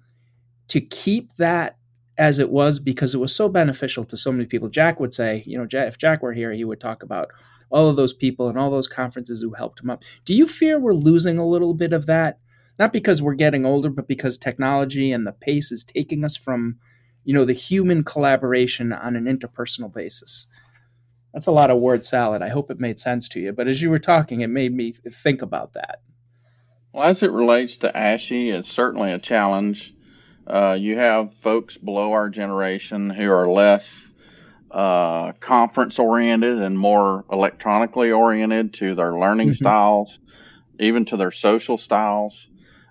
to 0.68 0.82
keep 0.82 1.36
that 1.38 1.78
as 2.24 2.40
it 2.40 2.50
was 2.50 2.80
because 2.80 3.14
it 3.14 3.20
was 3.20 3.36
so 3.36 3.50
beneficial 3.50 4.06
to 4.06 4.16
so 4.16 4.32
many 4.32 4.46
people. 4.46 4.70
Jack 4.70 4.98
would 4.98 5.14
say, 5.14 5.44
you 5.46 5.58
know, 5.58 5.68
if 5.70 5.98
Jack 5.98 6.24
were 6.24 6.32
here, 6.32 6.54
he 6.54 6.64
would 6.64 6.80
talk 6.80 7.04
about 7.04 7.28
all 7.70 7.90
of 7.90 7.98
those 7.98 8.14
people 8.14 8.48
and 8.48 8.58
all 8.58 8.72
those 8.72 8.88
conferences 8.88 9.42
who 9.42 9.52
helped 9.56 9.82
him 9.82 9.90
up. 9.90 10.04
Do 10.24 10.34
you 10.34 10.48
fear 10.48 10.80
we're 10.80 10.94
losing 10.94 11.38
a 11.38 11.46
little 11.46 11.74
bit 11.74 11.92
of 11.92 12.06
that? 12.06 12.40
Not 12.80 12.94
because 12.94 13.22
we're 13.22 13.34
getting 13.34 13.66
older, 13.66 13.90
but 13.90 14.08
because 14.08 14.38
technology 14.38 15.12
and 15.12 15.28
the 15.28 15.34
pace 15.34 15.70
is 15.70 15.84
taking 15.84 16.24
us 16.24 16.38
from, 16.38 16.78
you 17.26 17.34
know, 17.34 17.44
the 17.44 17.52
human 17.52 18.06
collaboration 18.06 18.94
on 18.94 19.18
an 19.18 19.26
interpersonal 19.26 19.94
basis. 19.94 20.48
That's 21.34 21.48
a 21.48 21.52
lot 21.52 21.72
of 21.72 21.82
word 21.82 22.06
salad. 22.06 22.42
I 22.42 22.50
hope 22.50 22.72
it 22.72 22.80
made 22.80 23.00
sense 23.00 23.28
to 23.30 23.42
you. 23.42 23.52
But 23.52 23.68
as 23.68 23.82
you 23.82 23.90
were 23.90 24.00
talking, 24.00 24.40
it 24.40 24.48
made 24.48 24.74
me 24.74 24.94
think 24.94 25.42
about 25.42 25.74
that. 25.74 26.00
Well, 26.94 27.04
as 27.04 27.22
it 27.22 27.32
relates 27.32 27.76
to 27.78 27.92
ASHE, 27.92 28.54
it's 28.54 28.72
certainly 28.72 29.12
a 29.12 29.20
challenge 29.20 29.94
uh, 30.48 30.78
you 30.80 30.98
have 30.98 31.34
folks 31.36 31.78
below 31.78 32.12
our 32.12 32.30
generation 32.30 33.10
who 33.10 33.32
are 33.32 33.50
less 33.50 34.14
uh, 34.72 35.34
conference 35.34 36.00
oriented 36.00 36.62
and 36.62 36.78
more 36.78 37.26
electronically 37.32 38.12
oriented 38.12 38.74
to 38.74 38.96
their 38.96 39.18
learning 39.18 39.50
mm-hmm. 39.50 39.64
styles, 39.64 40.20
even 40.80 41.06
to 41.06 41.18
their 41.18 41.32
social 41.32 41.78
styles. 41.78 42.48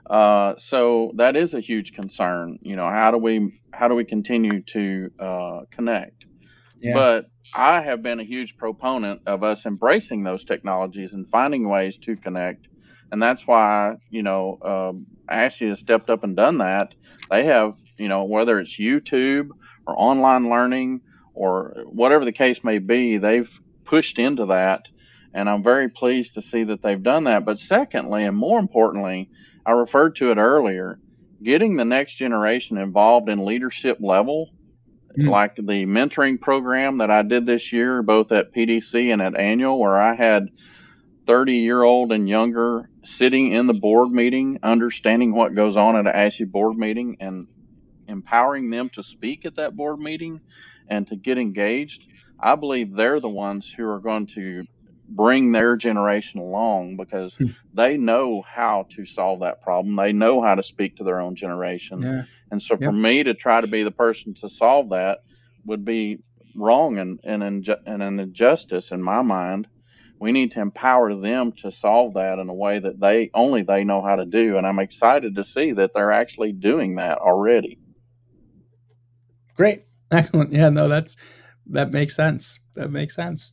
Uh, 0.08 0.54
so 0.56 1.12
that 1.16 1.36
is 1.36 1.54
a 1.54 1.60
huge 1.60 1.92
concern. 1.92 2.58
You 2.62 2.76
know, 2.76 2.88
how 2.88 3.10
do 3.10 3.18
we 3.18 3.60
how 3.72 3.88
do 3.88 3.94
we 3.94 4.04
continue 4.04 4.62
to 4.62 5.10
uh, 5.18 5.60
connect? 5.70 6.26
Yeah. 6.80 6.94
But 6.94 7.30
I 7.54 7.82
have 7.82 8.02
been 8.02 8.20
a 8.20 8.24
huge 8.24 8.56
proponent 8.56 9.22
of 9.26 9.42
us 9.42 9.66
embracing 9.66 10.22
those 10.22 10.44
technologies 10.44 11.12
and 11.12 11.28
finding 11.28 11.68
ways 11.68 11.96
to 11.98 12.16
connect 12.16 12.68
and 13.12 13.22
that's 13.22 13.46
why 13.46 13.96
you 14.10 14.22
know 14.22 14.58
um, 14.62 15.06
ASHE 15.30 15.68
has 15.68 15.78
stepped 15.78 16.10
up 16.10 16.24
and 16.24 16.34
done 16.34 16.58
that. 16.58 16.94
They 17.30 17.44
have 17.44 17.76
you 17.98 18.08
know 18.08 18.24
whether 18.24 18.58
it's 18.58 18.80
YouTube 18.80 19.50
or 19.86 19.94
online 19.96 20.48
learning 20.50 21.02
or 21.34 21.84
whatever 21.86 22.24
the 22.24 22.32
case 22.32 22.64
may 22.64 22.78
be, 22.78 23.16
they've 23.18 23.60
pushed 23.84 24.18
into 24.18 24.46
that, 24.46 24.88
and 25.32 25.48
I'm 25.48 25.62
very 25.62 25.88
pleased 25.88 26.34
to 26.34 26.42
see 26.42 26.64
that 26.64 26.82
they've 26.82 27.02
done 27.02 27.24
that. 27.24 27.44
But 27.44 27.58
secondly, 27.58 28.24
and 28.24 28.36
more 28.36 28.58
importantly, 28.58 29.30
I 29.64 29.72
referred 29.72 30.16
to 30.16 30.30
it 30.30 30.38
earlier, 30.38 30.98
getting 31.42 31.76
the 31.76 31.84
next 31.84 32.14
generation 32.14 32.78
involved 32.78 33.28
in 33.28 33.44
leadership 33.44 33.98
level. 34.00 34.50
Mm-hmm. 35.18 35.28
Like 35.28 35.56
the 35.56 35.84
mentoring 35.84 36.40
program 36.40 36.98
that 36.98 37.10
I 37.10 37.20
did 37.20 37.44
this 37.44 37.70
year, 37.70 38.02
both 38.02 38.32
at 38.32 38.54
PDC 38.54 39.12
and 39.12 39.20
at 39.20 39.36
Annual, 39.36 39.78
where 39.78 40.00
I 40.00 40.14
had 40.14 40.48
30 41.26 41.54
year 41.54 41.82
old 41.82 42.12
and 42.12 42.28
younger 42.28 42.88
sitting 43.04 43.52
in 43.52 43.66
the 43.66 43.74
board 43.74 44.10
meeting, 44.10 44.58
understanding 44.62 45.34
what 45.34 45.54
goes 45.54 45.76
on 45.76 45.96
at 45.96 46.06
an 46.06 46.12
ASHE 46.12 46.50
board 46.50 46.76
meeting, 46.76 47.16
and 47.20 47.46
empowering 48.08 48.70
them 48.70 48.88
to 48.90 49.02
speak 49.02 49.46
at 49.46 49.56
that 49.56 49.76
board 49.76 49.98
meeting 49.98 50.40
and 50.88 51.06
to 51.08 51.16
get 51.16 51.38
engaged, 51.38 52.08
I 52.38 52.56
believe 52.56 52.92
they're 52.92 53.20
the 53.20 53.28
ones 53.28 53.70
who 53.70 53.88
are 53.88 54.00
going 54.00 54.26
to 54.28 54.64
bring 55.08 55.52
their 55.52 55.76
generation 55.76 56.40
along 56.40 56.96
because 56.96 57.34
hmm. 57.36 57.48
they 57.74 57.96
know 57.96 58.42
how 58.42 58.86
to 58.90 59.04
solve 59.04 59.40
that 59.40 59.62
problem. 59.62 59.96
They 59.96 60.12
know 60.12 60.40
how 60.40 60.54
to 60.54 60.62
speak 60.62 60.96
to 60.96 61.04
their 61.04 61.20
own 61.20 61.34
generation. 61.34 62.02
Yeah. 62.02 62.22
And 62.50 62.62
so 62.62 62.76
for 62.76 62.84
yep. 62.84 62.94
me 62.94 63.22
to 63.22 63.34
try 63.34 63.60
to 63.60 63.66
be 63.66 63.82
the 63.82 63.90
person 63.90 64.34
to 64.34 64.48
solve 64.48 64.90
that 64.90 65.22
would 65.64 65.84
be 65.84 66.22
wrong 66.54 66.98
and, 66.98 67.20
and, 67.24 67.42
and 67.42 68.02
an 68.02 68.20
injustice 68.20 68.90
in 68.90 69.02
my 69.02 69.22
mind 69.22 69.68
we 70.22 70.30
need 70.30 70.52
to 70.52 70.60
empower 70.60 71.16
them 71.16 71.50
to 71.50 71.68
solve 71.72 72.14
that 72.14 72.38
in 72.38 72.48
a 72.48 72.54
way 72.54 72.78
that 72.78 73.00
they 73.00 73.28
only 73.34 73.62
they 73.64 73.82
know 73.82 74.00
how 74.00 74.14
to 74.14 74.24
do 74.24 74.56
and 74.56 74.64
i'm 74.64 74.78
excited 74.78 75.34
to 75.34 75.42
see 75.42 75.72
that 75.72 75.90
they're 75.92 76.12
actually 76.12 76.52
doing 76.52 76.94
that 76.94 77.18
already. 77.18 77.78
Great. 79.56 79.84
Excellent. 80.12 80.52
Yeah 80.52 80.70
no 80.70 80.88
that's 80.88 81.16
that 81.66 81.90
makes 81.90 82.14
sense. 82.14 82.58
That 82.74 82.90
makes 82.90 83.16
sense. 83.16 83.50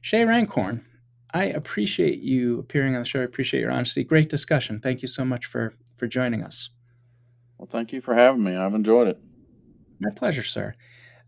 Shay 0.00 0.24
rankin 0.24 0.84
i 1.32 1.44
appreciate 1.44 2.20
you 2.20 2.58
appearing 2.58 2.96
on 2.96 3.02
the 3.02 3.08
show. 3.08 3.20
I 3.20 3.24
appreciate 3.24 3.60
your 3.60 3.70
honesty. 3.70 4.02
Great 4.02 4.28
discussion. 4.28 4.80
Thank 4.80 5.02
you 5.02 5.08
so 5.08 5.24
much 5.24 5.46
for 5.46 5.74
for 5.96 6.08
joining 6.08 6.42
us. 6.42 6.70
Well 7.58 7.68
thank 7.70 7.92
you 7.92 8.00
for 8.00 8.14
having 8.16 8.42
me. 8.42 8.56
I've 8.56 8.74
enjoyed 8.74 9.06
it. 9.06 9.20
My 10.00 10.10
pleasure 10.10 10.42
sir. 10.42 10.74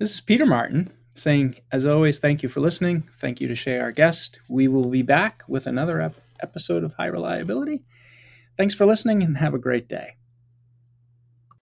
This 0.00 0.14
is 0.14 0.20
peter 0.20 0.46
martin 0.46 0.92
saying, 1.20 1.56
as 1.70 1.84
always, 1.84 2.18
thank 2.18 2.42
you 2.42 2.48
for 2.48 2.60
listening. 2.60 3.08
Thank 3.18 3.40
you 3.40 3.48
to 3.48 3.54
Shay, 3.54 3.78
our 3.78 3.92
guest. 3.92 4.40
We 4.48 4.68
will 4.68 4.88
be 4.88 5.02
back 5.02 5.42
with 5.46 5.66
another 5.66 6.12
episode 6.40 6.84
of 6.84 6.94
High 6.94 7.06
Reliability. 7.06 7.82
Thanks 8.56 8.74
for 8.74 8.86
listening 8.86 9.22
and 9.22 9.38
have 9.38 9.54
a 9.54 9.58
great 9.58 9.88
day. 9.88 10.16